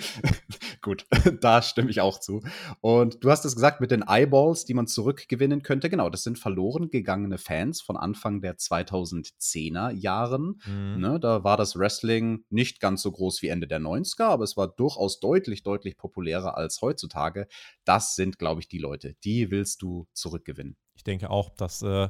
gut, 0.82 1.06
da 1.40 1.62
stimme 1.62 1.90
ich 1.90 2.00
auch 2.00 2.20
zu. 2.20 2.42
Und 2.80 3.24
du 3.24 3.30
hast 3.30 3.44
es 3.44 3.54
gesagt 3.54 3.80
mit 3.80 3.90
den 3.90 4.04
Eyeballs, 4.06 4.64
die 4.64 4.74
man 4.74 4.86
zurückgewinnen 4.86 5.62
könnte. 5.62 5.90
Genau, 5.90 6.10
das 6.10 6.22
sind 6.22 6.38
verloren 6.38 6.90
gegangene 6.90 7.38
Fans 7.38 7.80
von 7.80 7.96
Anfang 7.96 8.40
der 8.40 8.56
2010er 8.56 9.90
Jahren. 9.90 10.60
Mhm. 10.66 11.00
Ne, 11.00 11.20
da 11.20 11.44
war 11.44 11.56
das 11.56 11.76
Wrestling 11.76 12.44
nicht 12.50 12.80
ganz 12.80 13.02
so 13.02 13.10
groß 13.10 13.42
wie 13.42 13.48
Ende 13.48 13.66
der 13.66 13.80
90er, 13.80 14.24
aber 14.24 14.44
es 14.44 14.56
war 14.56 14.68
durchaus 14.68 15.20
deutlich, 15.20 15.62
deutlich 15.62 15.96
populärer 15.96 16.56
als 16.56 16.80
heutzutage. 16.82 17.46
Das 17.84 18.14
sind, 18.14 18.38
glaube 18.38 18.60
ich, 18.60 18.68
die 18.68 18.78
Leute, 18.78 19.14
die 19.24 19.50
willst 19.50 19.82
du 19.82 20.06
zurückgewinnen. 20.12 20.76
Ich 20.96 21.04
denke 21.04 21.30
auch, 21.30 21.50
dass 21.50 21.82
äh, 21.82 22.08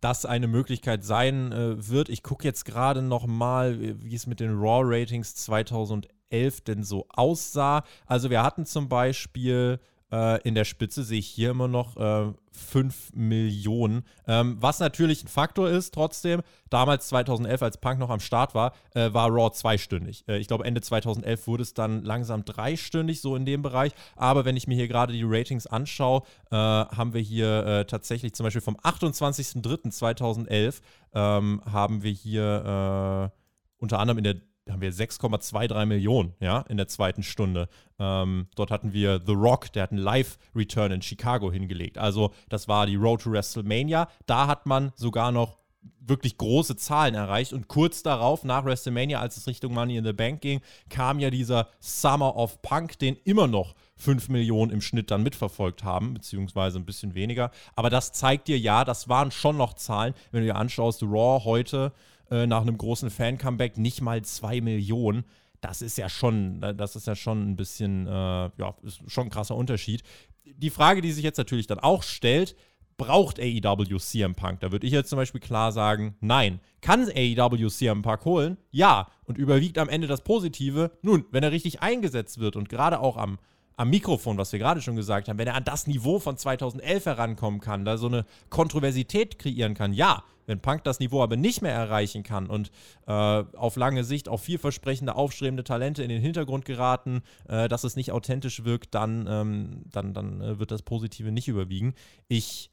das 0.00 0.24
eine 0.24 0.46
Möglichkeit 0.46 1.04
sein 1.04 1.52
äh, 1.52 1.88
wird. 1.88 2.08
Ich 2.08 2.22
gucke 2.22 2.44
jetzt 2.44 2.64
gerade 2.64 3.02
noch 3.02 3.26
mal, 3.26 3.78
wie 3.80 4.14
es 4.14 4.26
mit 4.26 4.40
den 4.40 4.56
Raw-Ratings 4.58 5.34
2011 5.34 6.60
denn 6.66 6.82
so 6.84 7.06
aussah. 7.08 7.84
Also 8.06 8.30
wir 8.30 8.42
hatten 8.42 8.66
zum 8.66 8.88
Beispiel 8.88 9.80
äh, 10.12 10.40
in 10.42 10.54
der 10.54 10.64
Spitze 10.64 11.04
sehe 11.04 11.18
ich 11.18 11.26
hier 11.26 11.50
immer 11.50 11.68
noch 11.68 11.96
äh, 11.96 12.32
5 12.52 13.12
Millionen. 13.14 14.04
Ähm, 14.26 14.56
was 14.60 14.80
natürlich 14.80 15.24
ein 15.24 15.28
Faktor 15.28 15.68
ist, 15.68 15.94
trotzdem, 15.94 16.42
damals 16.70 17.08
2011, 17.08 17.62
als 17.62 17.78
Punk 17.78 17.98
noch 17.98 18.10
am 18.10 18.20
Start 18.20 18.54
war, 18.54 18.72
äh, 18.94 19.12
war 19.12 19.28
Raw 19.28 19.50
zweistündig. 19.52 20.24
Äh, 20.28 20.38
ich 20.38 20.48
glaube, 20.48 20.64
Ende 20.64 20.80
2011 20.80 21.46
wurde 21.46 21.62
es 21.62 21.74
dann 21.74 22.02
langsam 22.02 22.44
dreistündig, 22.44 23.20
so 23.20 23.36
in 23.36 23.46
dem 23.46 23.62
Bereich. 23.62 23.92
Aber 24.16 24.44
wenn 24.44 24.56
ich 24.56 24.66
mir 24.66 24.74
hier 24.74 24.88
gerade 24.88 25.12
die 25.12 25.24
Ratings 25.24 25.66
anschaue, 25.66 26.22
äh, 26.50 26.56
haben 26.56 27.14
wir 27.14 27.20
hier 27.20 27.66
äh, 27.66 27.84
tatsächlich 27.84 28.34
zum 28.34 28.44
Beispiel 28.44 28.62
vom 28.62 28.76
28.03.2011 28.76 30.80
ähm, 31.14 31.62
haben 31.70 32.02
wir 32.02 32.12
hier 32.12 33.30
äh, 33.32 33.38
unter 33.78 33.98
anderem 33.98 34.18
in 34.18 34.24
der 34.24 34.36
haben 34.70 34.80
wir 34.80 34.92
6,23 34.92 35.86
Millionen, 35.86 36.34
ja, 36.40 36.60
in 36.68 36.76
der 36.76 36.88
zweiten 36.88 37.22
Stunde. 37.22 37.68
Ähm, 37.98 38.48
dort 38.54 38.70
hatten 38.70 38.92
wir 38.92 39.20
The 39.24 39.32
Rock, 39.32 39.72
der 39.72 39.84
hat 39.84 39.92
einen 39.92 40.00
Live-Return 40.00 40.92
in 40.92 41.02
Chicago 41.02 41.50
hingelegt. 41.52 41.98
Also, 41.98 42.32
das 42.48 42.68
war 42.68 42.86
die 42.86 42.96
Road 42.96 43.22
to 43.22 43.32
WrestleMania. 43.32 44.08
Da 44.26 44.46
hat 44.46 44.66
man 44.66 44.92
sogar 44.94 45.32
noch 45.32 45.58
wirklich 46.00 46.36
große 46.38 46.76
Zahlen 46.76 47.14
erreicht. 47.14 47.52
Und 47.52 47.68
kurz 47.68 48.02
darauf, 48.02 48.44
nach 48.44 48.64
WrestleMania, 48.64 49.20
als 49.20 49.36
es 49.36 49.46
Richtung 49.46 49.74
Money 49.74 49.96
in 49.96 50.04
the 50.04 50.12
Bank 50.12 50.40
ging, 50.40 50.60
kam 50.88 51.18
ja 51.18 51.30
dieser 51.30 51.68
Summer 51.80 52.36
of 52.36 52.62
Punk, 52.62 52.98
den 52.98 53.16
immer 53.24 53.46
noch 53.46 53.74
5 53.98 54.28
Millionen 54.28 54.70
im 54.70 54.80
Schnitt 54.80 55.10
dann 55.10 55.22
mitverfolgt 55.22 55.84
haben, 55.84 56.14
beziehungsweise 56.14 56.78
ein 56.78 56.84
bisschen 56.84 57.14
weniger. 57.14 57.50
Aber 57.74 57.90
das 57.90 58.12
zeigt 58.12 58.48
dir 58.48 58.58
ja, 58.58 58.84
das 58.84 59.08
waren 59.08 59.30
schon 59.30 59.56
noch 59.56 59.74
Zahlen. 59.74 60.14
Wenn 60.30 60.40
du 60.40 60.46
dir 60.46 60.56
anschaust, 60.56 61.02
Raw 61.02 61.44
heute 61.44 61.92
äh, 62.30 62.46
nach 62.46 62.62
einem 62.62 62.78
großen 62.78 63.10
Fan-Comeback 63.10 63.76
nicht 63.76 64.00
mal 64.00 64.22
zwei 64.22 64.60
Millionen. 64.60 65.24
Das 65.60 65.82
ist 65.82 65.98
ja 65.98 66.08
schon, 66.08 66.60
das 66.60 66.94
ist 66.94 67.06
ja 67.06 67.16
schon 67.16 67.50
ein 67.50 67.56
bisschen, 67.56 68.06
äh, 68.06 68.10
ja, 68.10 68.74
ist 68.82 69.00
schon 69.08 69.26
ein 69.26 69.30
krasser 69.30 69.56
Unterschied. 69.56 70.02
Die 70.44 70.70
Frage, 70.70 71.00
die 71.00 71.12
sich 71.12 71.24
jetzt 71.24 71.38
natürlich 71.38 71.66
dann 71.66 71.80
auch 71.80 72.02
stellt, 72.02 72.54
braucht 72.98 73.40
AEW 73.40 73.98
CM 73.98 74.34
Punk? 74.34 74.60
Da 74.60 74.72
würde 74.72 74.86
ich 74.86 74.92
jetzt 74.92 75.08
zum 75.08 75.16
Beispiel 75.16 75.40
klar 75.40 75.72
sagen, 75.72 76.16
nein. 76.20 76.60
Kann 76.82 77.08
AEW 77.08 77.68
CM 77.68 78.02
Punk 78.02 78.24
holen? 78.24 78.56
Ja. 78.70 79.08
Und 79.24 79.38
überwiegt 79.38 79.78
am 79.78 79.88
Ende 79.88 80.06
das 80.06 80.22
Positive? 80.22 80.90
Nun, 81.02 81.24
wenn 81.30 81.42
er 81.42 81.52
richtig 81.52 81.80
eingesetzt 81.80 82.38
wird 82.38 82.56
und 82.56 82.68
gerade 82.68 83.00
auch 83.00 83.16
am, 83.16 83.38
am 83.78 83.90
Mikrofon, 83.90 84.36
was 84.36 84.50
wir 84.50 84.58
gerade 84.58 84.82
schon 84.82 84.96
gesagt 84.96 85.28
haben, 85.28 85.38
wenn 85.38 85.46
er 85.46 85.54
an 85.54 85.64
das 85.64 85.86
Niveau 85.86 86.18
von 86.18 86.36
2011 86.36 87.06
herankommen 87.06 87.60
kann, 87.60 87.84
da 87.84 87.96
so 87.96 88.08
eine 88.08 88.26
Kontroversität 88.50 89.38
kreieren 89.38 89.74
kann, 89.74 89.92
ja, 89.92 90.24
wenn 90.46 90.60
Punk 90.60 90.82
das 90.82 90.98
Niveau 90.98 91.22
aber 91.22 91.36
nicht 91.36 91.62
mehr 91.62 91.74
erreichen 91.74 92.24
kann 92.24 92.48
und 92.48 92.72
äh, 93.06 93.12
auf 93.12 93.76
lange 93.76 94.02
Sicht 94.02 94.28
auch 94.28 94.40
vielversprechende, 94.40 95.14
aufstrebende 95.14 95.62
Talente 95.62 96.02
in 96.02 96.08
den 96.08 96.20
Hintergrund 96.20 96.64
geraten, 96.64 97.22
äh, 97.48 97.68
dass 97.68 97.84
es 97.84 97.94
nicht 97.94 98.10
authentisch 98.10 98.64
wirkt, 98.64 98.94
dann, 98.94 99.26
ähm, 99.28 99.82
dann, 99.92 100.12
dann 100.12 100.40
äh, 100.40 100.58
wird 100.58 100.72
das 100.72 100.82
Positive 100.82 101.30
nicht 101.30 101.46
überwiegen. 101.46 101.94
Ich 102.26 102.70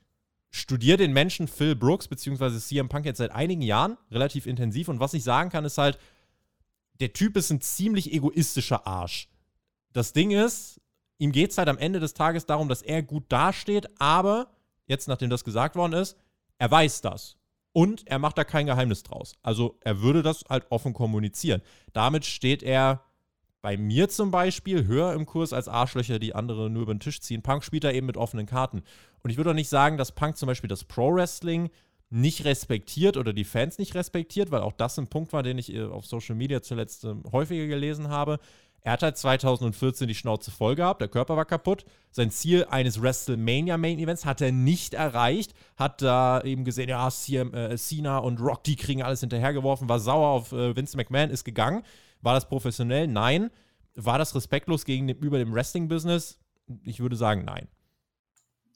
studiere 0.49 0.97
den 0.97 1.13
Menschen 1.13 1.47
Phil 1.47 1.75
Brooks 1.75 2.07
bzw. 2.07 2.57
CM 2.57 2.89
Punk 2.89 3.05
jetzt 3.05 3.19
seit 3.19 3.31
einigen 3.31 3.61
Jahren 3.61 3.97
relativ 4.09 4.47
intensiv 4.47 4.87
und 4.87 4.99
was 4.99 5.13
ich 5.13 5.23
sagen 5.23 5.51
kann, 5.51 5.65
ist 5.65 5.77
halt, 5.77 5.99
der 6.99 7.13
Typ 7.13 7.37
ist 7.37 7.51
ein 7.51 7.61
ziemlich 7.61 8.11
egoistischer 8.11 8.87
Arsch. 8.87 9.29
Das 9.91 10.13
Ding 10.13 10.31
ist, 10.31 10.81
ihm 11.17 11.31
geht 11.31 11.51
es 11.51 11.57
halt 11.57 11.69
am 11.69 11.77
Ende 11.77 11.99
des 11.99 12.13
Tages 12.13 12.45
darum, 12.45 12.69
dass 12.69 12.81
er 12.81 13.03
gut 13.03 13.25
dasteht, 13.29 13.89
aber 13.99 14.47
jetzt, 14.87 15.07
nachdem 15.07 15.29
das 15.29 15.43
gesagt 15.43 15.75
worden 15.75 15.93
ist, 15.93 16.17
er 16.57 16.71
weiß 16.71 17.01
das. 17.01 17.37
Und 17.73 18.07
er 18.07 18.19
macht 18.19 18.37
da 18.37 18.45
kein 18.45 18.67
Geheimnis 18.67 19.03
draus. 19.03 19.33
Also 19.43 19.77
er 19.81 20.01
würde 20.01 20.23
das 20.23 20.45
halt 20.49 20.65
offen 20.69 20.93
kommunizieren. 20.93 21.61
Damit 21.91 22.23
steht 22.23 22.63
er 22.63 23.03
bei 23.61 23.77
mir 23.77 24.07
zum 24.09 24.31
Beispiel 24.31 24.85
höher 24.85 25.13
im 25.13 25.25
Kurs 25.25 25.51
als 25.51 25.67
Arschlöcher, 25.67 26.19
die 26.19 26.35
andere 26.35 26.69
nur 26.69 26.83
über 26.83 26.93
den 26.93 26.99
Tisch 26.99 27.19
ziehen. 27.19 27.41
Punk 27.41 27.63
spielt 27.63 27.83
da 27.83 27.91
eben 27.91 28.05
mit 28.05 28.15
offenen 28.15 28.45
Karten. 28.45 28.83
Und 29.23 29.29
ich 29.29 29.37
würde 29.37 29.49
auch 29.49 29.55
nicht 29.55 29.69
sagen, 29.69 29.97
dass 29.97 30.13
Punk 30.13 30.37
zum 30.37 30.47
Beispiel 30.47 30.67
das 30.67 30.83
Pro-Wrestling 30.83 31.69
nicht 32.09 32.45
respektiert 32.45 33.17
oder 33.17 33.33
die 33.33 33.43
Fans 33.43 33.77
nicht 33.77 33.95
respektiert, 33.95 34.51
weil 34.51 34.61
auch 34.61 34.71
das 34.71 34.97
ein 34.99 35.07
Punkt 35.07 35.33
war, 35.33 35.43
den 35.43 35.57
ich 35.57 35.73
äh, 35.73 35.83
auf 35.83 36.05
Social 36.05 36.35
Media 36.35 36.61
zuletzt 36.61 37.03
äh, 37.03 37.15
häufiger 37.31 37.65
gelesen 37.67 38.09
habe. 38.09 38.39
Er 38.85 38.91
hat 38.91 39.01
halt 39.01 39.17
2014 39.17 40.07
die 40.07 40.13
Schnauze 40.13 40.51
voll 40.51 40.75
gehabt, 40.75 41.01
der 41.01 41.07
Körper 41.07 41.35
war 41.35 41.45
kaputt. 41.45 41.85
Sein 42.11 42.29
Ziel 42.29 42.67
eines 42.69 43.01
WrestleMania 43.01 43.79
Main 43.79 43.97
Events 43.97 44.25
hat 44.25 44.41
er 44.41 44.51
nicht 44.51 44.93
erreicht. 44.93 45.55
Hat 45.75 46.03
da 46.03 46.39
eben 46.41 46.65
gesehen, 46.65 46.89
ja, 46.89 47.07
äh, 47.07 47.77
Cena 47.77 48.19
und 48.19 48.39
Rock, 48.39 48.63
die 48.63 48.75
kriegen 48.75 49.01
alles 49.01 49.21
hinterhergeworfen, 49.21 49.89
war 49.89 49.99
sauer 49.99 50.27
auf 50.27 50.51
äh, 50.51 50.75
Vince 50.75 50.97
McMahon, 50.97 51.31
ist 51.31 51.45
gegangen. 51.45 51.81
War 52.21 52.35
das 52.35 52.47
professionell? 52.47 53.07
Nein. 53.07 53.49
War 53.95 54.19
das 54.19 54.35
respektlos 54.35 54.85
gegenüber 54.85 55.39
dem 55.39 55.51
Wrestling-Business? 55.51 56.37
Ich 56.83 56.99
würde 56.99 57.15
sagen, 57.15 57.43
nein. 57.43 57.67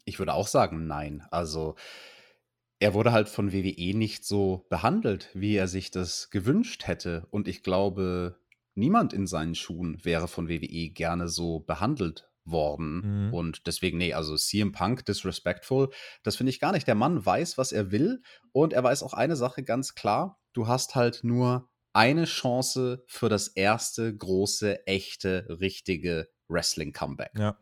Ich 0.05 0.18
würde 0.18 0.34
auch 0.34 0.47
sagen, 0.47 0.88
nein. 0.88 1.24
Also, 1.30 1.76
er 2.80 2.95
wurde 2.95 3.12
halt 3.12 3.30
von 3.30 3.53
WWE 3.53 3.95
nicht 3.95 4.26
so 4.26 4.66
behandelt, 4.70 5.30
wie 5.36 5.55
er 5.55 5.68
sich 5.68 5.91
das 5.91 6.32
gewünscht 6.32 6.88
hätte. 6.88 7.28
Und 7.30 7.47
ich 7.47 7.62
glaube, 7.62 8.39
niemand 8.80 9.14
in 9.14 9.28
seinen 9.28 9.56
Schuhen 9.56 10.04
wäre 10.04 10.28
von 10.28 10.50
WWE 10.50 10.90
gerne 10.90 11.28
so 11.28 11.60
behandelt 11.60 12.30
worden. 12.46 13.28
Mhm. 13.28 13.34
Und 13.34 13.68
deswegen, 13.68 13.98
nee, 13.98 14.14
also 14.14 14.36
CM 14.36 14.72
Punk, 14.72 15.06
disrespectful, 15.06 15.90
das 16.24 16.36
finde 16.36 16.50
ich 16.52 16.60
gar 16.60 16.72
nicht. 16.72 16.88
Der 16.88 16.96
Mann 16.96 17.26
weiß, 17.26 17.58
was 17.58 17.72
er 17.72 17.92
will. 17.92 18.22
Und 18.52 18.74
er 18.74 18.84
weiß 18.84 19.04
auch 19.04 19.14
eine 19.14 19.36
Sache 19.36 19.64
ganz 19.64 19.96
klar. 19.96 20.40
Du 20.54 20.68
hast 20.68 20.96
halt 20.96 21.22
nur 21.24 21.70
eine 21.94 22.26
Chance 22.26 23.04
für 23.08 23.30
das 23.30 23.48
erste 23.50 24.16
große, 24.16 24.88
echte, 24.88 25.46
richtige 25.50 26.28
Wrestling-Comeback. 26.48 27.32
Ja. 27.38 27.58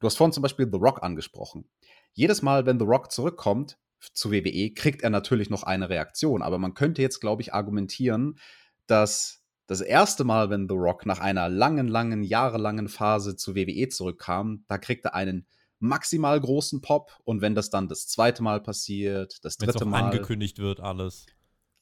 Du 0.00 0.06
hast 0.06 0.16
vorhin 0.16 0.32
zum 0.32 0.42
Beispiel 0.42 0.68
The 0.70 0.78
Rock 0.78 1.02
angesprochen. 1.02 1.68
Jedes 2.12 2.42
Mal, 2.42 2.66
wenn 2.66 2.78
The 2.78 2.84
Rock 2.84 3.10
zurückkommt 3.12 3.78
zu 4.12 4.30
WWE, 4.30 4.74
kriegt 4.74 5.02
er 5.02 5.10
natürlich 5.10 5.50
noch 5.50 5.62
eine 5.62 5.88
Reaktion. 5.88 6.42
Aber 6.42 6.58
man 6.58 6.74
könnte 6.74 7.02
jetzt, 7.02 7.20
glaube 7.20 7.42
ich, 7.42 7.54
argumentieren, 7.54 8.38
dass 8.86 9.43
das 9.66 9.80
erste 9.80 10.24
Mal, 10.24 10.50
wenn 10.50 10.68
The 10.68 10.74
Rock 10.74 11.06
nach 11.06 11.20
einer 11.20 11.48
langen, 11.48 11.88
langen, 11.88 12.22
jahrelangen 12.22 12.88
Phase 12.88 13.36
zu 13.36 13.54
WWE 13.54 13.88
zurückkam, 13.88 14.64
da 14.68 14.78
kriegt 14.78 15.04
er 15.04 15.14
einen 15.14 15.46
maximal 15.78 16.40
großen 16.40 16.80
Pop 16.80 17.12
und 17.24 17.40
wenn 17.40 17.54
das 17.54 17.70
dann 17.70 17.88
das 17.88 18.06
zweite 18.06 18.42
Mal 18.42 18.62
passiert, 18.62 19.44
das 19.44 19.56
dritte 19.56 19.84
Mal 19.84 20.04
angekündigt 20.04 20.58
wird 20.58 20.80
alles. 20.80 21.26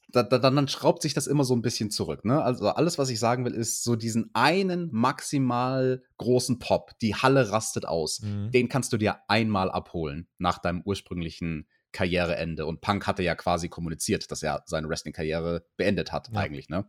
Da, 0.09 0.22
da, 0.22 0.39
dann 0.39 0.68
schraubt 0.68 1.01
sich 1.01 1.14
das 1.14 1.26
immer 1.26 1.45
so 1.45 1.55
ein 1.55 1.62
bisschen 1.62 1.91
zurück. 1.91 2.26
Ne? 2.26 2.43
Also 2.43 2.68
alles, 2.68 2.99
was 2.99 3.09
ich 3.09 3.18
sagen 3.18 3.47
will, 3.47 3.55
ist 3.55 3.83
so 3.83 3.97
diesen 3.97 4.30
einen 4.35 4.91
maximal 4.93 6.03
großen 6.18 6.59
Pop. 6.59 6.91
Die 7.01 7.14
Halle 7.14 7.51
rastet 7.51 7.87
aus. 7.87 8.20
Mhm. 8.20 8.51
Den 8.51 8.68
kannst 8.68 8.93
du 8.93 8.99
dir 8.99 9.20
einmal 9.28 9.70
abholen 9.70 10.28
nach 10.37 10.59
deinem 10.59 10.83
ursprünglichen 10.85 11.66
Karriereende. 11.93 12.66
Und 12.66 12.83
Punk 12.83 13.07
hatte 13.07 13.22
ja 13.22 13.35
quasi 13.35 13.70
kommuniziert, 13.70 14.30
dass 14.30 14.43
er 14.43 14.62
seine 14.66 14.89
Wrestling-Karriere 14.89 15.64
beendet 15.78 16.12
hat, 16.12 16.28
ja. 16.30 16.41
eigentlich. 16.41 16.68
Ne? 16.68 16.87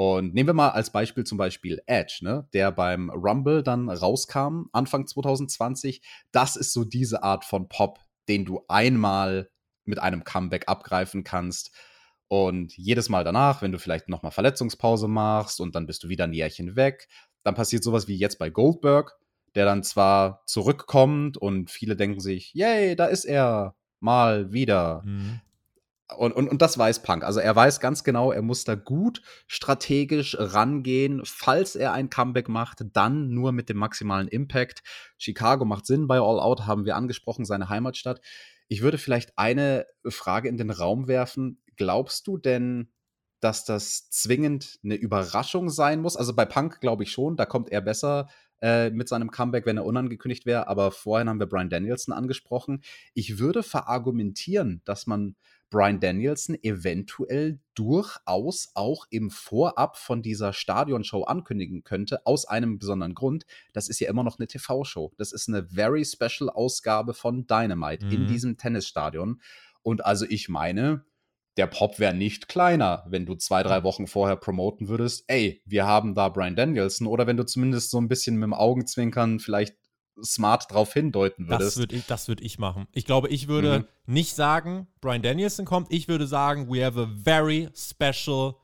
Und 0.00 0.32
nehmen 0.32 0.48
wir 0.48 0.54
mal 0.54 0.70
als 0.70 0.88
Beispiel 0.88 1.24
zum 1.24 1.36
Beispiel 1.36 1.82
Edge, 1.84 2.20
ne, 2.22 2.48
der 2.54 2.72
beim 2.72 3.10
Rumble 3.10 3.62
dann 3.62 3.90
rauskam, 3.90 4.70
Anfang 4.72 5.06
2020. 5.06 6.00
Das 6.32 6.56
ist 6.56 6.72
so 6.72 6.84
diese 6.84 7.22
Art 7.22 7.44
von 7.44 7.68
Pop, 7.68 7.98
den 8.26 8.46
du 8.46 8.64
einmal 8.66 9.50
mit 9.84 9.98
einem 9.98 10.24
Comeback 10.24 10.68
abgreifen 10.68 11.22
kannst. 11.22 11.76
Und 12.28 12.74
jedes 12.78 13.10
Mal 13.10 13.24
danach, 13.24 13.60
wenn 13.60 13.72
du 13.72 13.78
vielleicht 13.78 14.08
nochmal 14.08 14.32
Verletzungspause 14.32 15.06
machst 15.06 15.60
und 15.60 15.74
dann 15.74 15.84
bist 15.84 16.02
du 16.02 16.08
wieder 16.08 16.24
ein 16.24 16.32
Jährchen 16.32 16.76
weg, 16.76 17.06
dann 17.42 17.54
passiert 17.54 17.84
sowas 17.84 18.08
wie 18.08 18.16
jetzt 18.16 18.38
bei 18.38 18.48
Goldberg, 18.48 19.18
der 19.54 19.66
dann 19.66 19.82
zwar 19.82 20.44
zurückkommt 20.46 21.36
und 21.36 21.70
viele 21.70 21.94
denken 21.94 22.20
sich, 22.20 22.54
yay, 22.54 22.96
da 22.96 23.04
ist 23.04 23.26
er 23.26 23.76
mal 23.98 24.50
wieder. 24.50 25.02
Mhm. 25.04 25.42
Und, 26.16 26.32
und, 26.32 26.48
und 26.48 26.62
das 26.62 26.76
weiß 26.78 27.02
Punk. 27.02 27.24
Also 27.24 27.40
er 27.40 27.54
weiß 27.54 27.80
ganz 27.80 28.04
genau, 28.04 28.32
er 28.32 28.42
muss 28.42 28.64
da 28.64 28.74
gut 28.74 29.22
strategisch 29.46 30.36
rangehen. 30.38 31.22
Falls 31.24 31.76
er 31.76 31.92
ein 31.92 32.10
Comeback 32.10 32.48
macht, 32.48 32.84
dann 32.92 33.30
nur 33.30 33.52
mit 33.52 33.68
dem 33.68 33.76
maximalen 33.76 34.28
Impact. 34.28 34.82
Chicago 35.18 35.64
macht 35.64 35.86
Sinn 35.86 36.06
bei 36.06 36.16
All 36.16 36.40
Out, 36.40 36.66
haben 36.66 36.84
wir 36.84 36.96
angesprochen, 36.96 37.44
seine 37.44 37.68
Heimatstadt. 37.68 38.20
Ich 38.68 38.82
würde 38.82 38.98
vielleicht 38.98 39.36
eine 39.36 39.86
Frage 40.06 40.48
in 40.48 40.56
den 40.56 40.70
Raum 40.70 41.08
werfen. 41.08 41.62
Glaubst 41.76 42.26
du 42.26 42.38
denn, 42.38 42.92
dass 43.40 43.64
das 43.64 44.10
zwingend 44.10 44.78
eine 44.84 44.94
Überraschung 44.94 45.70
sein 45.70 46.00
muss? 46.00 46.16
Also 46.16 46.34
bei 46.34 46.44
Punk 46.44 46.80
glaube 46.80 47.02
ich 47.02 47.12
schon, 47.12 47.36
da 47.36 47.46
kommt 47.46 47.70
er 47.70 47.80
besser 47.80 48.28
äh, 48.62 48.90
mit 48.90 49.08
seinem 49.08 49.30
Comeback, 49.30 49.66
wenn 49.66 49.76
er 49.76 49.84
unangekündigt 49.84 50.46
wäre. 50.46 50.68
Aber 50.68 50.90
vorhin 50.90 51.28
haben 51.28 51.40
wir 51.40 51.46
Brian 51.46 51.70
Danielson 51.70 52.14
angesprochen. 52.14 52.82
Ich 53.14 53.38
würde 53.38 53.62
verargumentieren, 53.62 54.82
dass 54.84 55.06
man 55.06 55.34
Brian 55.70 56.00
Danielson 56.00 56.58
eventuell 56.62 57.60
durchaus 57.74 58.72
auch 58.74 59.06
im 59.10 59.30
Vorab 59.30 59.96
von 59.96 60.20
dieser 60.20 60.52
Stadionshow 60.52 61.22
ankündigen 61.22 61.84
könnte, 61.84 62.26
aus 62.26 62.44
einem 62.44 62.78
besonderen 62.78 63.14
Grund. 63.14 63.46
Das 63.72 63.88
ist 63.88 64.00
ja 64.00 64.10
immer 64.10 64.24
noch 64.24 64.38
eine 64.38 64.48
TV-Show. 64.48 65.12
Das 65.16 65.32
ist 65.32 65.48
eine 65.48 65.64
very 65.64 66.04
special 66.04 66.50
Ausgabe 66.50 67.14
von 67.14 67.46
Dynamite 67.46 68.06
mhm. 68.06 68.12
in 68.12 68.26
diesem 68.26 68.56
Tennisstadion. 68.56 69.40
Und 69.82 70.04
also 70.04 70.26
ich 70.28 70.48
meine, 70.48 71.04
der 71.56 71.66
Pop 71.66 71.98
wäre 71.98 72.14
nicht 72.14 72.48
kleiner, 72.48 73.04
wenn 73.08 73.26
du 73.26 73.34
zwei, 73.34 73.62
drei 73.62 73.82
Wochen 73.82 74.06
vorher 74.06 74.36
promoten 74.36 74.88
würdest, 74.88 75.24
ey, 75.26 75.62
wir 75.64 75.86
haben 75.86 76.14
da 76.14 76.28
Brian 76.28 76.56
Danielson, 76.56 77.06
oder 77.06 77.26
wenn 77.26 77.36
du 77.36 77.44
zumindest 77.44 77.90
so 77.90 78.00
ein 78.00 78.08
bisschen 78.08 78.36
mit 78.36 78.44
dem 78.44 78.54
Augenzwinkern 78.54 79.40
vielleicht 79.40 79.76
smart 80.22 80.70
drauf 80.70 80.92
hindeuten 80.92 81.48
würdest. 81.48 81.76
Das 81.76 81.78
würde 81.78 81.96
ich, 81.96 82.08
würd 82.08 82.40
ich 82.40 82.58
machen. 82.58 82.86
Ich 82.92 83.04
glaube, 83.04 83.28
ich 83.28 83.48
würde 83.48 83.80
mhm. 83.80 84.14
nicht 84.14 84.34
sagen, 84.34 84.86
Brian 85.00 85.22
Danielson 85.22 85.64
kommt. 85.64 85.92
Ich 85.92 86.08
würde 86.08 86.26
sagen, 86.26 86.68
we 86.68 86.84
have 86.84 87.00
a 87.00 87.08
very 87.24 87.68
special 87.74 88.54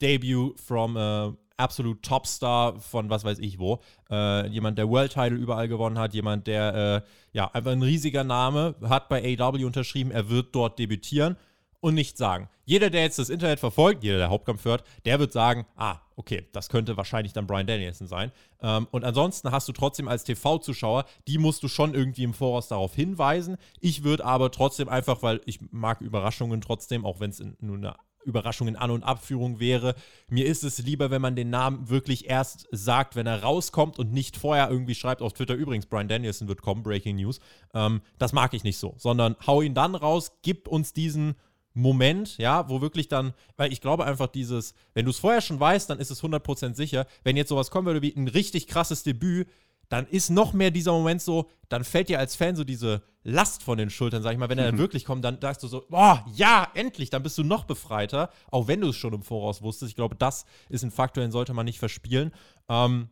debut 0.00 0.58
from 0.58 0.96
a 0.96 1.36
absolute 1.56 2.00
Topstar 2.00 2.80
von 2.80 3.10
was 3.10 3.24
weiß 3.24 3.38
ich 3.38 3.58
wo. 3.58 3.80
Äh, 4.10 4.48
jemand, 4.48 4.78
der 4.78 4.88
World 4.88 5.12
Title 5.12 5.36
überall 5.36 5.68
gewonnen 5.68 5.98
hat, 5.98 6.14
jemand, 6.14 6.46
der 6.46 7.04
äh, 7.04 7.36
ja 7.36 7.50
einfach 7.52 7.72
ein 7.72 7.82
riesiger 7.82 8.24
Name 8.24 8.74
hat 8.82 9.08
bei 9.08 9.38
AW 9.38 9.64
unterschrieben. 9.64 10.10
Er 10.10 10.30
wird 10.30 10.54
dort 10.54 10.78
debütieren 10.78 11.36
und 11.80 11.94
nichts 11.94 12.18
sagen. 12.18 12.48
Jeder, 12.64 12.90
der 12.90 13.02
jetzt 13.02 13.18
das 13.18 13.30
Internet 13.30 13.58
verfolgt, 13.58 14.04
jeder, 14.04 14.18
der 14.18 14.30
Hauptkampf 14.30 14.64
hört, 14.64 14.84
der 15.04 15.18
wird 15.18 15.32
sagen, 15.32 15.66
ah, 15.76 15.98
okay, 16.16 16.46
das 16.52 16.68
könnte 16.68 16.96
wahrscheinlich 16.96 17.32
dann 17.32 17.46
Brian 17.46 17.66
Danielson 17.66 18.06
sein. 18.06 18.32
Ähm, 18.62 18.86
und 18.90 19.04
ansonsten 19.04 19.50
hast 19.50 19.66
du 19.68 19.72
trotzdem 19.72 20.06
als 20.06 20.24
TV-Zuschauer, 20.24 21.04
die 21.26 21.38
musst 21.38 21.62
du 21.62 21.68
schon 21.68 21.94
irgendwie 21.94 22.24
im 22.24 22.34
Voraus 22.34 22.68
darauf 22.68 22.94
hinweisen. 22.94 23.56
Ich 23.80 24.04
würde 24.04 24.24
aber 24.24 24.50
trotzdem 24.50 24.88
einfach, 24.88 25.22
weil 25.22 25.40
ich 25.46 25.60
mag 25.72 26.00
Überraschungen 26.00 26.60
trotzdem, 26.60 27.04
auch 27.04 27.20
wenn 27.20 27.30
es 27.30 27.42
nur 27.60 27.76
eine 27.76 27.96
Überraschung 28.24 28.68
in 28.68 28.76
An- 28.76 28.90
und 28.90 29.02
Abführung 29.02 29.60
wäre. 29.60 29.94
Mir 30.28 30.46
ist 30.46 30.62
es 30.62 30.78
lieber, 30.78 31.10
wenn 31.10 31.22
man 31.22 31.36
den 31.36 31.50
Namen 31.50 31.88
wirklich 31.88 32.28
erst 32.28 32.66
sagt, 32.70 33.16
wenn 33.16 33.26
er 33.26 33.42
rauskommt 33.42 33.98
und 33.98 34.12
nicht 34.12 34.36
vorher 34.36 34.70
irgendwie 34.70 34.94
schreibt 34.94 35.22
auf 35.22 35.32
Twitter, 35.32 35.54
übrigens, 35.54 35.86
Brian 35.86 36.08
Danielson 36.08 36.48
wird 36.48 36.62
kommen, 36.62 36.82
Breaking 36.82 37.16
News. 37.16 37.40
Ähm, 37.74 38.02
das 38.18 38.32
mag 38.32 38.54
ich 38.54 38.64
nicht 38.64 38.78
so, 38.78 38.94
sondern 38.98 39.36
hau 39.46 39.62
ihn 39.62 39.74
dann 39.74 39.94
raus, 39.94 40.32
gib 40.42 40.68
uns 40.68 40.92
diesen 40.92 41.34
Moment, 41.72 42.36
ja, 42.38 42.68
wo 42.68 42.80
wirklich 42.80 43.08
dann, 43.08 43.32
weil 43.56 43.72
ich 43.72 43.80
glaube 43.80 44.04
einfach 44.04 44.26
dieses, 44.26 44.74
wenn 44.94 45.04
du 45.04 45.10
es 45.10 45.18
vorher 45.18 45.40
schon 45.40 45.60
weißt, 45.60 45.88
dann 45.88 45.98
ist 45.98 46.10
es 46.10 46.22
100% 46.22 46.74
sicher, 46.74 47.06
wenn 47.22 47.36
jetzt 47.36 47.48
sowas 47.48 47.70
kommen 47.70 47.86
würde 47.86 48.02
wie 48.02 48.14
ein 48.16 48.28
richtig 48.28 48.66
krasses 48.66 49.02
Debüt, 49.02 49.48
dann 49.88 50.06
ist 50.06 50.30
noch 50.30 50.52
mehr 50.52 50.70
dieser 50.70 50.92
Moment 50.92 51.20
so, 51.20 51.50
dann 51.68 51.84
fällt 51.84 52.08
dir 52.08 52.18
als 52.18 52.36
Fan 52.36 52.56
so 52.56 52.64
diese 52.64 53.02
Last 53.22 53.62
von 53.62 53.76
den 53.76 53.90
Schultern, 53.90 54.22
sag 54.22 54.32
ich 54.32 54.38
mal, 54.38 54.48
wenn 54.48 54.58
er 54.58 54.66
dann 54.66 54.76
mhm. 54.76 54.80
wirklich 54.80 55.04
kommt, 55.04 55.24
dann 55.24 55.38
sagst 55.40 55.62
du 55.62 55.68
so, 55.68 55.84
boah, 55.88 56.24
ja, 56.32 56.68
endlich, 56.74 57.10
dann 57.10 57.22
bist 57.22 57.36
du 57.38 57.44
noch 57.44 57.64
befreiter, 57.64 58.30
auch 58.50 58.68
wenn 58.68 58.80
du 58.80 58.88
es 58.88 58.96
schon 58.96 59.12
im 59.12 59.22
Voraus 59.22 59.62
wusstest. 59.62 59.90
Ich 59.90 59.96
glaube, 59.96 60.14
das 60.16 60.46
ist 60.68 60.84
ein 60.84 60.90
Faktor, 60.90 61.22
den 61.22 61.32
sollte 61.32 61.54
man 61.54 61.66
nicht 61.66 61.80
verspielen. 61.80 62.32
Ähm, 62.68 63.10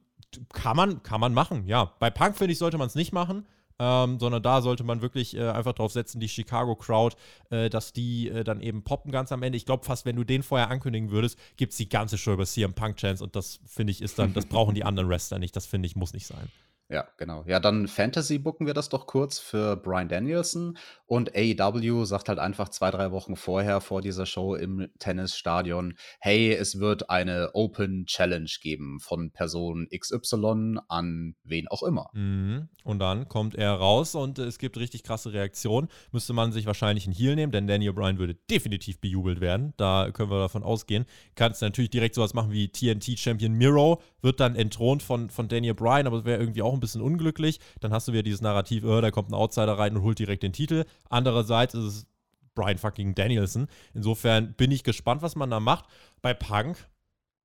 kann 0.53 0.77
man, 0.77 1.03
kann 1.03 1.21
man 1.21 1.35
machen, 1.35 1.67
ja. 1.67 1.93
Bei 1.99 2.11
Punk, 2.11 2.37
finde 2.37 2.53
ich, 2.53 2.59
sollte 2.59 2.79
man 2.79 2.87
es 2.87 2.95
nicht 2.95 3.13
machen 3.13 3.45
ähm, 3.79 4.19
sondern 4.19 4.43
da 4.43 4.61
sollte 4.61 4.85
man 4.85 5.03
wirklich 5.03 5.37
äh, 5.37 5.49
einfach 5.49 5.73
drauf 5.73 5.93
setzen, 5.93 6.21
die 6.21 6.29
Chicago 6.29 6.75
Crowd, 6.77 7.17
äh, 7.51 7.71
dass 7.71 7.93
die 7.93 8.29
äh, 8.29 8.45
dann 8.45 8.61
eben 8.61 8.83
poppen 8.83 9.13
ganz 9.13 9.33
am 9.33 9.43
Ende. 9.43 9.57
Ich 9.57 9.67
glaube 9.67 9.85
fast, 9.85 10.05
wenn 10.05 10.17
du 10.17 10.25
den 10.25 10.43
vorher 10.43 10.71
ankündigen 10.71 11.11
würdest, 11.11 11.39
gibt 11.57 11.73
es 11.73 11.79
die 11.79 11.89
ganze 11.89 12.19
Show 12.19 12.33
über 12.33 12.47
CM 12.47 12.75
Punk 12.75 12.97
Chance 12.97 13.23
und 13.23 13.37
das 13.37 13.61
finde 13.67 13.93
ich 13.93 14.03
ist 14.03 14.19
dann, 14.19 14.33
das 14.35 14.47
brauchen 14.47 14.75
die 14.75 14.85
anderen 14.85 15.09
Wrestler 15.09 15.39
nicht. 15.39 15.55
Das 15.55 15.67
finde 15.67 15.87
ich 15.87 15.97
muss 15.97 16.13
nicht 16.13 16.27
sein. 16.27 16.49
Ja, 16.91 17.07
genau. 17.19 17.45
Ja, 17.47 17.61
dann 17.61 17.87
Fantasy 17.87 18.39
booken 18.39 18.67
wir 18.67 18.73
das 18.73 18.89
doch 18.89 19.07
kurz 19.07 19.39
für 19.39 19.77
Brian 19.77 20.09
Danielson 20.09 20.79
und 21.05 21.35
AEW 21.37 22.07
sagt 22.07 22.31
halt 22.31 22.39
einfach 22.39 22.71
zwei, 22.71 22.91
drei 22.91 23.13
Wochen 23.13 23.37
vorher 23.37 23.83
vor 23.83 24.01
dieser 24.01 24.25
Show 24.25 24.55
im 24.55 24.89
Tennisstadion, 24.99 25.99
hey, 26.19 26.51
es 26.51 26.81
wird 26.81 27.11
eine 27.11 27.51
Open 27.53 28.07
Challenge 28.07 28.51
geben 28.63 29.01
von 29.01 29.31
Person 29.33 29.87
XY 29.95 30.79
an 30.89 31.35
wen 31.45 31.69
auch 31.69 31.83
immer. 31.83 32.09
Mhm. 32.15 32.71
Und 32.85 33.01
dann 33.01 33.29
kommt 33.29 33.55
er 33.55 33.73
raus 33.73 34.15
und 34.15 34.39
es 34.39 34.59
gibt 34.59 34.79
richtig 34.79 35.03
krasse 35.03 35.35
Reaktionen. 35.35 35.89
Müsste 36.11 36.33
man 36.33 36.53
sich 36.53 36.65
wahrscheinlich 36.65 37.05
einen 37.05 37.15
Heal 37.15 37.37
nehmen, 37.37 37.53
denn 37.53 37.67
Daniel 37.67 37.93
Bryan 37.93 38.19
würde 38.19 38.35
definitiv 38.35 38.99
bejubelt 38.99 39.43
werden. 39.43 39.75
Da 39.77 40.11
können 40.11 40.31
wir 40.31 40.39
davon 40.39 40.63
ausgehen. 40.63 41.05
Kannst 41.35 41.61
natürlich 41.61 41.91
direkt 41.91 42.15
sowas 42.15 42.33
machen 42.33 42.51
wie 42.51 42.69
TNT-Champion 42.69 43.53
Miro, 43.53 44.01
wird 44.23 44.41
dann 44.41 44.57
entthront 44.57 45.03
von, 45.03 45.29
von 45.29 45.49
Daniel 45.49 45.75
Bryan, 45.75 46.07
aber 46.07 46.19
es 46.19 46.25
wäre 46.25 46.41
irgendwie 46.41 46.63
auch 46.63 46.73
ein 46.73 46.78
bisschen 46.81 47.01
unglücklich. 47.01 47.61
Dann 47.81 47.93
hast 47.93 48.09
du 48.09 48.13
wieder 48.13 48.23
dieses 48.23 48.41
Narrativ, 48.41 48.85
oh, 48.85 49.01
da 49.01 49.11
kommt 49.11 49.31
ein 49.31 49.35
Outsider 49.35 49.79
rein 49.79 49.97
und 49.97 50.03
holt 50.03 50.19
direkt 50.19 50.43
den 50.43 50.53
Titel. 50.53 50.85
Andererseits 51.09 51.75
ist 51.75 51.85
es 51.85 52.07
Brian 52.55 52.79
fucking 52.79 53.15
Danielson. 53.15 53.69
Insofern 53.95 54.55
bin 54.55 54.71
ich 54.71 54.83
gespannt, 54.83 55.23
was 55.23 55.37
man 55.37 55.51
da 55.51 55.61
macht. 55.61 55.87
Bei 56.23 56.35
Punk 56.35 56.89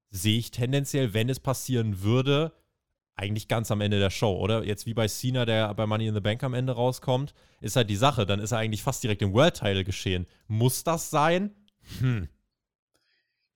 sehe 0.10 0.40
ich 0.40 0.52
tendenziell, 0.52 1.14
wenn 1.14 1.30
es 1.30 1.40
passieren 1.40 2.02
würde, 2.02 2.54
eigentlich 3.16 3.48
ganz 3.48 3.70
am 3.70 3.82
Ende 3.82 4.00
der 4.00 4.10
Show, 4.10 4.36
oder? 4.38 4.64
Jetzt 4.64 4.86
wie 4.86 4.94
bei 4.94 5.08
Cena, 5.08 5.46
der 5.46 5.74
bei 5.76 5.86
Money 5.86 6.08
in 6.08 6.16
the 6.16 6.20
Bank 6.20 6.44
am 6.44 6.54
Ende 6.54 6.74
rauskommt, 6.74 7.34
ist 7.62 7.76
halt 7.76 7.90
die 7.90 7.96
Sache. 7.96 8.26
Dann 8.26 8.40
ist 8.40 8.52
er 8.52 8.58
eigentlich 8.58 8.82
fast 8.82 9.04
direkt 9.04 9.22
im 9.22 9.34
World 9.34 9.56
Title 9.56 9.84
geschehen. 9.84 10.26
Muss 10.48 10.84
das 10.84 11.10
sein? 11.10 11.52
Hm. 12.00 12.28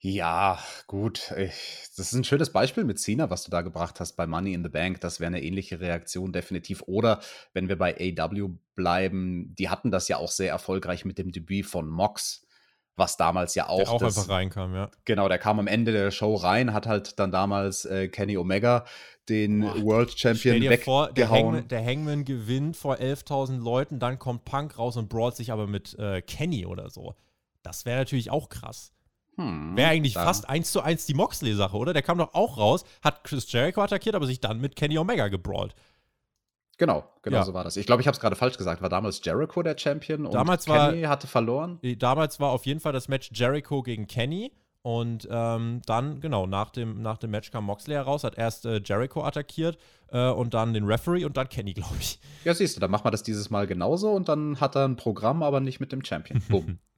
Ja, 0.00 0.60
gut. 0.86 1.32
Ich, 1.36 1.88
das 1.96 2.06
ist 2.06 2.12
ein 2.12 2.22
schönes 2.22 2.52
Beispiel 2.52 2.84
mit 2.84 3.00
Cena, 3.00 3.30
was 3.30 3.42
du 3.42 3.50
da 3.50 3.62
gebracht 3.62 3.98
hast 3.98 4.12
bei 4.12 4.28
Money 4.28 4.54
in 4.54 4.62
the 4.62 4.68
Bank. 4.68 5.00
Das 5.00 5.18
wäre 5.18 5.26
eine 5.26 5.42
ähnliche 5.42 5.80
Reaktion 5.80 6.32
definitiv. 6.32 6.82
Oder 6.86 7.20
wenn 7.52 7.68
wir 7.68 7.76
bei 7.76 7.96
AW 7.96 8.50
bleiben, 8.76 9.56
die 9.58 9.68
hatten 9.68 9.90
das 9.90 10.06
ja 10.06 10.18
auch 10.18 10.30
sehr 10.30 10.52
erfolgreich 10.52 11.04
mit 11.04 11.18
dem 11.18 11.32
Debüt 11.32 11.66
von 11.66 11.88
Mox, 11.88 12.46
was 12.94 13.16
damals 13.16 13.56
ja 13.56 13.68
auch. 13.68 13.78
Der 13.78 13.90
auch 13.90 13.98
das, 13.98 14.16
einfach 14.16 14.32
reinkam, 14.32 14.72
ja. 14.72 14.88
Genau, 15.04 15.28
der 15.28 15.38
kam 15.38 15.58
am 15.58 15.66
Ende 15.66 15.90
der 15.90 16.12
Show 16.12 16.36
rein, 16.36 16.72
hat 16.72 16.86
halt 16.86 17.18
dann 17.18 17.32
damals 17.32 17.84
äh, 17.84 18.06
Kenny 18.06 18.36
Omega 18.36 18.84
den 19.28 19.60
Boah, 19.60 19.82
World 19.82 20.16
Champion 20.16 20.60
weggehauen. 20.60 21.06
Vor, 21.06 21.12
der, 21.12 21.28
Hangman, 21.28 21.68
der 21.68 21.84
Hangman 21.84 22.24
gewinnt 22.24 22.76
vor 22.76 22.96
11.000 22.96 23.58
Leuten, 23.58 23.98
dann 23.98 24.20
kommt 24.20 24.44
Punk 24.44 24.78
raus 24.78 24.96
und 24.96 25.08
brawlt 25.08 25.34
sich 25.34 25.50
aber 25.50 25.66
mit 25.66 25.98
äh, 25.98 26.22
Kenny 26.22 26.66
oder 26.66 26.88
so. 26.88 27.16
Das 27.64 27.84
wäre 27.84 27.98
natürlich 27.98 28.30
auch 28.30 28.48
krass. 28.48 28.92
Hm, 29.38 29.76
Wäre 29.76 29.90
eigentlich 29.90 30.14
dann. 30.14 30.24
fast 30.24 30.48
eins 30.48 30.72
zu 30.72 30.82
eins 30.82 31.06
die 31.06 31.14
Moxley-Sache, 31.14 31.76
oder? 31.76 31.92
Der 31.92 32.02
kam 32.02 32.18
doch 32.18 32.34
auch 32.34 32.58
raus, 32.58 32.84
hat 33.02 33.22
Chris 33.22 33.50
Jericho 33.50 33.80
attackiert, 33.80 34.16
aber 34.16 34.26
sich 34.26 34.40
dann 34.40 34.60
mit 34.60 34.74
Kenny 34.74 34.98
Omega 34.98 35.28
gebrawlt. 35.28 35.74
Genau, 36.76 37.04
genau 37.22 37.38
ja. 37.38 37.44
so 37.44 37.54
war 37.54 37.64
das. 37.64 37.76
Ich 37.76 37.86
glaube, 37.86 38.02
ich 38.02 38.08
habe 38.08 38.14
es 38.14 38.20
gerade 38.20 38.36
falsch 38.36 38.58
gesagt. 38.58 38.82
War 38.82 38.88
damals 38.88 39.20
Jericho 39.24 39.62
der 39.62 39.78
Champion 39.78 40.26
und 40.26 40.34
damals 40.34 40.64
Kenny 40.64 41.02
war, 41.02 41.08
hatte 41.08 41.26
verloren? 41.26 41.78
Damals 41.98 42.40
war 42.40 42.50
auf 42.50 42.66
jeden 42.66 42.80
Fall 42.80 42.92
das 42.92 43.08
Match 43.08 43.30
Jericho 43.32 43.82
gegen 43.82 44.06
Kenny. 44.06 44.52
Und 44.82 45.28
ähm, 45.30 45.82
dann, 45.86 46.20
genau, 46.20 46.46
nach 46.46 46.70
dem, 46.70 47.02
nach 47.02 47.18
dem 47.18 47.32
Match 47.32 47.50
kam 47.50 47.64
Moxley 47.64 47.94
heraus, 47.94 48.24
hat 48.24 48.38
erst 48.38 48.64
äh, 48.64 48.80
Jericho 48.82 49.24
attackiert 49.24 49.76
äh, 50.12 50.30
und 50.30 50.54
dann 50.54 50.72
den 50.72 50.84
Referee 50.84 51.24
und 51.24 51.36
dann 51.36 51.48
Kenny, 51.48 51.74
glaube 51.74 51.96
ich. 51.98 52.20
Ja, 52.44 52.54
siehst 52.54 52.76
du, 52.76 52.80
dann 52.80 52.90
machen 52.90 53.04
wir 53.04 53.10
das 53.10 53.24
dieses 53.24 53.50
Mal 53.50 53.66
genauso 53.66 54.12
und 54.12 54.28
dann 54.28 54.60
hat 54.60 54.76
er 54.76 54.86
ein 54.86 54.96
Programm, 54.96 55.42
aber 55.42 55.60
nicht 55.60 55.80
mit 55.80 55.92
dem 55.92 56.04
Champion. 56.04 56.40
Boom. 56.48 56.78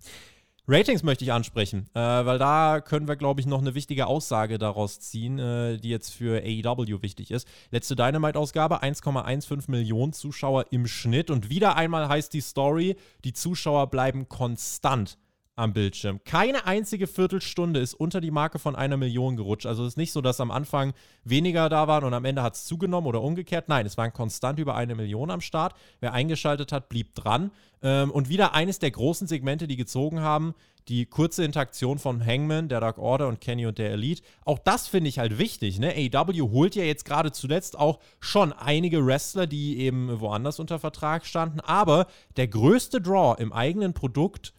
Ratings 0.68 1.02
möchte 1.02 1.24
ich 1.24 1.32
ansprechen, 1.32 1.88
äh, 1.94 2.00
weil 2.00 2.38
da 2.38 2.80
können 2.80 3.08
wir, 3.08 3.16
glaube 3.16 3.40
ich, 3.40 3.46
noch 3.46 3.60
eine 3.60 3.74
wichtige 3.74 4.06
Aussage 4.06 4.58
daraus 4.58 5.00
ziehen, 5.00 5.38
äh, 5.38 5.78
die 5.78 5.88
jetzt 5.88 6.10
für 6.10 6.42
AEW 6.42 7.02
wichtig 7.02 7.30
ist. 7.30 7.48
Letzte 7.70 7.96
Dynamite-Ausgabe, 7.96 8.82
1,15 8.82 9.70
Millionen 9.70 10.12
Zuschauer 10.12 10.66
im 10.70 10.86
Schnitt. 10.86 11.30
Und 11.30 11.50
wieder 11.50 11.76
einmal 11.76 12.08
heißt 12.08 12.32
die 12.32 12.40
Story, 12.40 12.96
die 13.24 13.32
Zuschauer 13.32 13.88
bleiben 13.88 14.28
konstant 14.28 15.18
am 15.60 15.72
Bildschirm. 15.72 16.20
Keine 16.24 16.66
einzige 16.66 17.06
Viertelstunde 17.06 17.80
ist 17.80 17.94
unter 17.94 18.20
die 18.20 18.30
Marke 18.30 18.58
von 18.58 18.74
einer 18.74 18.96
Million 18.96 19.36
gerutscht. 19.36 19.66
Also 19.66 19.84
es 19.84 19.90
ist 19.90 19.96
nicht 19.96 20.12
so, 20.12 20.20
dass 20.20 20.40
am 20.40 20.50
Anfang 20.50 20.94
weniger 21.24 21.68
da 21.68 21.86
waren 21.86 22.04
und 22.04 22.14
am 22.14 22.24
Ende 22.24 22.42
hat 22.42 22.54
es 22.54 22.64
zugenommen 22.64 23.06
oder 23.06 23.22
umgekehrt. 23.22 23.68
Nein, 23.68 23.86
es 23.86 23.96
waren 23.96 24.12
konstant 24.12 24.58
über 24.58 24.74
eine 24.74 24.94
Million 24.94 25.30
am 25.30 25.40
Start. 25.40 25.74
Wer 26.00 26.12
eingeschaltet 26.12 26.72
hat, 26.72 26.88
blieb 26.88 27.14
dran. 27.14 27.50
Ähm, 27.82 28.10
und 28.10 28.28
wieder 28.28 28.54
eines 28.54 28.78
der 28.78 28.90
großen 28.90 29.26
Segmente, 29.26 29.68
die 29.68 29.76
gezogen 29.76 30.20
haben, 30.20 30.54
die 30.88 31.06
kurze 31.06 31.44
Interaktion 31.44 31.98
von 31.98 32.24
Hangman, 32.24 32.68
der 32.68 32.80
Dark 32.80 32.98
Order 32.98 33.28
und 33.28 33.40
Kenny 33.40 33.66
und 33.66 33.78
der 33.78 33.92
Elite. 33.92 34.22
Auch 34.44 34.58
das 34.58 34.88
finde 34.88 35.08
ich 35.08 35.18
halt 35.18 35.38
wichtig. 35.38 35.78
Ne? 35.78 35.94
AEW 35.94 36.50
holt 36.50 36.74
ja 36.74 36.82
jetzt 36.82 37.04
gerade 37.04 37.32
zuletzt 37.32 37.78
auch 37.78 38.00
schon 38.18 38.52
einige 38.52 39.04
Wrestler, 39.04 39.46
die 39.46 39.78
eben 39.78 40.20
woanders 40.20 40.58
unter 40.58 40.78
Vertrag 40.78 41.26
standen. 41.26 41.60
Aber 41.60 42.06
der 42.36 42.48
größte 42.48 43.00
Draw 43.00 43.40
im 43.40 43.52
eigenen 43.52 43.92
Produkt 43.92 44.52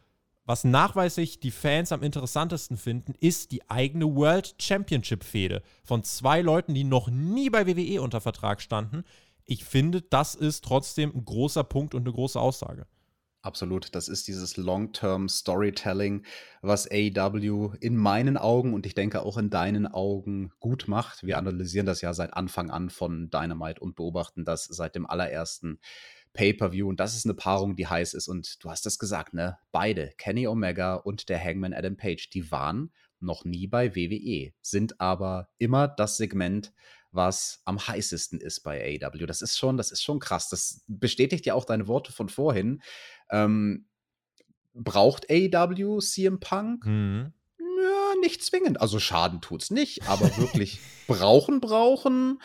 was 0.52 0.66
nachweislich 0.66 1.40
die 1.40 1.50
Fans 1.50 1.94
am 1.94 2.04
interessantesten 2.04 2.76
finden, 2.76 3.14
ist 3.22 3.54
die 3.54 3.70
eigene 3.70 4.14
World 4.14 4.54
Championship-Fehde 4.60 5.64
von 5.82 6.04
zwei 6.04 6.42
Leuten, 6.42 6.74
die 6.74 6.84
noch 6.84 7.10
nie 7.10 7.50
bei 7.50 7.68
WWE 7.68 8.02
unter 8.02 8.20
Vertrag 8.20 8.62
standen. 8.62 9.06
Ich 9.46 9.64
finde, 9.64 10.02
das 10.02 10.36
ist 10.36 10.66
trotzdem 10.66 11.16
ein 11.16 11.24
großer 11.24 11.64
Punkt 11.64 11.96
und 11.96 12.02
eine 12.02 12.12
große 12.12 12.38
Aussage. 12.38 12.86
Absolut, 13.44 13.96
das 13.96 14.10
ist 14.10 14.28
dieses 14.28 14.58
Long-Term 14.58 15.30
Storytelling, 15.30 16.26
was 16.62 16.86
AEW 16.92 17.72
in 17.80 17.96
meinen 17.96 18.36
Augen 18.36 18.74
und 18.74 18.86
ich 18.86 18.94
denke 18.94 19.24
auch 19.24 19.38
in 19.38 19.50
deinen 19.50 19.88
Augen 19.88 20.52
gut 20.60 20.90
macht. 20.90 21.24
Wir 21.24 21.38
analysieren 21.38 21.86
das 21.86 22.02
ja 22.02 22.14
seit 22.14 22.34
Anfang 22.34 22.72
an 22.72 22.90
von 22.90 23.30
Dynamite 23.30 23.80
und 23.80 23.96
beobachten 23.96 24.44
das 24.44 24.66
seit 24.66 24.96
dem 24.96 25.08
allerersten 25.08 25.80
Pay-per-View 26.34 26.88
und 26.88 27.00
das 27.00 27.16
ist 27.16 27.26
eine 27.26 27.34
Paarung, 27.34 27.76
die 27.76 27.88
heiß 27.88 28.14
ist 28.14 28.28
und 28.28 28.64
du 28.64 28.70
hast 28.70 28.86
es 28.86 29.00
gesagt, 29.00 29.34
ne? 29.34 29.58
Beide, 29.72 30.12
Kenny 30.18 30.48
Omega 30.48 30.96
und 30.96 31.30
der 31.30 31.44
Hangman 31.44 31.74
Adam 31.74 31.98
Page, 31.98 32.30
die 32.30 32.52
waren 32.52 32.92
noch 33.20 33.46
nie 33.46 33.68
bei 33.68 33.96
WWE, 33.96 34.54
sind 34.62 35.00
aber 35.00 35.50
immer 35.58 35.88
das 35.88 36.18
Segment, 36.18 36.74
was 37.12 37.62
am 37.66 37.86
heißesten 37.86 38.40
ist 38.40 38.62
bei 38.62 39.00
AEW. 39.02 39.26
Das 39.26 39.42
ist 39.42 39.58
schon, 39.58 39.78
das 39.78 39.92
ist 39.92 40.02
schon 40.02 40.20
krass. 40.20 40.50
Das 40.50 40.84
bestätigt 40.88 41.46
ja 41.46 41.54
auch 41.54 41.66
deine 41.66 41.88
Worte 41.88 42.12
von 42.12 42.30
vorhin. 42.30 42.82
Ähm, 43.30 43.86
braucht 44.74 45.30
AEW 45.30 46.00
CM 46.00 46.40
Punk? 46.40 46.86
Mhm. 46.86 47.34
Ja, 47.60 48.14
nicht 48.22 48.44
zwingend. 48.44 48.80
Also 48.80 49.00
Schaden 49.00 49.42
tut's 49.42 49.72
nicht, 49.72 50.08
aber 50.08 50.38
wirklich 50.38 50.80
brauchen, 51.08 51.60
brauchen 51.60 52.42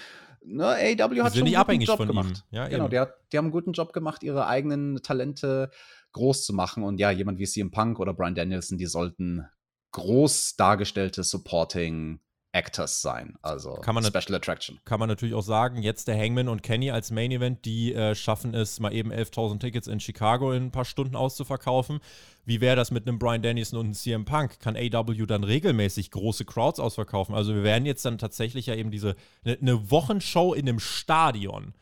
ne, 0.47 0.67
AEW 0.67 1.23
hat 1.23 1.37
schon 1.37 1.47
einen 1.47 1.67
guten 1.67 1.81
Job 1.83 2.07
gemacht. 2.07 2.45
Ja, 2.51 2.69
genau, 2.69 2.89
die, 2.89 3.03
die, 3.33 3.39
haben 3.39 3.47
einen 3.47 3.53
guten 3.53 3.73
Job 3.73 3.93
gemacht, 3.93 4.23
ihre 4.23 4.47
eigenen 4.47 5.03
Talente 5.03 5.71
groß 6.13 6.45
zu 6.45 6.53
machen. 6.53 6.83
Und 6.83 6.99
ja, 6.99 7.11
jemand 7.11 7.39
wie 7.39 7.47
CM 7.47 7.71
Punk 7.71 7.99
oder 7.99 8.15
Brian 8.15 8.35
Danielson, 8.35 8.79
die 8.79 8.87
sollten 8.87 9.47
groß 9.93 10.57
dargestellte 10.57 11.25
Supporting 11.25 12.21
Actors 12.57 13.03
sein, 13.03 13.37
also 13.43 13.75
kann 13.75 13.95
man 13.95 14.03
Special 14.03 14.35
Attraction. 14.35 14.81
Kann 14.87 14.99
man 14.99 15.11
natürlich 15.11 15.35
auch 15.35 15.43
sagen, 15.43 15.83
jetzt 15.83 16.09
der 16.09 16.19
Hangman 16.19 16.49
und 16.49 16.63
Kenny 16.63 16.91
als 16.91 17.11
Main 17.11 17.31
Event, 17.31 17.67
die 17.67 17.93
äh, 17.93 18.15
schaffen 18.15 18.55
es, 18.55 18.81
mal 18.81 18.95
eben 18.95 19.13
11.000 19.13 19.61
Tickets 19.61 19.87
in 19.87 20.01
Chicago 20.01 20.53
in 20.53 20.65
ein 20.65 20.71
paar 20.71 20.87
Stunden 20.87 21.17
auszuverkaufen. 21.17 22.01
Wie 22.47 22.63
wäre 22.63 22.75
das 22.77 22.91
mit 22.91 23.07
einem 23.07 23.19
Brian 23.19 23.43
Dennison 23.43 23.79
und 23.79 23.87
einem 23.87 23.95
CM 23.95 24.25
Punk? 24.25 24.59
Kann 24.59 24.75
AW 24.75 25.27
dann 25.27 25.45
regelmäßig 25.45 26.11
große 26.11 26.47
Crowds 26.47 26.81
ausverkaufen? 26.81 27.35
Also 27.35 27.55
wir 27.55 27.63
werden 27.63 27.85
jetzt 27.85 28.05
dann 28.07 28.17
tatsächlich 28.17 28.67
ja 28.67 28.75
eben 28.75 28.91
diese, 28.91 29.17
eine 29.45 29.59
ne 29.61 29.91
Wochenshow 29.91 30.55
in 30.55 30.67
einem 30.67 30.81
Stadion 30.81 31.75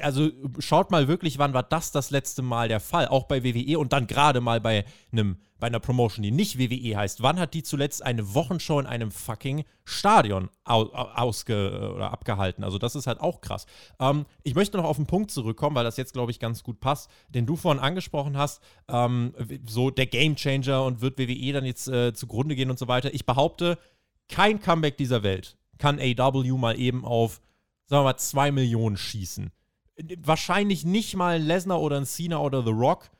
also 0.00 0.30
schaut 0.58 0.90
mal 0.90 1.08
wirklich, 1.08 1.38
wann 1.38 1.52
war 1.52 1.62
das 1.62 1.92
das 1.92 2.10
letzte 2.10 2.42
Mal 2.42 2.68
der 2.68 2.80
Fall? 2.80 3.08
Auch 3.08 3.24
bei 3.24 3.44
WWE 3.44 3.78
und 3.78 3.92
dann 3.92 4.06
gerade 4.06 4.40
mal 4.40 4.60
bei 4.60 4.84
einem 5.12 5.36
bei 5.60 5.66
einer 5.66 5.78
Promotion, 5.78 6.22
die 6.22 6.30
nicht 6.30 6.58
WWE 6.58 6.96
heißt. 6.96 7.22
Wann 7.22 7.38
hat 7.38 7.52
die 7.54 7.62
zuletzt 7.62 8.02
eine 8.02 8.34
Wochenshow 8.34 8.80
in 8.80 8.86
einem 8.86 9.10
fucking 9.10 9.64
Stadion 9.84 10.48
ausge 10.64 11.92
oder 11.94 12.10
abgehalten? 12.10 12.64
Also 12.64 12.78
das 12.78 12.96
ist 12.96 13.06
halt 13.06 13.20
auch 13.20 13.42
krass. 13.42 13.66
Ähm, 14.00 14.24
ich 14.42 14.54
möchte 14.54 14.78
noch 14.78 14.84
auf 14.84 14.96
den 14.96 15.06
Punkt 15.06 15.30
zurückkommen, 15.30 15.76
weil 15.76 15.84
das 15.84 15.98
jetzt 15.98 16.14
glaube 16.14 16.32
ich 16.32 16.40
ganz 16.40 16.64
gut 16.64 16.80
passt, 16.80 17.10
den 17.28 17.44
du 17.44 17.56
vorhin 17.56 17.82
angesprochen 17.82 18.36
hast. 18.36 18.62
Ähm, 18.88 19.34
so 19.66 19.90
der 19.90 20.06
Gamechanger 20.06 20.82
und 20.82 21.02
wird 21.02 21.18
WWE 21.18 21.52
dann 21.52 21.66
jetzt 21.66 21.88
äh, 21.88 22.14
zugrunde 22.14 22.56
gehen 22.56 22.70
und 22.70 22.78
so 22.78 22.88
weiter. 22.88 23.12
Ich 23.12 23.26
behaupte, 23.26 23.78
kein 24.28 24.60
Comeback 24.60 24.96
dieser 24.96 25.22
Welt 25.22 25.56
kann 25.78 26.00
AW 26.00 26.56
mal 26.56 26.78
eben 26.78 27.04
auf 27.04 27.40
sagen 27.90 28.04
wir 28.04 28.10
mal, 28.10 28.16
zwei 28.16 28.52
Millionen 28.52 28.96
schießen. 28.96 29.50
Wahrscheinlich 30.18 30.84
nicht 30.84 31.16
mal 31.16 31.36
ein 31.36 31.46
Lesnar 31.46 31.82
oder 31.82 31.96
ein 31.96 32.06
Cena 32.06 32.38
oder 32.38 32.62
The 32.62 32.70
Rock. 32.70 33.10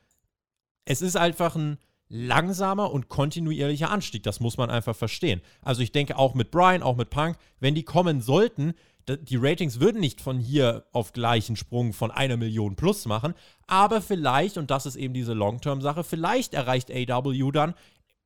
Es 0.85 1.01
ist 1.01 1.17
einfach 1.17 1.55
ein 1.55 1.77
langsamer 2.07 2.91
und 2.91 3.09
kontinuierlicher 3.09 3.91
Anstieg. 3.91 4.23
Das 4.23 4.39
muss 4.39 4.57
man 4.57 4.69
einfach 4.69 4.95
verstehen. 4.95 5.41
Also 5.61 5.81
ich 5.81 5.91
denke 5.91 6.17
auch 6.17 6.33
mit 6.33 6.51
Brian, 6.51 6.83
auch 6.83 6.95
mit 6.95 7.09
Punk, 7.09 7.37
wenn 7.59 7.75
die 7.75 7.83
kommen 7.83 8.21
sollten, 8.21 8.73
die 9.07 9.35
Ratings 9.35 9.79
würden 9.79 9.99
nicht 9.99 10.21
von 10.21 10.39
hier 10.39 10.85
auf 10.93 11.11
gleichen 11.11 11.55
Sprung 11.55 11.91
von 11.91 12.11
einer 12.11 12.37
Million 12.37 12.75
plus 12.75 13.05
machen, 13.05 13.33
aber 13.67 13.99
vielleicht, 13.99 14.57
und 14.57 14.69
das 14.69 14.85
ist 14.85 14.95
eben 14.95 15.13
diese 15.13 15.33
Long-Term-Sache, 15.33 16.03
vielleicht 16.03 16.53
erreicht 16.53 16.91
AW 16.91 17.51
dann 17.51 17.73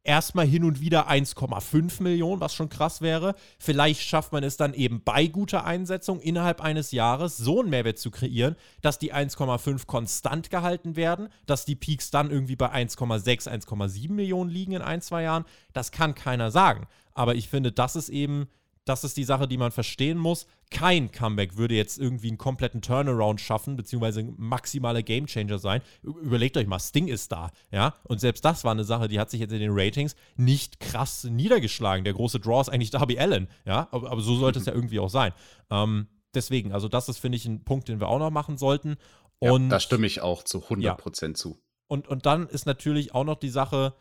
erstmal 0.05 0.45
hin 0.45 0.63
und 0.63 0.79
wieder 0.79 1.09
1,5 1.09 2.01
Millionen, 2.01 2.39
was 2.39 2.53
schon 2.53 2.69
krass 2.69 3.01
wäre. 3.01 3.35
Vielleicht 3.59 4.01
schafft 4.01 4.31
man 4.31 4.43
es 4.43 4.57
dann 4.57 4.73
eben 4.73 5.03
bei 5.03 5.27
guter 5.27 5.65
Einsetzung 5.65 6.19
innerhalb 6.19 6.61
eines 6.61 6.91
Jahres 6.91 7.37
so 7.37 7.59
einen 7.59 7.69
Mehrwert 7.69 7.97
zu 7.97 8.11
kreieren, 8.11 8.55
dass 8.81 8.99
die 8.99 9.13
1,5 9.13 9.85
konstant 9.85 10.49
gehalten 10.49 10.95
werden, 10.95 11.29
dass 11.45 11.65
die 11.65 11.75
Peaks 11.75 12.11
dann 12.11 12.31
irgendwie 12.31 12.55
bei 12.55 12.71
1,6, 12.71 13.49
1,7 13.49 14.11
Millionen 14.11 14.49
liegen 14.49 14.73
in 14.73 14.81
ein, 14.81 15.01
zwei 15.01 15.23
Jahren. 15.23 15.45
Das 15.73 15.91
kann 15.91 16.15
keiner 16.15 16.51
sagen. 16.51 16.87
Aber 17.13 17.35
ich 17.35 17.49
finde, 17.49 17.71
das 17.71 17.95
ist 17.95 18.09
eben 18.09 18.47
das 18.85 19.03
ist 19.03 19.17
die 19.17 19.23
Sache, 19.23 19.47
die 19.47 19.57
man 19.57 19.71
verstehen 19.71 20.17
muss. 20.17 20.45
Kein 20.69 21.11
Comeback 21.11 21.57
würde 21.57 21.73
jetzt 21.73 21.97
irgendwie 21.97 22.27
einen 22.27 22.37
kompletten 22.37 22.81
Turnaround 22.81 23.41
schaffen, 23.41 23.75
beziehungsweise 23.75 24.21
ein 24.21 24.35
maximaler 24.37 25.01
Gamechanger 25.01 25.57
sein. 25.57 25.81
Überlegt 26.03 26.55
euch 26.55 26.67
mal, 26.67 26.79
Sting 26.79 27.07
ist 27.07 27.31
da, 27.31 27.51
ja. 27.71 27.95
Und 28.03 28.21
selbst 28.21 28.45
das 28.45 28.63
war 28.63 28.71
eine 28.71 28.83
Sache, 28.83 29.07
die 29.07 29.19
hat 29.19 29.31
sich 29.31 29.39
jetzt 29.39 29.51
in 29.51 29.59
den 29.59 29.71
Ratings 29.73 30.15
nicht 30.35 30.79
krass 30.79 31.23
niedergeschlagen. 31.23 32.03
Der 32.03 32.13
große 32.13 32.39
Draw 32.39 32.61
ist 32.61 32.69
eigentlich 32.69 32.91
Darby 32.91 33.17
Allen, 33.17 33.47
ja. 33.65 33.87
Aber, 33.91 34.11
aber 34.11 34.21
so 34.21 34.35
sollte 34.35 34.59
es 34.59 34.67
ja 34.67 34.73
irgendwie 34.75 34.99
auch 34.99 35.09
sein. 35.09 35.33
Ähm, 35.71 36.07
deswegen, 36.35 36.71
also 36.71 36.87
das 36.87 37.09
ist, 37.09 37.17
finde 37.17 37.37
ich, 37.37 37.45
ein 37.45 37.63
Punkt, 37.63 37.87
den 37.89 37.99
wir 37.99 38.07
auch 38.07 38.19
noch 38.19 38.31
machen 38.31 38.57
sollten. 38.57 38.97
Und 39.39 39.63
ja, 39.63 39.69
da 39.69 39.79
stimme 39.79 40.05
ich 40.05 40.21
auch 40.21 40.43
zu 40.43 40.59
100% 40.59 41.27
ja. 41.27 41.33
zu. 41.33 41.59
Und, 41.87 42.07
und 42.07 42.25
dann 42.27 42.47
ist 42.47 42.65
natürlich 42.65 43.15
auch 43.15 43.23
noch 43.23 43.39
die 43.39 43.49
Sache, 43.49 43.95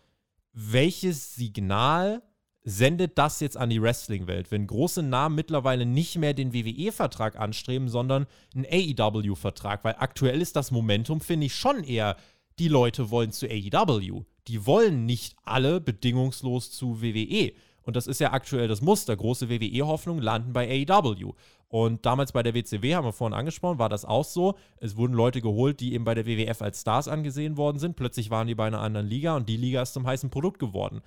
welches 0.52 1.34
Signal 1.34 2.22
sendet 2.64 3.18
das 3.18 3.40
jetzt 3.40 3.58
an 3.58 3.68
die 3.68 3.80
Wrestling-Welt, 3.80 4.50
wenn 4.50 4.66
große 4.66 5.02
Namen 5.02 5.34
mittlerweile 5.34 5.84
nicht 5.84 6.16
mehr 6.16 6.32
den 6.32 6.54
WWE-Vertrag 6.54 7.38
anstreben, 7.38 7.88
sondern 7.88 8.26
einen 8.54 8.64
AEW-Vertrag? 8.64 9.84
Weil 9.84 9.96
aktuell 9.98 10.40
ist 10.40 10.56
das 10.56 10.70
Momentum, 10.70 11.20
finde 11.20 11.46
ich, 11.46 11.54
schon 11.54 11.84
eher, 11.84 12.16
die 12.58 12.68
Leute 12.68 13.10
wollen 13.10 13.32
zu 13.32 13.46
AEW. 13.46 14.22
Die 14.48 14.66
wollen 14.66 15.04
nicht 15.04 15.36
alle 15.44 15.80
bedingungslos 15.80 16.70
zu 16.70 17.02
WWE. 17.02 17.52
Und 17.82 17.96
das 17.96 18.06
ist 18.06 18.20
ja 18.20 18.32
aktuell 18.32 18.66
das 18.66 18.80
Muster. 18.80 19.14
Große 19.14 19.50
WWE-Hoffnungen 19.50 20.22
landen 20.22 20.54
bei 20.54 20.86
AEW. 20.88 21.34
Und 21.68 22.06
damals 22.06 22.32
bei 22.32 22.42
der 22.42 22.54
WCW, 22.54 22.94
haben 22.94 23.04
wir 23.04 23.12
vorhin 23.12 23.36
angesprochen, 23.36 23.78
war 23.78 23.88
das 23.88 24.04
auch 24.04 24.24
so. 24.24 24.54
Es 24.78 24.96
wurden 24.96 25.12
Leute 25.12 25.42
geholt, 25.42 25.80
die 25.80 25.92
eben 25.92 26.04
bei 26.04 26.14
der 26.14 26.24
WWF 26.24 26.62
als 26.62 26.80
Stars 26.80 27.08
angesehen 27.08 27.56
worden 27.56 27.78
sind. 27.78 27.96
Plötzlich 27.96 28.30
waren 28.30 28.46
die 28.46 28.54
bei 28.54 28.66
einer 28.66 28.80
anderen 28.80 29.08
Liga 29.08 29.36
und 29.36 29.48
die 29.48 29.56
Liga 29.56 29.82
ist 29.82 29.92
zum 29.92 30.06
heißen 30.06 30.30
Produkt 30.30 30.60
geworden. 30.60 31.02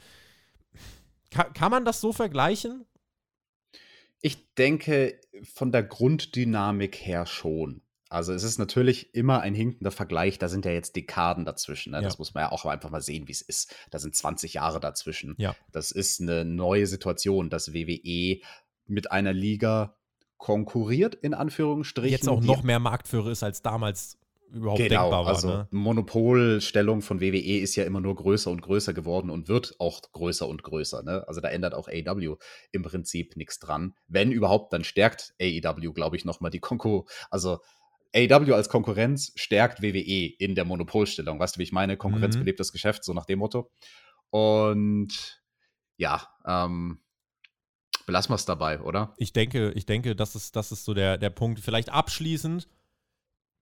Kann, 1.29 1.53
kann 1.53 1.71
man 1.71 1.85
das 1.85 2.01
so 2.01 2.13
vergleichen? 2.13 2.85
Ich 4.21 4.53
denke, 4.55 5.19
von 5.53 5.71
der 5.71 5.83
Grunddynamik 5.83 6.95
her 6.95 7.25
schon. 7.25 7.81
Also 8.09 8.33
es 8.33 8.43
ist 8.43 8.57
natürlich 8.57 9.13
immer 9.13 9.41
ein 9.41 9.53
hinkender 9.53 9.91
Vergleich, 9.91 10.39
da 10.39 10.47
sind 10.47 10.65
ja 10.65 10.71
jetzt 10.71 10.95
Dekaden 10.95 11.45
dazwischen. 11.45 11.91
Ne? 11.91 11.97
Ja. 11.97 12.03
Das 12.03 12.17
muss 12.17 12.33
man 12.33 12.43
ja 12.43 12.51
auch 12.51 12.65
einfach 12.65 12.89
mal 12.89 13.01
sehen, 13.01 13.27
wie 13.27 13.33
es 13.33 13.41
ist. 13.41 13.75
Da 13.91 13.99
sind 13.99 14.15
20 14.15 14.53
Jahre 14.53 14.79
dazwischen. 14.79 15.35
Ja. 15.37 15.55
Das 15.71 15.91
ist 15.91 16.21
eine 16.21 16.45
neue 16.45 16.87
Situation, 16.87 17.49
dass 17.49 17.73
WWE 17.73 18.39
mit 18.85 19.11
einer 19.11 19.33
Liga 19.33 19.97
konkurriert, 20.37 21.15
in 21.15 21.33
Anführungsstrichen. 21.33 22.11
Jetzt 22.11 22.29
auch 22.29 22.41
noch 22.41 22.63
mehr 22.63 22.79
Marktführer 22.79 23.31
ist 23.31 23.43
als 23.43 23.61
damals 23.61 24.17
überhaupt 24.51 24.79
genau, 24.79 25.01
denkbar 25.03 25.25
war. 25.25 25.27
Also 25.27 25.47
ne? 25.47 25.67
Monopolstellung 25.71 27.01
von 27.01 27.21
WWE 27.21 27.59
ist 27.59 27.75
ja 27.75 27.83
immer 27.83 28.01
nur 28.01 28.15
größer 28.15 28.49
und 28.49 28.61
größer 28.61 28.93
geworden 28.93 29.29
und 29.29 29.47
wird 29.47 29.75
auch 29.79 30.01
größer 30.11 30.47
und 30.47 30.63
größer. 30.63 31.03
Ne? 31.03 31.27
Also 31.27 31.41
da 31.41 31.49
ändert 31.49 31.73
auch 31.73 31.87
AEW 31.87 32.37
im 32.71 32.83
Prinzip 32.83 33.35
nichts 33.35 33.59
dran. 33.59 33.95
Wenn 34.07 34.31
überhaupt, 34.31 34.73
dann 34.73 34.83
stärkt 34.83 35.33
AEW, 35.41 35.93
glaube 35.93 36.15
ich, 36.15 36.25
nochmal 36.25 36.51
die 36.51 36.59
Konkurrenz. 36.59 37.11
Also 37.29 37.59
AEW 38.15 38.53
als 38.53 38.69
Konkurrenz 38.69 39.31
stärkt 39.35 39.81
WWE 39.81 40.33
in 40.39 40.55
der 40.55 40.65
Monopolstellung. 40.65 41.39
Weißt 41.39 41.55
du, 41.55 41.59
wie 41.59 41.63
ich 41.63 41.71
meine? 41.71 41.97
Konkurrenz 41.97 42.35
mhm. 42.35 42.41
belebt 42.41 42.59
das 42.59 42.71
Geschäft, 42.71 43.03
so 43.03 43.13
nach 43.13 43.25
dem 43.25 43.39
Motto. 43.39 43.69
Und 44.29 45.41
ja, 45.97 46.27
ähm, 46.45 46.99
belassen 48.05 48.31
wir 48.31 48.35
es 48.35 48.45
dabei, 48.45 48.79
oder? 48.81 49.13
Ich 49.17 49.33
denke, 49.33 49.71
ich 49.71 49.85
denke, 49.85 50.15
das 50.15 50.35
ist, 50.35 50.55
das 50.55 50.71
ist 50.71 50.85
so 50.85 50.93
der, 50.93 51.17
der 51.17 51.29
Punkt. 51.29 51.59
Vielleicht 51.59 51.89
abschließend 51.89 52.67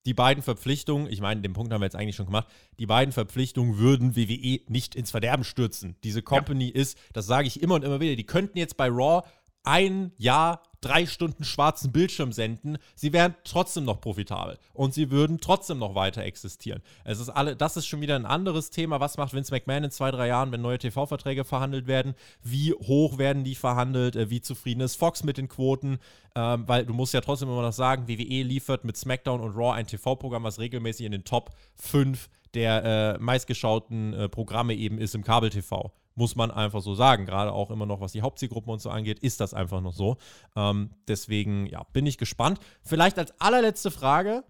die 0.05 0.13
beiden 0.13 0.43
Verpflichtungen, 0.43 1.07
ich 1.11 1.21
meine, 1.21 1.41
den 1.41 1.53
Punkt 1.53 1.73
haben 1.73 1.81
wir 1.81 1.85
jetzt 1.85 1.95
eigentlich 1.95 2.15
schon 2.15 2.27
gemacht, 2.27 2.47
die 2.79 2.85
beiden 2.85 3.11
Verpflichtungen 3.11 3.77
würden 3.77 4.15
WWE 4.15 4.61
nicht 4.67 4.95
ins 4.95 5.11
Verderben 5.11 5.43
stürzen. 5.43 5.95
Diese 6.03 6.21
Company 6.21 6.69
ja. 6.69 6.75
ist, 6.75 6.97
das 7.13 7.25
sage 7.25 7.47
ich 7.47 7.61
immer 7.61 7.75
und 7.75 7.83
immer 7.83 7.99
wieder, 7.99 8.15
die 8.15 8.25
könnten 8.25 8.57
jetzt 8.57 8.77
bei 8.77 8.87
Raw 8.87 9.23
ein 9.65 10.11
Jahr 10.17 10.61
drei 10.85 11.07
Stunden 11.07 11.43
schwarzen 11.43 11.91
Bildschirm 11.91 12.31
senden, 12.31 12.77
sie 12.93 13.11
wären 13.11 13.33
trotzdem 13.43 13.85
noch 13.85 13.99
profitabel 13.99 14.59
und 14.73 14.93
sie 14.93 15.09
würden 15.09 15.39
trotzdem 15.41 15.79
noch 15.79 15.95
weiter 15.95 16.21
existieren. 16.21 16.81
Es 17.03 17.19
ist 17.19 17.29
alle, 17.29 17.55
das 17.55 17.75
ist 17.75 17.87
schon 17.87 18.01
wieder 18.01 18.15
ein 18.15 18.27
anderes 18.27 18.69
Thema. 18.69 18.99
Was 18.99 19.17
macht 19.17 19.33
Vince 19.33 19.51
McMahon 19.51 19.85
in 19.85 19.91
zwei, 19.91 20.11
drei 20.11 20.27
Jahren, 20.27 20.51
wenn 20.51 20.61
neue 20.61 20.77
TV-Verträge 20.77 21.43
verhandelt 21.43 21.87
werden? 21.87 22.13
Wie 22.43 22.73
hoch 22.73 23.17
werden 23.17 23.43
die 23.43 23.55
verhandelt? 23.55 24.15
Äh, 24.15 24.29
wie 24.29 24.41
zufrieden 24.41 24.81
ist 24.81 24.95
Fox 24.95 25.23
mit 25.23 25.37
den 25.37 25.47
Quoten? 25.47 25.97
Ähm, 26.35 26.67
weil 26.67 26.85
du 26.85 26.93
musst 26.93 27.15
ja 27.15 27.21
trotzdem 27.21 27.49
immer 27.49 27.63
noch 27.63 27.73
sagen, 27.73 28.07
WWE 28.07 28.43
liefert 28.43 28.85
mit 28.85 28.95
SmackDown 28.95 29.41
und 29.41 29.55
Raw 29.55 29.73
ein 29.73 29.87
TV-Programm, 29.87 30.43
was 30.43 30.59
regelmäßig 30.59 31.07
in 31.07 31.13
den 31.13 31.23
Top 31.23 31.49
5 31.75 32.29
der 32.53 33.15
äh, 33.15 33.17
meistgeschauten 33.19 34.13
äh, 34.13 34.29
Programme 34.29 34.75
eben 34.75 34.99
ist 34.99 35.15
im 35.15 35.23
Kabel-TV 35.23 35.91
muss 36.15 36.35
man 36.35 36.49
einfach 36.49 36.81
so 36.81 36.95
sagen. 36.95 37.25
Gerade 37.25 37.51
auch 37.51 37.69
immer 37.69 37.85
noch, 37.85 37.99
was 38.01 38.13
die 38.13 38.21
Hauptzielgruppen 38.21 38.71
und 38.71 38.81
so 38.81 38.89
angeht, 38.89 39.19
ist 39.19 39.39
das 39.41 39.53
einfach 39.53 39.81
noch 39.81 39.93
so. 39.93 40.17
Ähm, 40.55 40.91
deswegen, 41.07 41.67
ja, 41.67 41.83
bin 41.93 42.05
ich 42.07 42.17
gespannt. 42.17 42.59
Vielleicht 42.81 43.19
als 43.19 43.39
allerletzte 43.39 43.91
Frage. 43.91 44.43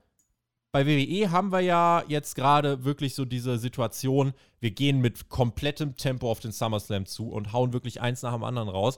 Bei 0.71 0.85
WWE 0.85 1.31
haben 1.31 1.53
wir 1.53 1.61
ja 1.61 2.03
jetzt 2.07 2.35
gerade 2.35 2.83
wirklich 2.83 3.15
so 3.15 3.23
diese 3.23 3.57
Situation, 3.57 4.33
wir 4.59 4.71
gehen 4.71 4.99
mit 4.99 5.29
komplettem 5.29 5.95
Tempo 5.95 6.29
auf 6.29 6.41
den 6.41 6.51
SummerSlam 6.51 7.05
zu 7.05 7.29
und 7.29 7.53
hauen 7.53 7.71
wirklich 7.71 8.01
eins 8.01 8.23
nach 8.23 8.33
dem 8.33 8.43
anderen 8.43 8.67
raus. 8.67 8.97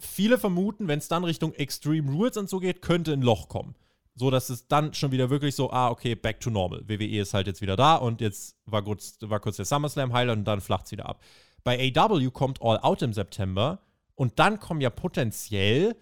Viele 0.00 0.38
vermuten, 0.38 0.88
wenn 0.88 0.98
es 0.98 1.06
dann 1.06 1.22
Richtung 1.22 1.54
Extreme 1.54 2.10
Rules 2.10 2.36
und 2.36 2.50
so 2.50 2.58
geht, 2.58 2.82
könnte 2.82 3.12
ein 3.12 3.22
Loch 3.22 3.48
kommen. 3.48 3.76
So 4.16 4.30
dass 4.30 4.48
es 4.48 4.66
dann 4.66 4.92
schon 4.92 5.12
wieder 5.12 5.30
wirklich 5.30 5.54
so, 5.54 5.70
ah, 5.70 5.88
okay, 5.88 6.16
back 6.16 6.40
to 6.40 6.50
normal. 6.50 6.82
WWE 6.88 7.20
ist 7.20 7.32
halt 7.32 7.46
jetzt 7.46 7.62
wieder 7.62 7.76
da 7.76 7.94
und 7.94 8.20
jetzt 8.20 8.56
war 8.66 8.82
kurz, 8.82 9.16
war 9.20 9.38
kurz 9.38 9.56
der 9.56 9.66
SummerSlam 9.66 10.12
Highlight 10.12 10.38
und 10.38 10.44
dann 10.44 10.60
flacht 10.60 10.86
es 10.86 10.92
wieder 10.92 11.08
ab. 11.08 11.20
Bei 11.64 11.92
AW 11.96 12.30
kommt 12.30 12.60
All 12.62 12.78
Out 12.78 13.02
im 13.02 13.12
September 13.12 13.80
und 14.14 14.38
dann 14.38 14.60
kommen 14.60 14.82
ja 14.82 14.90
potenziell, 14.90 15.96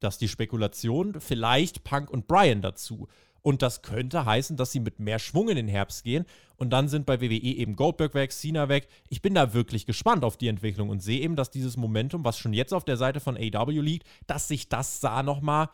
das 0.00 0.14
ist 0.14 0.20
die 0.20 0.28
Spekulation, 0.28 1.20
vielleicht 1.20 1.84
Punk 1.84 2.10
und 2.10 2.26
Brian 2.26 2.60
dazu. 2.60 3.08
Und 3.40 3.62
das 3.62 3.82
könnte 3.82 4.26
heißen, 4.26 4.56
dass 4.56 4.72
sie 4.72 4.80
mit 4.80 4.98
mehr 4.98 5.20
Schwung 5.20 5.48
in 5.48 5.56
den 5.56 5.68
Herbst 5.68 6.02
gehen. 6.02 6.26
Und 6.56 6.70
dann 6.70 6.88
sind 6.88 7.06
bei 7.06 7.20
WWE 7.20 7.36
eben 7.36 7.76
Goldberg 7.76 8.12
weg, 8.14 8.32
Cena 8.32 8.68
weg. 8.68 8.88
Ich 9.08 9.22
bin 9.22 9.34
da 9.34 9.54
wirklich 9.54 9.86
gespannt 9.86 10.24
auf 10.24 10.36
die 10.36 10.48
Entwicklung 10.48 10.88
und 10.88 11.00
sehe 11.00 11.20
eben, 11.20 11.36
dass 11.36 11.50
dieses 11.50 11.76
Momentum, 11.76 12.24
was 12.24 12.38
schon 12.38 12.52
jetzt 12.52 12.74
auf 12.74 12.84
der 12.84 12.96
Seite 12.96 13.20
von 13.20 13.38
AW 13.38 13.80
liegt, 13.80 14.06
dass 14.26 14.48
sich 14.48 14.68
das 14.68 15.00
sah 15.00 15.22
nochmal 15.22 15.68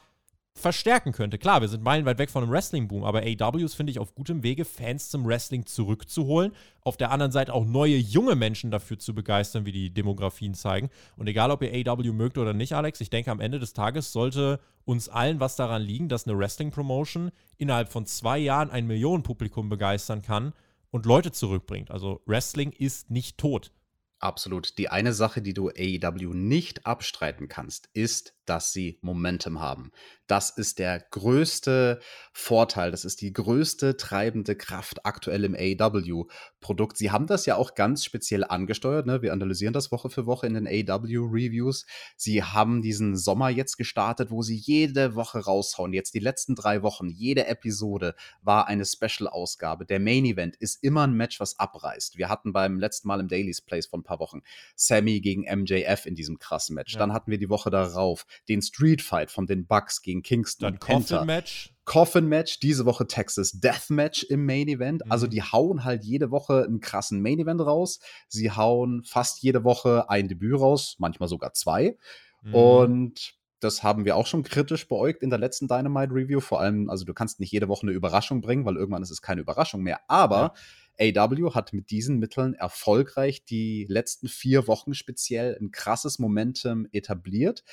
verstärken 0.56 1.12
könnte. 1.12 1.36
Klar, 1.36 1.60
wir 1.60 1.68
sind 1.68 1.82
meilenweit 1.82 2.18
weg 2.18 2.30
von 2.30 2.42
einem 2.42 2.52
Wrestling-Boom, 2.52 3.04
aber 3.04 3.22
AWs 3.22 3.74
finde 3.74 3.90
ich 3.90 3.98
auf 3.98 4.14
gutem 4.14 4.42
Wege, 4.42 4.64
Fans 4.64 5.10
zum 5.10 5.26
Wrestling 5.26 5.66
zurückzuholen. 5.66 6.52
Auf 6.82 6.96
der 6.96 7.10
anderen 7.10 7.32
Seite 7.32 7.52
auch 7.52 7.64
neue 7.64 7.96
junge 7.96 8.36
Menschen 8.36 8.70
dafür 8.70 8.98
zu 8.98 9.14
begeistern, 9.14 9.66
wie 9.66 9.72
die 9.72 9.92
Demografien 9.92 10.54
zeigen. 10.54 10.90
Und 11.16 11.26
egal, 11.26 11.50
ob 11.50 11.62
ihr 11.62 11.90
AW 11.90 12.12
mögt 12.12 12.38
oder 12.38 12.54
nicht, 12.54 12.74
Alex, 12.74 13.00
ich 13.00 13.10
denke, 13.10 13.30
am 13.30 13.40
Ende 13.40 13.58
des 13.58 13.72
Tages 13.72 14.12
sollte 14.12 14.60
uns 14.84 15.08
allen 15.08 15.40
was 15.40 15.56
daran 15.56 15.82
liegen, 15.82 16.08
dass 16.08 16.26
eine 16.26 16.38
Wrestling-Promotion 16.38 17.32
innerhalb 17.56 17.88
von 17.88 18.06
zwei 18.06 18.38
Jahren 18.38 18.70
ein 18.70 18.86
Millionenpublikum 18.86 19.68
begeistern 19.68 20.22
kann 20.22 20.52
und 20.90 21.04
Leute 21.04 21.32
zurückbringt. 21.32 21.90
Also 21.90 22.22
Wrestling 22.26 22.70
ist 22.70 23.10
nicht 23.10 23.38
tot. 23.38 23.72
Absolut. 24.20 24.78
Die 24.78 24.88
eine 24.88 25.12
Sache, 25.12 25.42
die 25.42 25.52
du 25.52 25.68
AEW 25.68 26.32
nicht 26.32 26.86
abstreiten 26.86 27.48
kannst, 27.48 27.90
ist, 27.92 28.33
dass 28.46 28.72
sie 28.72 28.98
Momentum 29.02 29.60
haben. 29.60 29.90
Das 30.26 30.48
ist 30.48 30.78
der 30.78 31.00
größte 31.10 32.00
Vorteil, 32.32 32.90
das 32.90 33.04
ist 33.04 33.20
die 33.20 33.32
größte 33.32 33.98
treibende 33.98 34.56
Kraft 34.56 35.04
aktuell 35.04 35.44
im 35.44 35.54
AEW-Produkt. 35.54 36.96
Sie 36.96 37.10
haben 37.10 37.26
das 37.26 37.44
ja 37.44 37.56
auch 37.56 37.74
ganz 37.74 38.04
speziell 38.04 38.42
angesteuert. 38.42 39.04
Ne? 39.04 39.20
Wir 39.20 39.34
analysieren 39.34 39.74
das 39.74 39.92
Woche 39.92 40.08
für 40.08 40.24
Woche 40.24 40.46
in 40.46 40.54
den 40.54 40.66
AEW-Reviews. 40.66 41.84
Sie 42.16 42.42
haben 42.42 42.80
diesen 42.80 43.16
Sommer 43.16 43.50
jetzt 43.50 43.76
gestartet, 43.76 44.30
wo 44.30 44.40
sie 44.40 44.56
jede 44.56 45.14
Woche 45.14 45.40
raushauen. 45.40 45.92
Jetzt 45.92 46.14
die 46.14 46.20
letzten 46.20 46.54
drei 46.54 46.82
Wochen, 46.82 47.10
jede 47.10 47.46
Episode 47.46 48.14
war 48.40 48.66
eine 48.66 48.86
Special-Ausgabe. 48.86 49.84
Der 49.84 50.00
Main-Event 50.00 50.56
ist 50.56 50.82
immer 50.82 51.06
ein 51.06 51.12
Match, 51.12 51.38
was 51.38 51.58
abreißt. 51.58 52.16
Wir 52.16 52.30
hatten 52.30 52.54
beim 52.54 52.78
letzten 52.78 53.08
Mal 53.08 53.20
im 53.20 53.28
Daily's 53.28 53.60
Place 53.60 53.86
vor 53.86 53.98
ein 53.98 54.04
paar 54.04 54.20
Wochen 54.20 54.40
Sammy 54.74 55.20
gegen 55.20 55.42
MJF 55.42 56.06
in 56.06 56.14
diesem 56.14 56.38
krassen 56.38 56.74
Match. 56.74 56.94
Ja. 56.94 57.00
Dann 57.00 57.12
hatten 57.12 57.30
wir 57.30 57.38
die 57.38 57.50
Woche 57.50 57.68
darauf 57.68 58.24
den 58.48 58.62
Street 58.62 59.02
Fight 59.02 59.30
von 59.30 59.46
den 59.46 59.66
Bucks 59.66 60.02
gegen 60.02 60.22
Kingston. 60.22 60.72
Dann 60.72 60.78
Coffin 60.78 61.26
Match. 61.26 61.74
Coffin 61.84 62.26
Match, 62.26 62.60
diese 62.60 62.86
Woche 62.86 63.06
Texas 63.06 63.52
Death 63.60 63.90
Match 63.90 64.22
im 64.24 64.46
Main 64.46 64.68
Event. 64.68 65.04
Mhm. 65.04 65.12
Also 65.12 65.26
die 65.26 65.42
hauen 65.42 65.84
halt 65.84 66.04
jede 66.04 66.30
Woche 66.30 66.64
einen 66.64 66.80
krassen 66.80 67.20
Main 67.20 67.38
Event 67.38 67.60
raus. 67.60 68.00
Sie 68.28 68.50
hauen 68.50 69.04
fast 69.04 69.42
jede 69.42 69.64
Woche 69.64 70.08
ein 70.08 70.28
Debüt 70.28 70.58
raus, 70.58 70.96
manchmal 70.98 71.28
sogar 71.28 71.52
zwei. 71.52 71.96
Mhm. 72.42 72.54
Und 72.54 73.34
das 73.60 73.82
haben 73.82 74.04
wir 74.04 74.16
auch 74.16 74.26
schon 74.26 74.42
kritisch 74.42 74.88
beäugt 74.88 75.22
in 75.22 75.30
der 75.30 75.38
letzten 75.38 75.68
Dynamite 75.68 76.12
Review. 76.12 76.40
Vor 76.40 76.60
allem, 76.60 76.90
also 76.90 77.04
du 77.04 77.14
kannst 77.14 77.40
nicht 77.40 77.52
jede 77.52 77.68
Woche 77.68 77.86
eine 77.86 77.92
Überraschung 77.92 78.40
bringen, 78.40 78.64
weil 78.64 78.76
irgendwann 78.76 79.02
ist 79.02 79.10
es 79.10 79.22
keine 79.22 79.40
Überraschung 79.40 79.82
mehr. 79.82 80.00
Aber 80.08 80.36
ja 80.36 80.54
AW 80.98 81.54
hat 81.54 81.72
mit 81.72 81.90
diesen 81.90 82.18
Mitteln 82.18 82.54
erfolgreich 82.54 83.44
die 83.44 83.86
letzten 83.88 84.28
vier 84.28 84.68
Wochen 84.68 84.94
speziell 84.94 85.56
ein 85.60 85.70
krasses 85.70 86.18
Momentum 86.18 86.86
etabliert. 86.92 87.64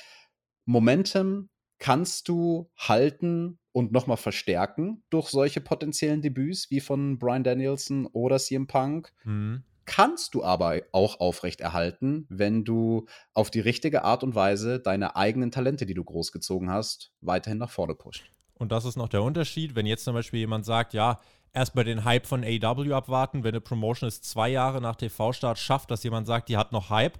Momentum 0.64 1.48
kannst 1.78 2.28
du 2.28 2.70
halten 2.76 3.58
und 3.72 3.90
nochmal 3.90 4.16
verstärken 4.16 5.02
durch 5.10 5.28
solche 5.28 5.60
potenziellen 5.60 6.22
Debüts 6.22 6.70
wie 6.70 6.80
von 6.80 7.18
Brian 7.18 7.42
Danielson 7.42 8.06
oder 8.12 8.38
CM 8.38 8.66
Punk. 8.66 9.12
Mhm. 9.24 9.64
Kannst 9.84 10.34
du 10.34 10.44
aber 10.44 10.80
auch 10.92 11.18
aufrechterhalten, 11.18 12.26
wenn 12.28 12.64
du 12.64 13.06
auf 13.34 13.50
die 13.50 13.60
richtige 13.60 14.04
Art 14.04 14.22
und 14.22 14.36
Weise 14.36 14.78
deine 14.78 15.16
eigenen 15.16 15.50
Talente, 15.50 15.86
die 15.86 15.94
du 15.94 16.04
großgezogen 16.04 16.70
hast, 16.70 17.12
weiterhin 17.20 17.58
nach 17.58 17.70
vorne 17.70 17.96
pusht. 17.96 18.30
Und 18.54 18.70
das 18.70 18.84
ist 18.84 18.96
noch 18.96 19.08
der 19.08 19.24
Unterschied, 19.24 19.74
wenn 19.74 19.86
jetzt 19.86 20.04
zum 20.04 20.14
Beispiel 20.14 20.38
jemand 20.38 20.64
sagt, 20.64 20.94
ja, 20.94 21.18
erstmal 21.52 21.84
den 21.84 22.04
Hype 22.04 22.26
von 22.26 22.44
AW 22.44 22.92
abwarten, 22.92 23.42
wenn 23.42 23.54
eine 23.54 23.60
Promotion 23.60 24.06
es 24.06 24.22
zwei 24.22 24.50
Jahre 24.50 24.80
nach 24.80 24.94
TV-Start 24.94 25.58
schafft, 25.58 25.90
dass 25.90 26.04
jemand 26.04 26.28
sagt, 26.28 26.48
die 26.48 26.56
hat 26.56 26.70
noch 26.70 26.90
Hype, 26.90 27.18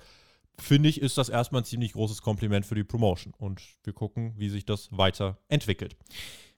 finde 0.58 0.88
ich, 0.88 1.00
ist 1.00 1.18
das 1.18 1.28
erstmal 1.28 1.62
ein 1.62 1.66
ziemlich 1.66 1.92
großes 1.92 2.22
Kompliment 2.22 2.66
für 2.66 2.74
die 2.74 2.84
Promotion. 2.84 3.34
Und 3.38 3.62
wir 3.84 3.92
gucken, 3.92 4.34
wie 4.36 4.48
sich 4.48 4.64
das 4.64 4.88
weiterentwickelt 4.90 5.96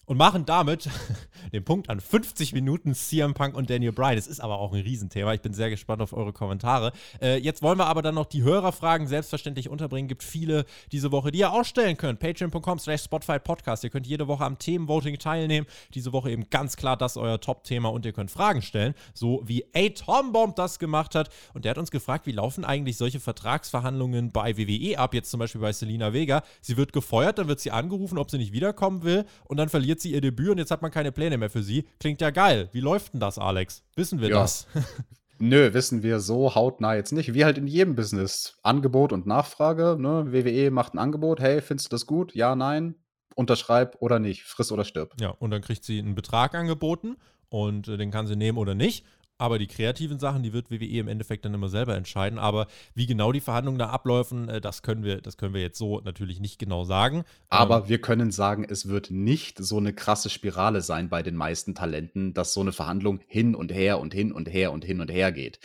und 0.06 0.16
machen 0.16 0.44
damit 0.46 0.88
den 1.52 1.64
Punkt 1.64 1.90
an 1.90 2.00
50 2.00 2.52
Minuten 2.52 2.94
CM 2.94 3.34
Punk 3.34 3.56
und 3.56 3.70
Daniel 3.70 3.92
Bryan. 3.92 4.18
Es 4.18 4.26
ist 4.26 4.40
aber 4.40 4.58
auch 4.58 4.72
ein 4.72 4.82
Riesenthema. 4.82 5.34
Ich 5.34 5.40
bin 5.40 5.52
sehr 5.52 5.70
gespannt 5.70 6.02
auf 6.02 6.12
eure 6.12 6.32
Kommentare. 6.32 6.92
Äh, 7.20 7.38
jetzt 7.38 7.62
wollen 7.62 7.78
wir 7.78 7.86
aber 7.86 8.02
dann 8.02 8.14
noch 8.14 8.26
die 8.26 8.42
Hörerfragen 8.42 9.06
selbstverständlich 9.06 9.68
unterbringen. 9.68 10.08
Gibt 10.08 10.22
viele 10.22 10.64
diese 10.92 11.12
Woche, 11.12 11.30
die 11.30 11.40
ihr 11.40 11.52
auch 11.52 11.64
stellen 11.64 11.96
könnt. 11.96 12.20
Patreon.com 12.20 12.78
slash 12.78 13.02
Spotify 13.02 13.38
Podcast. 13.38 13.84
Ihr 13.84 13.90
könnt 13.90 14.06
jede 14.06 14.28
Woche 14.28 14.44
am 14.44 14.58
Themenvoting 14.58 15.18
teilnehmen. 15.18 15.66
Diese 15.94 16.12
Woche 16.12 16.30
eben 16.30 16.48
ganz 16.50 16.76
klar 16.76 16.96
das 16.96 17.16
euer 17.16 17.40
Top-Thema 17.40 17.90
und 17.90 18.04
ihr 18.04 18.12
könnt 18.12 18.30
Fragen 18.30 18.62
stellen. 18.62 18.94
So 19.14 19.42
wie 19.46 19.64
A. 19.74 19.88
Tombomb 19.88 20.56
das 20.56 20.78
gemacht 20.78 21.14
hat. 21.14 21.30
Und 21.52 21.64
der 21.64 21.70
hat 21.70 21.78
uns 21.78 21.90
gefragt, 21.90 22.26
wie 22.26 22.32
laufen 22.32 22.64
eigentlich 22.64 22.96
solche 22.96 23.20
Vertragsverhandlungen 23.20 24.32
bei 24.32 24.56
WWE 24.56 24.98
ab? 24.98 25.14
Jetzt 25.14 25.30
zum 25.30 25.40
Beispiel 25.40 25.60
bei 25.60 25.72
Selina 25.72 26.12
Vega. 26.12 26.42
Sie 26.60 26.76
wird 26.76 26.92
gefeuert, 26.92 27.38
dann 27.38 27.48
wird 27.48 27.60
sie 27.60 27.70
angerufen, 27.70 28.18
ob 28.18 28.30
sie 28.30 28.38
nicht 28.38 28.52
wiederkommen 28.52 29.02
will. 29.02 29.24
Und 29.44 29.56
dann 29.56 29.68
verliert 29.68 29.93
verliert 29.94 30.00
sie 30.00 30.12
ihr 30.12 30.20
Debüt 30.20 30.50
und 30.50 30.58
jetzt 30.58 30.70
hat 30.70 30.82
man 30.82 30.90
keine 30.90 31.12
Pläne 31.12 31.38
mehr 31.38 31.50
für 31.50 31.62
sie. 31.62 31.86
Klingt 32.00 32.20
ja 32.20 32.30
geil. 32.30 32.68
Wie 32.72 32.80
läuft 32.80 33.12
denn 33.12 33.20
das, 33.20 33.38
Alex? 33.38 33.82
Wissen 33.96 34.20
wir 34.20 34.28
ja. 34.28 34.40
das? 34.40 34.66
Nö, 35.38 35.72
wissen 35.74 36.02
wir 36.02 36.20
so 36.20 36.54
hautnah 36.54 36.94
jetzt 36.94 37.12
nicht. 37.12 37.34
Wie 37.34 37.44
halt 37.44 37.58
in 37.58 37.66
jedem 37.66 37.94
Business. 37.94 38.56
Angebot 38.62 39.12
und 39.12 39.26
Nachfrage. 39.26 39.96
Ne? 39.98 40.32
WWE 40.32 40.70
macht 40.70 40.94
ein 40.94 40.98
Angebot. 40.98 41.40
Hey, 41.40 41.60
findest 41.60 41.88
du 41.88 41.94
das 41.94 42.06
gut? 42.06 42.34
Ja, 42.34 42.54
nein. 42.54 42.94
Unterschreib 43.34 43.96
oder 44.00 44.18
nicht. 44.18 44.44
Friss 44.44 44.70
oder 44.70 44.84
stirb. 44.84 45.14
Ja, 45.20 45.30
und 45.30 45.50
dann 45.50 45.60
kriegt 45.60 45.84
sie 45.84 45.98
einen 45.98 46.14
Betrag 46.14 46.54
angeboten 46.54 47.16
und 47.48 47.88
äh, 47.88 47.96
den 47.96 48.10
kann 48.10 48.26
sie 48.26 48.36
nehmen 48.36 48.58
oder 48.58 48.74
nicht. 48.74 49.04
Aber 49.36 49.58
die 49.58 49.66
kreativen 49.66 50.20
Sachen, 50.20 50.44
die 50.44 50.52
wird 50.52 50.70
WWE 50.70 51.00
im 51.00 51.08
Endeffekt 51.08 51.44
dann 51.44 51.54
immer 51.54 51.68
selber 51.68 51.96
entscheiden. 51.96 52.38
Aber 52.38 52.68
wie 52.94 53.06
genau 53.06 53.32
die 53.32 53.40
Verhandlungen 53.40 53.78
da 53.78 53.88
abläufen, 53.88 54.48
äh, 54.48 54.60
das 54.60 54.82
können 54.82 55.02
wir, 55.02 55.20
das 55.20 55.36
können 55.36 55.54
wir 55.54 55.60
jetzt 55.60 55.78
so 55.78 56.00
natürlich 56.00 56.38
nicht 56.38 56.58
genau 56.58 56.84
sagen. 56.84 57.24
Aber 57.48 57.78
ähm, 57.78 57.88
wir 57.88 58.00
können 58.00 58.30
sagen, 58.30 58.64
es 58.68 58.88
wird 58.88 59.10
nicht 59.10 59.58
so 59.58 59.78
eine 59.78 59.92
krasse 59.92 60.30
Spirale 60.30 60.82
sein 60.82 61.08
bei 61.08 61.22
den 61.22 61.34
meisten 61.34 61.74
Talenten, 61.74 62.32
dass 62.32 62.54
so 62.54 62.60
eine 62.60 62.72
Verhandlung 62.72 63.20
hin 63.26 63.56
und 63.56 63.72
her 63.72 63.98
und 63.98 64.14
hin 64.14 64.32
und 64.32 64.48
her 64.48 64.70
und 64.72 64.84
hin 64.84 65.00
und 65.00 65.10
her 65.10 65.32
geht. 65.32 65.58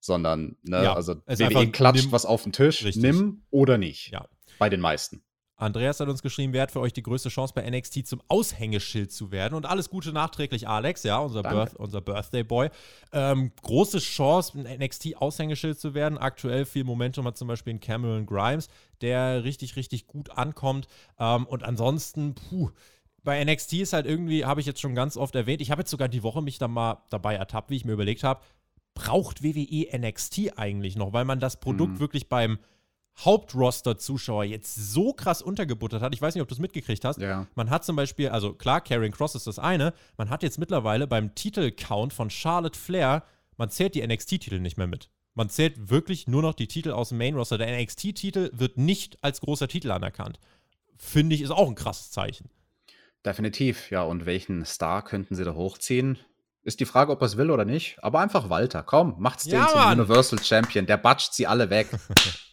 Sondern, 0.00 0.56
ne, 0.62 0.84
ja, 0.84 0.94
also 0.94 1.16
WWE 1.26 1.70
klatscht 1.70 2.04
nimm, 2.04 2.12
was 2.12 2.26
auf 2.26 2.42
den 2.42 2.52
Tisch, 2.52 2.84
richtig. 2.84 3.02
nimm 3.02 3.42
oder 3.50 3.78
nicht. 3.78 4.10
Ja. 4.12 4.26
Bei 4.58 4.68
den 4.68 4.80
meisten. 4.80 5.22
Andreas 5.58 5.98
hat 5.98 6.08
uns 6.08 6.22
geschrieben, 6.22 6.52
wer 6.52 6.62
hat 6.62 6.70
für 6.70 6.78
euch 6.78 6.92
die 6.92 7.02
größte 7.02 7.30
Chance 7.30 7.52
bei 7.52 7.68
NXT 7.68 8.06
zum 8.06 8.22
Aushängeschild 8.28 9.10
zu 9.10 9.32
werden? 9.32 9.54
Und 9.54 9.66
alles 9.66 9.90
Gute 9.90 10.12
nachträglich, 10.12 10.68
Alex, 10.68 11.02
ja, 11.02 11.18
unser, 11.18 11.42
Birth, 11.42 11.74
unser 11.74 12.00
Birthday 12.00 12.44
Boy. 12.44 12.70
Ähm, 13.12 13.50
große 13.62 13.98
Chance, 13.98 14.56
ein 14.56 14.78
NXT-Aushängeschild 14.80 15.78
zu 15.78 15.94
werden. 15.94 16.16
Aktuell 16.16 16.64
viel 16.64 16.84
Momentum 16.84 17.26
hat 17.26 17.36
zum 17.36 17.48
Beispiel 17.48 17.72
in 17.72 17.80
Cameron 17.80 18.24
Grimes, 18.24 18.68
der 19.00 19.42
richtig, 19.42 19.74
richtig 19.74 20.06
gut 20.06 20.30
ankommt. 20.30 20.86
Ähm, 21.18 21.44
und 21.46 21.64
ansonsten, 21.64 22.36
puh, 22.36 22.70
bei 23.24 23.44
NXT 23.44 23.72
ist 23.74 23.92
halt 23.92 24.06
irgendwie, 24.06 24.44
habe 24.44 24.60
ich 24.60 24.66
jetzt 24.66 24.80
schon 24.80 24.94
ganz 24.94 25.16
oft 25.16 25.34
erwähnt, 25.34 25.60
ich 25.60 25.72
habe 25.72 25.80
jetzt 25.80 25.90
sogar 25.90 26.08
die 26.08 26.22
Woche 26.22 26.40
mich 26.40 26.58
da 26.58 26.68
mal 26.68 27.02
dabei 27.10 27.34
ertappt, 27.34 27.70
wie 27.70 27.76
ich 27.76 27.84
mir 27.84 27.94
überlegt 27.94 28.22
habe, 28.22 28.42
braucht 28.94 29.42
WWE 29.42 29.88
NXT 29.98 30.56
eigentlich 30.56 30.94
noch? 30.94 31.12
Weil 31.12 31.24
man 31.24 31.40
das 31.40 31.58
Produkt 31.58 31.94
mhm. 31.94 32.00
wirklich 32.00 32.28
beim 32.28 32.60
Hauptroster-Zuschauer 33.24 34.44
jetzt 34.44 34.74
so 34.74 35.12
krass 35.12 35.42
untergebuttert 35.42 36.02
hat. 36.02 36.14
Ich 36.14 36.22
weiß 36.22 36.34
nicht, 36.34 36.42
ob 36.42 36.48
du 36.48 36.54
es 36.54 36.60
mitgekriegt 36.60 37.04
hast. 37.04 37.20
Ja. 37.20 37.46
Man 37.54 37.70
hat 37.70 37.84
zum 37.84 37.96
Beispiel, 37.96 38.28
also 38.28 38.52
klar, 38.52 38.80
Karrion 38.80 39.12
Cross 39.12 39.34
ist 39.34 39.46
das 39.46 39.58
eine. 39.58 39.92
Man 40.16 40.30
hat 40.30 40.42
jetzt 40.42 40.58
mittlerweile 40.58 41.06
beim 41.06 41.34
Titelcount 41.34 42.12
von 42.12 42.30
Charlotte 42.30 42.78
Flair, 42.78 43.24
man 43.56 43.70
zählt 43.70 43.94
die 43.96 44.06
NXT-Titel 44.06 44.60
nicht 44.60 44.78
mehr 44.78 44.86
mit. 44.86 45.10
Man 45.34 45.50
zählt 45.50 45.90
wirklich 45.90 46.26
nur 46.26 46.42
noch 46.42 46.54
die 46.54 46.68
Titel 46.68 46.92
aus 46.92 47.10
dem 47.10 47.18
Main-Roster. 47.18 47.58
Der 47.58 47.80
NXT-Titel 47.80 48.50
wird 48.54 48.76
nicht 48.76 49.18
als 49.22 49.40
großer 49.40 49.68
Titel 49.68 49.90
anerkannt. 49.90 50.38
Finde 50.96 51.34
ich, 51.34 51.42
ist 51.42 51.50
auch 51.50 51.68
ein 51.68 51.74
krasses 51.74 52.10
Zeichen. 52.10 52.50
Definitiv, 53.24 53.90
ja. 53.90 54.02
Und 54.02 54.26
welchen 54.26 54.64
Star 54.64 55.04
könnten 55.04 55.34
sie 55.34 55.44
da 55.44 55.54
hochziehen? 55.54 56.18
Ist 56.62 56.80
die 56.80 56.86
Frage, 56.86 57.12
ob 57.12 57.20
er 57.22 57.26
es 57.26 57.36
will 57.36 57.50
oder 57.50 57.64
nicht. 57.64 57.98
Aber 58.02 58.20
einfach 58.20 58.48
Walter. 58.50 58.82
Komm, 58.82 59.14
macht's 59.18 59.44
den 59.44 59.54
ja, 59.54 59.68
zum 59.68 59.80
Mann. 59.80 59.98
Universal 60.00 60.42
Champion. 60.42 60.86
Der 60.86 60.96
batscht 60.96 61.32
sie 61.32 61.46
alle 61.46 61.70
weg. 61.70 61.88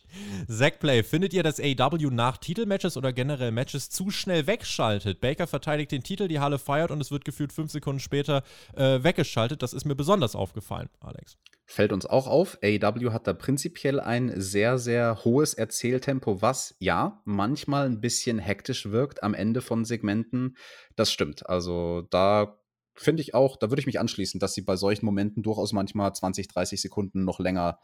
Zackplay, 0.47 1.03
findet 1.03 1.33
ihr, 1.33 1.43
dass 1.43 1.59
AW 1.59 2.09
nach 2.11 2.37
Titelmatches 2.37 2.97
oder 2.97 3.13
generell 3.13 3.51
Matches 3.51 3.89
zu 3.89 4.09
schnell 4.09 4.47
wegschaltet? 4.47 5.21
Baker 5.21 5.47
verteidigt 5.47 5.91
den 5.91 6.03
Titel, 6.03 6.27
die 6.27 6.39
Halle 6.39 6.59
feiert 6.59 6.91
und 6.91 7.01
es 7.01 7.11
wird 7.11 7.25
gefühlt 7.25 7.53
fünf 7.53 7.71
Sekunden 7.71 7.99
später 7.99 8.43
äh, 8.75 9.03
weggeschaltet. 9.03 9.61
Das 9.61 9.73
ist 9.73 9.85
mir 9.85 9.95
besonders 9.95 10.35
aufgefallen, 10.35 10.89
Alex. 10.99 11.37
Fällt 11.67 11.91
uns 11.91 12.05
auch 12.05 12.27
auf, 12.27 12.59
AW 12.63 13.11
hat 13.11 13.25
da 13.25 13.33
prinzipiell 13.33 13.99
ein 13.99 14.39
sehr, 14.39 14.77
sehr 14.77 15.25
hohes 15.25 15.55
Erzähltempo, 15.55 16.41
was 16.41 16.75
ja 16.79 17.21
manchmal 17.25 17.87
ein 17.87 18.01
bisschen 18.01 18.37
hektisch 18.37 18.91
wirkt 18.91 19.23
am 19.23 19.33
Ende 19.33 19.61
von 19.61 19.83
Segmenten. 19.83 20.57
Das 20.95 21.11
stimmt. 21.11 21.49
Also 21.49 22.03
da 22.11 22.59
finde 22.93 23.21
ich 23.21 23.33
auch, 23.33 23.57
da 23.57 23.69
würde 23.69 23.79
ich 23.79 23.87
mich 23.87 23.99
anschließen, 23.99 24.39
dass 24.39 24.53
sie 24.53 24.61
bei 24.61 24.75
solchen 24.75 25.05
Momenten 25.05 25.41
durchaus 25.41 25.73
manchmal 25.73 26.13
20, 26.13 26.47
30 26.47 26.81
Sekunden 26.81 27.23
noch 27.23 27.39
länger 27.39 27.79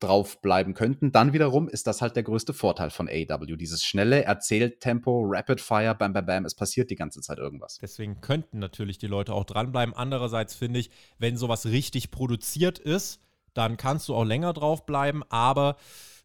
drauf 0.00 0.40
bleiben 0.42 0.74
könnten. 0.74 1.12
Dann 1.12 1.32
wiederum 1.32 1.68
ist 1.68 1.86
das 1.86 2.02
halt 2.02 2.16
der 2.16 2.22
größte 2.22 2.52
Vorteil 2.52 2.90
von 2.90 3.08
AW. 3.08 3.56
Dieses 3.56 3.82
schnelle 3.82 4.24
Erzähltempo, 4.24 5.22
Rapid 5.26 5.60
Fire, 5.60 5.94
bam, 5.94 6.12
bam, 6.12 6.26
bam, 6.26 6.44
es 6.44 6.54
passiert 6.54 6.90
die 6.90 6.96
ganze 6.96 7.20
Zeit 7.20 7.38
irgendwas. 7.38 7.78
Deswegen 7.80 8.20
könnten 8.20 8.58
natürlich 8.58 8.98
die 8.98 9.06
Leute 9.06 9.32
auch 9.32 9.44
dranbleiben. 9.44 9.94
Andererseits 9.94 10.54
finde 10.54 10.80
ich, 10.80 10.90
wenn 11.18 11.36
sowas 11.36 11.66
richtig 11.66 12.10
produziert 12.10 12.78
ist, 12.78 13.20
dann 13.54 13.76
kannst 13.76 14.08
du 14.08 14.14
auch 14.14 14.24
länger 14.24 14.52
drauf 14.52 14.84
bleiben, 14.84 15.22
aber 15.30 15.76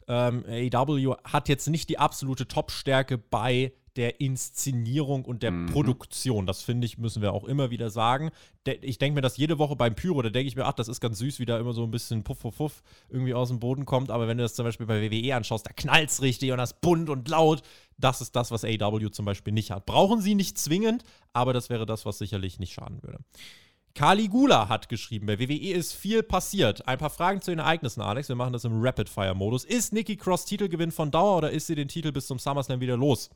ähm, 0.08 0.44
AW 0.74 1.16
hat 1.24 1.48
jetzt 1.48 1.68
nicht 1.70 1.88
die 1.90 1.98
absolute 1.98 2.48
Top-Stärke 2.48 3.18
bei 3.18 3.74
der 3.96 4.22
Inszenierung 4.22 5.26
und 5.26 5.44
der 5.44 5.52
mhm. 5.52 5.68
Produktion. 5.68 6.46
Das 6.46 6.62
finde 6.62 6.86
ich, 6.86 6.98
müssen 6.98 7.22
wir 7.22 7.34
auch 7.34 7.44
immer 7.44 7.72
wieder 7.72 7.90
sagen. 7.90 8.32
ich 8.66 8.98
denke 8.98 9.16
mir 9.16 9.22
das 9.22 9.38
jede 9.38 9.60
Woche 9.60 9.76
beim 9.76 9.96
Pyro, 9.96 10.22
da 10.22 10.30
denke 10.30 10.48
ich 10.48 10.56
mir, 10.56 10.66
ach, 10.66 10.74
das 10.74 10.88
ist 10.88 11.02
ganz 11.02 11.20
süß, 11.20 11.40
wie 11.40 11.46
da 11.46 11.60
immer 11.60 11.74
so 11.74 11.84
ein 11.84 11.92
bisschen 11.92 12.24
Puff, 12.24 12.40
Puff, 12.40 12.58
Puff 12.58 12.84
irgendwie 13.10 13.34
aus 13.34 13.50
dem 13.50 13.60
Boden 13.60 13.86
kommt. 13.86 14.12
Aber 14.12 14.28
wenn 14.28 14.38
du 14.38 14.44
das 14.44 14.56
zum 14.56 14.66
Beispiel 14.66 14.86
bei 14.86 15.02
WWE 15.02 15.36
anschaust, 15.36 15.66
da 15.66 15.74
knallt 15.74 16.10
es 16.10 16.22
richtig 16.22 16.52
und 16.52 16.58
das 16.58 16.80
bunt 16.80 17.10
und 17.10 17.28
laut. 17.28 17.62
Das 17.98 18.22
ist 18.22 18.36
das, 18.36 18.50
was 18.52 18.64
AW 18.64 19.12
zum 19.12 19.26
Beispiel 19.26 19.54
nicht 19.54 19.72
hat. 19.72 19.86
Brauchen 19.86 20.22
sie 20.22 20.36
nicht 20.36 20.58
zwingend, 20.58 21.04
aber 21.34 21.54
das 21.54 21.70
wäre 21.70 21.86
das, 21.86 22.06
was 22.06 22.18
sicherlich 22.18 22.60
nicht 22.60 22.74
schaden 22.74 23.04
würde. 23.04 23.20
Caligula 23.94 24.70
hat 24.70 24.90
geschrieben, 24.90 25.26
bei 25.26 25.40
WWE 25.40 25.74
ist 25.74 25.94
viel 25.94 26.24
passiert. 26.24 26.88
Ein 26.88 26.98
paar 26.98 27.10
Fragen 27.10 27.42
zu 27.42 27.52
den 27.52 27.60
Ereignissen, 27.60 28.02
Alex. 28.02 28.30
Wir 28.30 28.36
machen 28.36 28.54
das 28.54 28.64
im 28.64 28.82
Rapid-Fire-Modus. 28.82 29.66
Ist 29.66 29.92
Nikki 29.92 30.16
Cross 30.16 30.46
Titelgewinn 30.46 30.92
von 30.92 31.12
Dauer 31.12 31.38
oder 31.38 31.52
ist 31.52 31.68
sie 31.68 31.76
den 31.76 31.88
Titel 31.88 32.12
bis 32.12 32.28
zum 32.28 32.40
SummerSlam 32.40 32.80
wieder 32.80 32.98
los? 32.98 33.30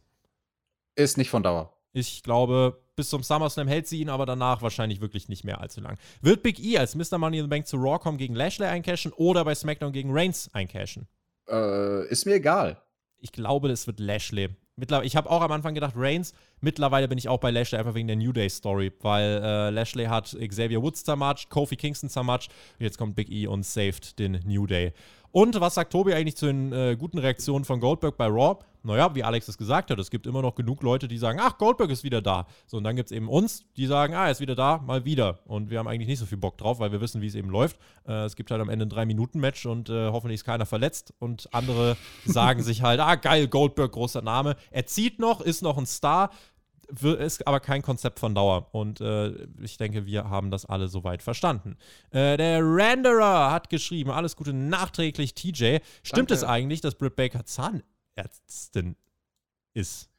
Ist 0.96 1.18
nicht 1.18 1.30
von 1.30 1.44
Dauer. 1.44 1.74
Ich 1.94 2.24
glaube, 2.24 2.82
bis 2.96 3.10
zum 3.10 3.24
SummerSlam 3.24 3.68
hält 3.68 3.88
sie 3.88 4.02
ihn, 4.02 4.10
aber 4.10 4.26
danach 4.26 4.62
wahrscheinlich 4.62 5.02
wirklich 5.02 5.30
nicht 5.30 5.44
mehr 5.44 5.62
allzu 5.62 5.82
lang. 5.82 5.98
Wird 6.22 6.44
Big 6.44 6.60
E 6.60 6.78
als 6.78 6.96
Mr. 6.96 7.18
Money 7.18 7.38
in 7.38 7.46
the 7.46 7.50
Bank 7.50 7.68
zu 7.68 7.78
Raw 7.78 8.00
kommen 8.00 8.18
gegen 8.18 8.36
Lashley 8.36 8.68
eincashen 8.68 9.14
oder 9.14 9.46
bei 9.46 9.56
SmackDown 9.56 9.94
gegen 9.94 10.12
Reigns 10.12 10.50
eincashen? 10.54 11.08
Äh, 11.50 12.08
ist 12.08 12.26
mir 12.26 12.36
egal. 12.36 12.82
Ich 13.20 13.32
glaube, 13.32 13.70
es 13.70 13.88
wird 13.88 14.00
Lashley. 14.00 14.50
Mittlerweile, 14.78 15.08
ich 15.08 15.16
habe 15.16 15.30
auch 15.30 15.42
am 15.42 15.54
Anfang 15.54 15.74
gedacht, 15.74 15.94
Reigns. 15.96 16.34
Mittlerweile 16.60 17.08
bin 17.08 17.18
ich 17.18 17.30
auch 17.30 17.40
bei 17.40 17.50
Lashley 17.50 17.80
einfach 17.80 17.96
wegen 17.96 18.08
der 18.08 18.18
New 18.18 18.34
Day 18.34 18.50
Story, 18.50 18.92
weil 19.02 19.42
äh, 19.42 19.70
Lashley 19.70 20.06
hat 20.06 20.36
Xavier 20.38 20.82
Woods 20.82 21.06
zermatscht, 21.06 21.50
Kofi 21.50 21.78
Kingston 21.78 22.10
zermatscht. 22.10 22.52
Jetzt 22.78 22.98
kommt 22.98 23.16
Big 23.16 23.30
E 23.30 23.48
und 23.48 23.66
saved 23.66 24.20
den 24.20 24.42
New 24.46 24.68
Day. 24.68 24.92
Und 25.32 25.60
was 25.62 25.76
sagt 25.76 25.94
Tobi 25.94 26.14
eigentlich 26.14 26.36
zu 26.36 26.48
den 26.48 26.74
äh, 26.74 26.98
guten 26.98 27.20
Reaktionen 27.20 27.64
von 27.64 27.80
Goldberg 27.80 28.18
bei 28.18 28.28
Raw? 28.28 28.58
Naja, 28.86 29.16
wie 29.16 29.24
Alex 29.24 29.48
es 29.48 29.58
gesagt 29.58 29.90
hat, 29.90 30.00
es 30.00 30.12
gibt 30.12 30.28
immer 30.28 30.42
noch 30.42 30.56
genug 30.56 30.84
Leute, 30.84 31.08
die 31.08 31.18
sagen, 31.18 31.40
ach, 31.42 31.58
Goldberg 31.58 31.90
ist 31.90 32.04
wieder 32.04 32.22
da. 32.22 32.46
So, 32.68 32.78
und 32.78 32.84
dann 32.84 32.96
gibt 32.96 33.10
es 33.10 33.16
eben 33.16 33.28
uns, 33.28 33.66
die 33.76 33.88
sagen, 33.88 34.14
ah, 34.14 34.26
er 34.26 34.32
ist 34.32 34.42
wieder 34.42 34.56
da, 34.56 34.78
mal 34.78 35.06
wieder. 35.06 35.40
Und 35.46 35.72
wir 35.72 35.80
haben 35.80 35.88
eigentlich 35.88 36.08
nicht 36.08 36.20
so 36.20 36.26
viel 36.26 36.38
Bock 36.38 36.58
drauf, 36.58 36.80
weil 36.80 36.92
wir 36.92 37.02
wissen, 37.02 37.22
wie 37.22 37.28
es 37.28 37.36
eben 37.36 37.50
läuft. 37.50 37.78
Äh, 38.08 38.26
es 38.26 38.36
gibt 38.36 38.52
halt 38.52 38.62
am 38.62 38.70
Ende 38.70 38.86
ein 38.86 38.90
Drei-Minuten-Match 38.90 39.66
und 39.66 39.90
äh, 39.90 40.10
hoffentlich 40.12 40.36
ist 40.36 40.46
keiner 40.46 40.66
verletzt. 40.66 41.14
Und 41.20 41.50
andere 41.52 41.98
sagen 42.26 42.62
sich 42.62 42.84
halt, 42.84 43.00
ah, 43.00 43.16
geil, 43.16 43.48
Goldberg, 43.48 43.92
großer 43.92 44.22
Name. 44.22 44.56
Er 44.70 44.86
zieht 44.86 45.20
noch, 45.20 45.42
ist 45.42 45.64
noch 45.64 45.78
ein 45.78 45.88
Star 45.88 46.30
ist 47.02 47.48
aber 47.48 47.60
kein 47.60 47.82
Konzept 47.82 48.20
von 48.20 48.36
Dauer. 48.36 48.68
Und 48.72 49.02
äh, 49.02 49.48
ich 49.62 49.78
denke, 49.78 50.06
wir 50.06 50.30
haben 50.30 50.52
das 50.52 50.66
alle 50.66 50.88
soweit 50.88 51.24
verstanden. 51.24 51.78
Äh, 52.12 52.38
der 52.38 52.62
Renderer 52.62 53.52
hat 53.52 53.70
geschrieben: 53.70 54.12
Alles 54.12 54.36
Gute 54.36 54.54
nachträglich, 54.54 55.34
TJ. 55.34 55.78
Stimmt 56.04 56.30
Danke. 56.30 56.34
es 56.34 56.44
eigentlich, 56.44 56.82
dass 56.82 56.96
Britt 56.96 57.16
Baker 57.16 57.44
Zahnärztin 58.16 58.96
ist? 59.74 60.10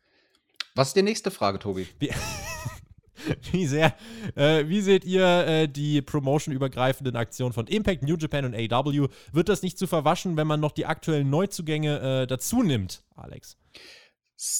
Was 0.74 0.88
ist 0.88 0.97
die 0.97 1.03
nächste 1.03 1.30
Frage, 1.30 1.59
Tobi? 1.59 1.86
Wie, 1.99 2.11
wie 3.53 3.66
sehr, 3.66 3.97
äh, 4.34 4.68
wie 4.68 4.82
seht 4.82 5.05
ihr 5.05 5.24
äh, 5.24 5.68
die 5.68 6.03
Promotion-übergreifenden 6.03 7.16
Aktionen 7.16 7.53
von 7.53 7.66
Impact, 7.66 8.03
New 8.03 8.16
Japan 8.16 8.44
und 8.44 8.55
AW? 8.55 9.09
Wird 9.32 9.49
das 9.49 9.62
nicht 9.62 9.78
zu 9.78 9.86
verwaschen, 9.86 10.36
wenn 10.36 10.47
man 10.47 10.61
noch 10.61 10.72
die 10.72 10.86
aktuellen 10.86 11.30
Neuzugänge 11.30 12.22
äh, 12.22 12.26
dazu 12.26 12.62
nimmt, 12.62 13.03
Alex? 13.14 13.57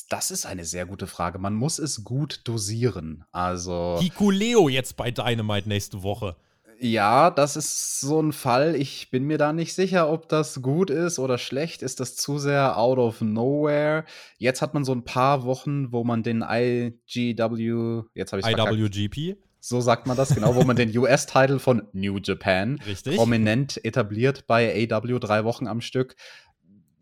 Das 0.09 0.31
ist 0.31 0.47
eine 0.47 0.65
sehr 0.65 0.87
gute 0.87 1.07
Frage. 1.07 1.39
Man 1.39 1.55
muss 1.55 1.79
es 1.79 2.03
gut 2.03 2.41
dosieren. 2.45 3.25
Also. 3.31 3.99
Hikuleo 4.01 4.71
jetzt 4.71 4.97
bei 4.97 5.11
Dynamite 5.11 5.69
nächste 5.69 6.03
Woche. 6.03 6.37
Ja, 6.79 7.31
das 7.31 7.57
ist 7.57 8.01
so 8.01 8.21
ein 8.21 8.33
Fall. 8.33 8.75
Ich 8.75 9.11
bin 9.11 9.25
mir 9.25 9.39
da 9.39 9.53
nicht 9.53 9.75
sicher, 9.75 10.11
ob 10.11 10.29
das 10.29 10.61
gut 10.63 10.91
ist 10.91 11.19
oder 11.19 11.39
schlecht. 11.39 11.83
Ist 11.83 12.01
das 12.01 12.17
zu 12.17 12.39
sehr 12.39 12.77
out 12.77 12.99
of 12.99 13.21
nowhere? 13.21 14.05
Jetzt 14.39 14.63
hat 14.63 14.75
man 14.75 14.85
so 14.85 14.93
ein 14.93 15.05
paar 15.05 15.45
Wochen, 15.45 15.93
wo 15.93 16.05
man 16.05 16.23
den 16.23 16.45
IGW, 16.47 18.03
jetzt 18.15 18.33
habe 18.33 18.41
ich 18.41 18.47
IWGP. 18.47 19.39
So 19.59 19.81
sagt 19.81 20.07
man 20.07 20.17
das, 20.17 20.33
genau, 20.33 20.55
wo 20.55 20.63
man 20.63 20.77
den 20.77 20.97
US-Title 20.97 21.59
von 21.59 21.89
New 21.93 22.19
Japan 22.23 22.79
Richtig. 22.87 23.17
prominent 23.17 23.85
etabliert 23.85 24.47
bei 24.47 24.89
AW 24.89 25.19
drei 25.19 25.43
Wochen 25.43 25.67
am 25.67 25.81
Stück 25.81 26.15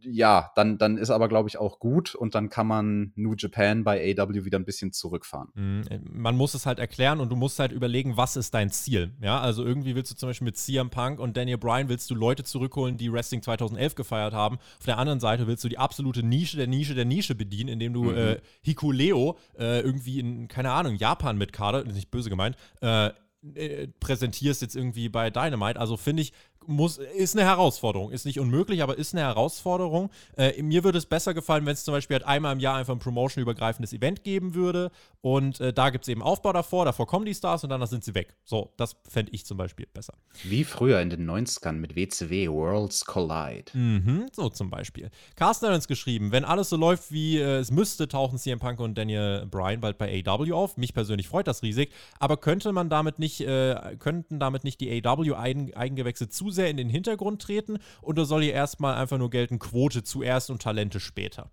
ja, 0.05 0.53
dann, 0.55 0.79
dann 0.79 0.97
ist 0.97 1.11
aber, 1.11 1.29
glaube 1.29 1.49
ich, 1.49 1.59
auch 1.59 1.79
gut 1.79 2.15
und 2.15 2.35
dann 2.35 2.49
kann 2.49 2.67
man 2.67 3.13
New 3.17 3.35
Japan 3.37 3.85
bei 3.85 4.15
AW 4.17 4.45
wieder 4.45 4.59
ein 4.59 4.65
bisschen 4.65 4.93
zurückfahren. 4.93 5.49
Mhm. 5.55 5.83
Äh, 5.91 6.01
man 6.13 6.37
muss 6.37 6.55
es 6.55 6.67
halt 6.67 6.79
erklären 6.79 7.21
und 7.21 7.31
du 7.31 7.37
musst 7.37 7.59
halt 7.59 7.73
überlegen, 7.73 8.17
was 8.17 8.37
ist 8.37 8.55
dein 8.55 8.71
Ziel. 8.71 9.13
Ja, 9.21 9.41
also 9.41 9.65
irgendwie 9.65 9.95
willst 9.95 10.11
du 10.11 10.17
zum 10.17 10.29
Beispiel 10.29 10.47
mit 10.47 10.57
CM 10.57 10.91
Punk 10.91 11.21
und 11.21 11.37
Daniel 11.37 11.59
Bryan 11.59 11.89
willst 11.89 12.11
du 12.11 12.15
Leute 12.15 12.45
zurückholen, 12.45 12.97
die 12.97 13.13
Wrestling 13.13 13.43
2011 13.43 13.95
gefeiert 13.95 14.33
haben. 14.33 14.59
Auf 14.79 14.87
der 14.87 14.99
anderen 14.99 15.21
Seite 15.21 15.47
willst 15.47 15.65
du 15.65 15.69
die 15.69 15.79
absolute 15.79 16.23
Nische 16.23 16.57
der 16.57 16.67
Nische 16.67 16.95
der 16.95 17.05
Nische 17.05 17.35
bedienen, 17.35 17.69
indem 17.69 17.93
du 17.93 18.05
mhm. 18.05 18.17
äh, 18.17 18.37
Hikuleo 18.63 19.39
äh, 19.59 19.81
irgendwie 19.81 20.21
in, 20.21 20.49
keine 20.49 20.73
Ahnung, 20.73 20.97
Japan 20.97 21.39
mit 21.39 21.53
Kader, 21.53 21.85
nicht 21.85 22.11
böse 22.11 22.31
gemeint, 22.31 22.57
äh, 22.81 23.11
äh 23.55 23.89
präsentierst 24.01 24.63
jetzt 24.63 24.77
irgendwie 24.77 25.09
bei 25.09 25.31
Dynamite. 25.31 25.79
Also 25.79 25.97
finde 25.97 26.23
ich, 26.23 26.33
muss, 26.67 26.99
ist 26.99 27.37
eine 27.37 27.45
Herausforderung. 27.45 28.11
Ist 28.11 28.27
nicht 28.27 28.41
unmöglich, 28.41 28.83
aber 28.83 28.99
ist 28.99 29.15
eine 29.15 29.23
Herausforderung. 29.23 30.11
Äh, 30.37 30.63
mir 30.63 30.85
würde 30.85 30.99
es 30.99 31.07
besser 31.07 31.35
gefallen, 31.35 31.67
wenn 31.67 31.75
es 31.75 31.85
zum 31.85 31.93
Beispiel 31.93 32.17
halt 32.17 32.27
einmal 32.27 32.53
im 32.53 32.61
Jahr 32.61 32.77
einfach 32.77 32.95
ein 32.95 32.99
Promotion-übergreifendes 32.99 33.93
Event 33.93 34.25
geben 34.25 34.55
würde. 34.55 34.91
Und 35.21 35.61
äh, 35.61 35.73
da 35.73 35.91
gibt 35.91 36.05
es 36.05 36.09
eben 36.09 36.23
Aufbau 36.23 36.53
davor, 36.53 36.85
davor 36.85 37.07
kommen 37.07 37.25
die 37.25 37.35
Stars 37.35 37.65
und 37.65 37.71
dann 37.71 37.85
sind 37.87 38.05
sie 38.05 38.15
weg. 38.15 38.35
So, 38.45 38.73
das 38.77 38.97
fände 39.09 39.33
ich 39.33 39.47
zum 39.47 39.57
Beispiel 39.57 39.87
besser. 39.93 40.15
Wie 40.43 40.65
früher 40.65 41.01
in 41.01 41.11
den 41.11 41.29
90ern 41.29 41.73
mit 41.73 41.97
WCW, 41.97 42.49
Worlds 42.49 43.05
Collide. 43.05 43.73
Mhm, 43.73 44.27
so 44.33 44.49
zum 44.51 44.71
Beispiel. 44.71 45.11
Carsten 45.37 45.67
hat 45.67 45.75
uns 45.75 45.89
geschrieben, 45.89 46.33
wenn 46.33 46.45
alles 46.45 46.69
so 46.69 46.77
läuft, 46.77 47.11
wie 47.11 47.39
äh, 47.39 47.59
es 47.59 47.71
müsste, 47.71 48.09
tauchen 48.09 48.39
CM 48.39 48.59
Punk 48.59 48.81
und 48.81 48.99
Daniel 48.99 49.47
Bryan 49.51 49.81
bald 49.81 49.99
bei 49.99 50.23
AW 50.27 50.53
auf. 50.53 50.77
Mich 50.77 50.93
persönlich 50.95 51.29
freut 51.29 51.47
das 51.47 51.63
riesig. 51.63 51.91
Aber 52.19 52.37
könnte 52.37 52.73
man 52.73 52.89
damit 52.89 53.19
nicht, 53.19 53.41
äh, 53.41 53.97
könnten 53.99 54.39
damit 54.39 54.65
nicht 54.65 54.81
die 54.81 55.05
AW-Eigengewächse 55.05 56.29
zu 56.29 56.51
sehr 56.55 56.71
in 56.71 56.77
den 56.77 56.89
Hintergrund 56.89 57.43
treten 57.43 57.79
oder 58.01 58.25
soll 58.25 58.43
hier 58.43 58.55
erstmal 58.55 58.95
einfach 58.95 59.19
nur 59.19 59.31
gelten, 59.31 59.59
Quote 59.59 60.03
zuerst 60.05 60.51
und 60.51 60.63
Talente 60.63 61.01
später? 61.01 61.51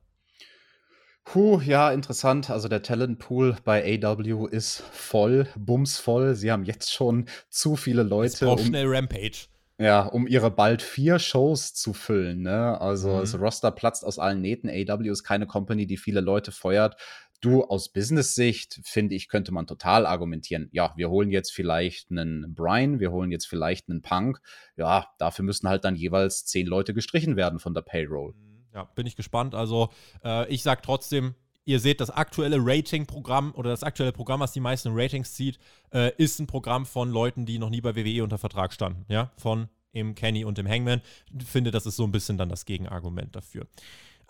Puh, 1.23 1.59
ja, 1.61 1.91
interessant. 1.91 2.49
Also 2.49 2.67
der 2.67 2.81
Talentpool 2.81 3.55
bei 3.63 4.01
AW 4.03 4.47
ist 4.49 4.83
voll, 4.91 5.47
bumsvoll. 5.57 6.35
Sie 6.35 6.51
haben 6.51 6.65
jetzt 6.65 6.91
schon 6.91 7.25
zu 7.49 7.75
viele 7.75 8.03
Leute. 8.03 8.47
Um, 8.47 8.57
schnell 8.57 8.87
Rampage. 8.87 9.47
Ja, 9.77 10.01
um 10.01 10.27
ihre 10.27 10.51
bald 10.51 10.81
vier 10.81 11.19
Shows 11.19 11.73
zu 11.73 11.93
füllen. 11.93 12.41
Ne? 12.41 12.79
Also 12.79 13.15
mhm. 13.15 13.19
das 13.21 13.39
Roster 13.39 13.71
platzt 13.71 14.03
aus 14.03 14.19
allen 14.19 14.41
Nähten. 14.41 14.69
AW 14.69 15.09
ist 15.09 15.23
keine 15.23 15.47
Company, 15.47 15.87
die 15.87 15.97
viele 15.97 16.21
Leute 16.21 16.51
feuert. 16.51 16.97
Du, 17.41 17.63
aus 17.63 17.89
Business-Sicht, 17.89 18.79
finde 18.83 19.15
ich, 19.15 19.27
könnte 19.27 19.51
man 19.51 19.67
total 19.67 20.05
argumentieren. 20.05 20.69
Ja, 20.71 20.93
wir 20.95 21.09
holen 21.09 21.31
jetzt 21.31 21.51
vielleicht 21.51 22.11
einen 22.11 22.53
Brian, 22.53 22.99
wir 22.99 23.11
holen 23.11 23.31
jetzt 23.31 23.47
vielleicht 23.47 23.89
einen 23.89 24.01
Punk. 24.01 24.39
Ja, 24.77 25.07
dafür 25.17 25.43
müssen 25.43 25.67
halt 25.67 25.83
dann 25.83 25.95
jeweils 25.95 26.45
zehn 26.45 26.67
Leute 26.67 26.93
gestrichen 26.93 27.35
werden 27.35 27.59
von 27.59 27.73
der 27.73 27.81
Payroll. 27.81 28.33
Mhm. 28.33 28.65
Ja, 28.73 28.83
bin 28.83 29.07
ich 29.07 29.15
gespannt. 29.15 29.55
Also, 29.55 29.89
äh, 30.23 30.47
ich 30.53 30.63
sag 30.63 30.83
trotzdem, 30.83 31.35
ihr 31.65 31.79
seht, 31.79 31.99
das 31.99 32.09
aktuelle 32.09 32.57
Rating-Programm 32.59 33.53
oder 33.55 33.71
das 33.71 33.83
aktuelle 33.83 34.11
Programm, 34.11 34.39
was 34.39 34.53
die 34.53 34.59
meisten 34.59 34.89
Ratings 34.93 35.33
zieht, 35.33 35.57
äh, 35.93 36.11
ist 36.17 36.39
ein 36.39 36.47
Programm 36.47 36.85
von 36.85 37.09
Leuten, 37.09 37.45
die 37.45 37.59
noch 37.59 37.69
nie 37.69 37.81
bei 37.81 37.95
WWE 37.95 38.23
unter 38.23 38.37
Vertrag 38.37 38.71
standen. 38.71 39.05
Ja, 39.09 39.31
von 39.37 39.67
im 39.93 40.15
Kenny 40.15 40.45
und 40.45 40.57
dem 40.57 40.67
Hangman. 40.67 41.01
Ich 41.37 41.45
finde, 41.45 41.71
das 41.71 41.85
ist 41.85 41.95
so 41.95 42.03
ein 42.03 42.11
bisschen 42.11 42.37
dann 42.37 42.49
das 42.49 42.65
Gegenargument 42.65 43.35
dafür. 43.35 43.67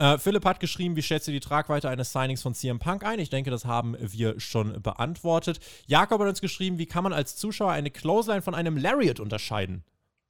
Äh, 0.01 0.17
Philipp 0.17 0.45
hat 0.45 0.59
geschrieben, 0.59 0.95
wie 0.95 1.03
schätzt 1.03 1.27
du 1.27 1.31
die 1.31 1.39
Tragweite 1.39 1.87
eines 1.87 2.11
Signings 2.11 2.41
von 2.41 2.55
CM 2.55 2.79
Punk 2.79 3.03
ein? 3.05 3.19
Ich 3.19 3.29
denke, 3.29 3.51
das 3.51 3.65
haben 3.65 3.95
wir 3.99 4.39
schon 4.39 4.81
beantwortet. 4.81 5.59
Jakob 5.85 6.19
hat 6.21 6.27
uns 6.27 6.41
geschrieben, 6.41 6.79
wie 6.79 6.87
kann 6.87 7.03
man 7.03 7.13
als 7.13 7.35
Zuschauer 7.35 7.71
eine 7.71 7.91
Clothesline 7.91 8.41
von 8.41 8.55
einem 8.55 8.77
Lariat 8.77 9.19
unterscheiden? 9.19 9.83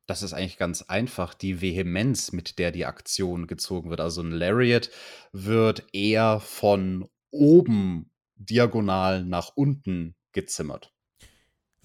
Das 0.08 0.24
ist 0.24 0.34
eigentlich 0.34 0.58
ganz 0.58 0.82
einfach, 0.82 1.34
die 1.34 1.62
Vehemenz, 1.62 2.34
mit 2.34 2.60
der 2.60 2.74
die 2.74 2.86
Aktion 2.86 3.48
gezogen 3.48 3.90
wird. 3.90 4.02
Also 4.02 4.22
ein 4.22 4.32
Lariat 4.32 4.90
wird 5.32 5.86
eher 5.94 6.42
von 6.42 7.08
oben 7.30 8.12
diagonal 8.36 9.24
nach 9.24 9.54
unten 9.56 10.16
gezimmert. 10.34 10.94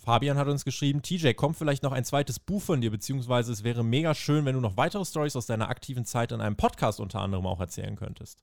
Fabian 0.07 0.39
hat 0.39 0.47
uns 0.47 0.65
geschrieben, 0.65 1.03
TJ, 1.03 1.33
kommt 1.33 1.57
vielleicht 1.57 1.83
noch 1.83 1.91
ein 1.91 2.05
zweites 2.05 2.39
Buch 2.39 2.63
von 2.63 2.81
dir, 2.81 2.93
beziehungsweise 2.93 3.51
es 3.51 3.65
wäre 3.65 3.83
mega 3.83 4.15
schön, 4.15 4.45
wenn 4.45 4.55
du 4.55 4.61
noch 4.61 4.77
weitere 4.77 5.05
Stories 5.05 5.35
aus 5.35 5.47
deiner 5.47 5.69
aktiven 5.69 6.05
Zeit 6.05 6.31
in 6.31 6.41
einem 6.41 6.55
Podcast 6.55 7.01
unter 7.01 7.19
anderem 7.19 7.45
auch 7.45 7.59
erzählen 7.59 7.97
könntest. 7.97 8.41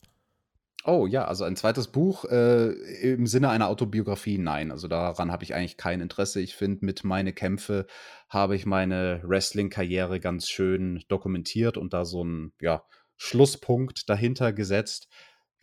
Oh 0.84 1.08
ja, 1.08 1.24
also 1.24 1.46
ein 1.46 1.56
zweites 1.56 1.88
Buch 1.88 2.26
äh, 2.26 2.74
im 3.14 3.28
Sinne 3.28 3.50
einer 3.50 3.70
Autobiografie, 3.70 4.38
nein. 4.38 4.72
Also 4.72 4.90
daran 4.90 5.32
habe 5.32 5.46
ich 5.46 5.56
eigentlich 5.56 5.78
kein 5.78 6.02
Interesse. 6.02 6.42
Ich 6.42 6.54
finde, 6.54 6.84
mit 6.84 7.06
meine 7.06 7.32
Kämpfe 7.32 7.88
habe 8.28 8.58
ich 8.58 8.66
meine 8.66 9.22
Wrestling-Karriere 9.24 10.20
ganz 10.20 10.50
schön 10.50 11.02
dokumentiert 11.08 11.78
und 11.78 11.94
da 11.94 12.04
so 12.04 12.24
einen 12.24 12.52
ja, 12.60 12.84
Schlusspunkt 13.16 14.10
dahinter 14.10 14.52
gesetzt 14.52 15.08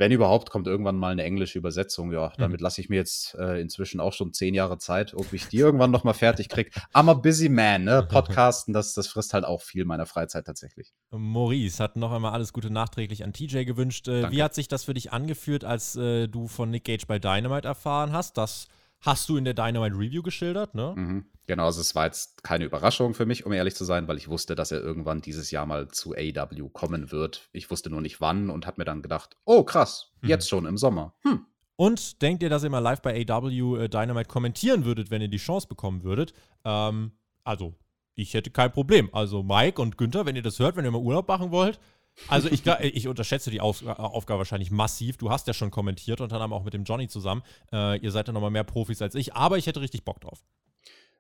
wenn 0.01 0.13
überhaupt, 0.13 0.49
kommt 0.49 0.67
irgendwann 0.67 0.97
mal 0.97 1.13
eine 1.13 1.25
englische 1.25 1.59
Übersetzung. 1.59 2.11
Ja, 2.11 2.33
damit 2.39 2.61
mhm. 2.61 2.65
lasse 2.65 2.81
ich 2.81 2.89
mir 2.89 2.97
jetzt 2.97 3.35
äh, 3.35 3.61
inzwischen 3.61 4.01
auch 4.01 4.15
schon 4.15 4.33
zehn 4.33 4.55
Jahre 4.55 4.79
Zeit, 4.79 5.13
ob 5.13 5.31
ich 5.35 5.47
die 5.49 5.59
irgendwann 5.59 5.91
noch 5.91 6.05
mal 6.05 6.15
fertig 6.15 6.49
kriege. 6.49 6.71
I'm 6.95 7.11
a 7.11 7.15
busy 7.15 7.51
man, 7.51 7.85
ne? 7.85 8.03
Podcasten, 8.11 8.73
das, 8.73 8.95
das 8.95 9.09
frisst 9.09 9.35
halt 9.35 9.45
auch 9.45 9.61
viel 9.61 9.85
meiner 9.85 10.07
Freizeit 10.07 10.47
tatsächlich. 10.47 10.95
Maurice 11.11 11.83
hat 11.83 11.97
noch 11.97 12.13
einmal 12.13 12.33
alles 12.33 12.55
Gute 12.55 12.71
nachträglich 12.71 13.25
an 13.25 13.35
TJ 13.35 13.65
gewünscht. 13.65 14.09
Äh, 14.09 14.31
wie 14.33 14.43
hat 14.43 14.55
sich 14.55 14.69
das 14.69 14.85
für 14.85 14.95
dich 14.95 15.13
angeführt, 15.13 15.65
als 15.65 15.97
äh, 15.97 16.29
du 16.29 16.49
von 16.49 16.71
Nick 16.71 16.85
Gage 16.85 17.05
bei 17.07 17.19
Dynamite 17.19 17.69
erfahren 17.69 18.13
hast? 18.13 18.39
Das 18.39 18.69
hast 19.01 19.29
du 19.29 19.37
in 19.37 19.45
der 19.45 19.55
Dynamite 19.55 19.97
Review 19.97 20.23
geschildert, 20.23 20.75
ne? 20.75 20.95
Mhm. 20.97 21.25
Genau, 21.47 21.65
also 21.65 21.81
es 21.81 21.95
war 21.95 22.07
jetzt 22.07 22.45
keine 22.45 22.65
Überraschung 22.65 23.15
für 23.15 23.27
mich, 23.27 23.45
um 23.45 23.53
ehrlich 23.53 23.75
zu 23.75 23.85
sein, 23.85 24.07
weil 24.07 24.17
ich 24.17 24.29
wusste, 24.29 24.55
dass 24.55 24.71
er 24.71 24.81
irgendwann 24.81 25.21
dieses 25.21 25.51
Jahr 25.51 25.67
mal 25.67 25.89
zu 25.89 26.15
AEW 26.15 26.69
kommen 26.69 27.11
wird. 27.11 27.49
Ich 27.53 27.71
wusste 27.71 27.91
nur 27.91 28.01
nicht 28.01 28.21
wann 28.21 28.51
und 28.51 28.67
habe 28.67 28.81
mir 28.81 28.85
dann 28.85 29.03
gedacht, 29.03 29.37
oh 29.45 29.65
krass, 29.65 30.13
mhm. 30.21 30.29
jetzt 30.29 30.49
schon 30.49 30.67
im 30.67 30.77
Sommer. 30.77 31.15
Hm. 31.23 31.47
Und 31.77 32.21
denkt 32.23 32.43
ihr, 32.43 32.51
dass 32.51 32.63
ihr 32.63 32.71
mal 32.71 32.79
live 32.79 33.01
bei 33.01 33.27
AEW 33.27 33.79
äh, 33.79 33.89
Dynamite 33.89 34.29
kommentieren 34.29 34.85
würdet, 34.85 35.11
wenn 35.11 35.23
ihr 35.23 35.29
die 35.29 35.39
Chance 35.39 35.67
bekommen 35.67 36.05
würdet? 36.05 36.35
Ähm, 36.65 37.13
also, 37.43 37.75
ich 38.15 38.35
hätte 38.35 38.51
kein 38.51 38.71
Problem. 38.71 39.09
Also 39.13 39.43
Mike 39.43 39.81
und 39.81 39.97
Günther, 39.97 40.27
wenn 40.27 40.37
ihr 40.37 40.43
das 40.43 40.59
hört, 40.59 40.77
wenn 40.77 40.85
ihr 40.85 40.91
mal 40.91 40.99
Urlaub 40.99 41.27
machen 41.27 41.51
wollt, 41.51 41.81
also 42.29 42.49
ich, 42.49 42.63
ich 42.81 43.09
unterschätze 43.09 43.51
die 43.51 43.61
Auf 43.61 43.87
Aufgabe 43.87 44.39
wahrscheinlich 44.39 44.71
massiv. 44.71 45.17
Du 45.17 45.31
hast 45.31 45.47
ja 45.47 45.55
schon 45.55 45.71
kommentiert 45.71 46.21
und 46.21 46.33
dann 46.33 46.53
auch 46.53 46.65
mit 46.65 46.75
dem 46.75 46.85
Johnny 46.85 47.09
zusammen. 47.09 47.43
Äh, 47.73 47.99
ihr 47.99 48.11
seid 48.11 48.29
ja 48.29 48.33
nochmal 48.33 48.51
mehr 48.51 48.65
Profis 48.65 49.03
als 49.03 49.15
ich, 49.15 49.35
aber 49.35 49.59
ich 49.59 49.67
hätte 49.67 49.81
richtig 49.81 50.05
Bock 50.05 50.21
drauf. 50.21 50.43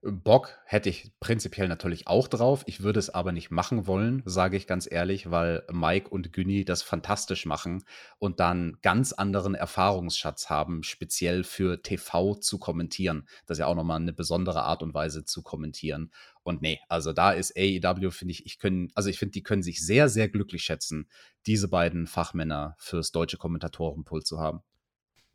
Bock 0.03 0.59
hätte 0.65 0.89
ich 0.89 1.13
prinzipiell 1.21 1.69
natürlich 1.69 2.07
auch 2.07 2.27
drauf. 2.27 2.63
Ich 2.67 2.83
würde 2.83 2.99
es 2.99 3.11
aber 3.11 3.33
nicht 3.33 3.51
machen 3.51 3.87
wollen, 3.87 4.23
sage 4.25 4.57
ich 4.57 4.67
ganz 4.67 4.89
ehrlich, 4.91 5.31
weil 5.31 5.63
Mike 5.71 6.09
und 6.09 6.33
Günni 6.33 6.65
das 6.65 6.83
fantastisch 6.83 7.45
machen 7.45 7.85
und 8.19 8.41
dann 8.41 8.79
ganz 8.81 9.13
anderen 9.13 9.55
Erfahrungsschatz 9.55 10.49
haben, 10.49 10.83
speziell 10.85 11.45
für 11.45 11.83
TV 11.83 12.35
zu 12.37 12.59
kommentieren. 12.59 13.29
Das 13.45 13.57
ist 13.57 13.61
ja 13.61 13.67
auch 13.67 13.75
nochmal 13.75 14.01
eine 14.01 14.15
besondere 14.15 14.63
Art 14.63 14.83
und 14.83 14.95
Weise 14.95 15.27
zu 15.27 15.43
kommentieren. 15.43 16.11
Und 16.43 16.63
nee, 16.63 16.81
also 16.89 17.13
da 17.13 17.33
ist 17.33 17.55
AEW, 17.59 18.11
finde 18.11 18.33
ich, 18.33 18.47
ich 18.47 18.59
können, 18.59 18.91
also 18.95 19.11
ich 19.11 19.19
finde, 19.19 19.33
die 19.33 19.43
können 19.43 19.63
sich 19.63 19.85
sehr, 19.85 20.09
sehr 20.09 20.31
glücklich 20.31 20.63
schätzen, 20.63 21.11
diese 21.45 21.69
beiden 21.69 22.07
Fachmänner 22.07 22.75
fürs 22.79 23.13
deutsche 23.13 23.37
Kommentatorenpult 23.37 24.27
zu 24.27 24.41
haben. 24.41 24.63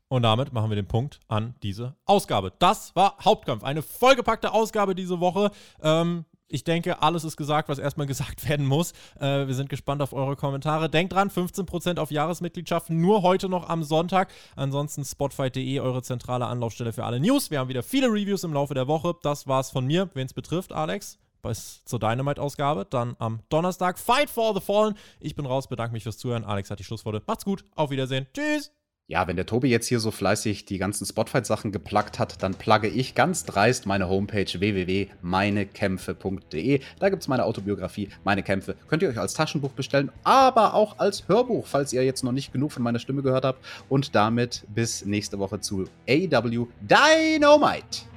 Und 0.08 0.24
damit 0.24 0.54
machen 0.54 0.70
wir 0.70 0.76
den 0.76 0.88
Punkt 0.88 1.20
an 1.28 1.56
diese 1.64 1.96
Ausgabe. 2.06 2.54
Das 2.60 2.96
war 2.96 3.18
Hauptkampf. 3.24 3.64
Eine 3.64 3.82
vollgepackte 3.82 4.54
Ausgabe 4.54 4.94
diese 4.94 5.20
Woche. 5.20 5.52
Ähm, 5.82 6.26
ich 6.48 6.64
denke, 6.64 7.02
alles 7.02 7.24
ist 7.24 7.38
gesagt, 7.38 7.70
was 7.70 7.80
erstmal 7.80 8.08
gesagt 8.08 8.48
werden 8.48 8.66
muss. 8.66 8.92
Äh, 9.20 9.48
wir 9.48 9.54
sind 9.56 9.70
gespannt 9.70 10.02
auf 10.02 10.14
eure 10.14 10.36
Kommentare. 10.36 10.90
Denkt 10.90 11.14
dran, 11.14 11.30
15% 11.30 11.98
auf 11.98 12.12
Jahresmitgliedschaften 12.12 13.00
nur 13.00 13.24
heute 13.24 13.50
noch 13.50 13.68
am 13.68 13.84
Sonntag. 13.84 14.32
Ansonsten 14.56 15.04
spotfight.de, 15.04 15.80
eure 15.80 16.04
zentrale 16.04 16.46
Anlaufstelle 16.46 16.94
für 16.94 17.04
alle 17.04 17.20
News. 17.20 17.50
Wir 17.50 17.60
haben 17.60 17.70
wieder 17.70 17.84
viele 17.84 18.08
Reviews 18.08 18.44
im 18.44 18.54
Laufe 18.54 18.74
der 18.74 18.88
Woche. 18.88 19.16
Das 19.24 19.48
war's 19.48 19.72
von 19.72 19.86
mir, 19.86 20.10
wen 20.14 20.28
es 20.28 20.34
betrifft, 20.34 20.72
Alex. 20.72 21.18
Bis 21.42 21.84
zur 21.86 22.00
Dynamite-Ausgabe. 22.00 22.86
Dann 22.90 23.16
am 23.20 23.40
Donnerstag 23.50 24.00
Fight 24.00 24.30
for 24.30 24.54
the 24.54 24.62
Fallen. 24.62 24.96
Ich 25.20 25.36
bin 25.36 25.46
raus, 25.46 25.68
bedanke 25.68 25.94
mich 25.94 26.04
fürs 26.04 26.18
Zuhören. 26.18 26.44
Alex 26.44 26.70
hat 26.70 26.80
die 26.80 26.84
Schlussworte. 26.84 27.22
Macht's 27.26 27.46
gut, 27.46 27.66
auf 27.76 27.90
Wiedersehen. 27.90 28.28
Tschüss. 28.34 28.72
Ja, 29.08 29.28
wenn 29.28 29.36
der 29.36 29.46
Tobi 29.46 29.68
jetzt 29.68 29.88
hier 29.88 30.00
so 30.00 30.10
fleißig 30.10 30.66
die 30.66 30.80
ganzen 30.80 31.06
Spotfight-Sachen 31.06 31.72
geplagt 31.72 32.18
hat, 32.18 32.42
dann 32.42 32.56
plugge 32.56 32.88
ich 32.88 33.14
ganz 33.14 33.46
dreist 33.46 33.86
meine 33.86 34.10
Homepage 34.10 34.48
www.meinekämpfe.de. 34.48 36.82
Da 36.98 37.10
gibt 37.10 37.22
es 37.22 37.28
meine 37.28 37.46
Autobiografie, 37.46 38.10
meine 38.24 38.42
Kämpfe. 38.42 38.76
Könnt 38.88 39.04
ihr 39.04 39.10
euch 39.10 39.20
als 39.20 39.36
Taschenbuch 39.36 39.74
bestellen, 39.74 40.12
aber 40.24 40.74
auch 40.74 40.98
als 40.98 41.28
Hörbuch, 41.28 41.68
falls 41.68 41.94
ihr 41.94 42.04
jetzt 42.04 42.24
noch 42.24 42.32
nicht 42.32 42.52
genug 42.52 42.72
von 42.72 42.82
meiner 42.82 42.98
Stimme 42.98 43.22
gehört 43.22 43.46
habt. 43.46 43.64
Und 43.90 44.16
damit 44.16 44.66
bis 44.74 45.06
nächste 45.06 45.38
Woche 45.38 45.60
zu 45.60 45.88
AW 46.10 46.66
Dynamite. 46.82 48.15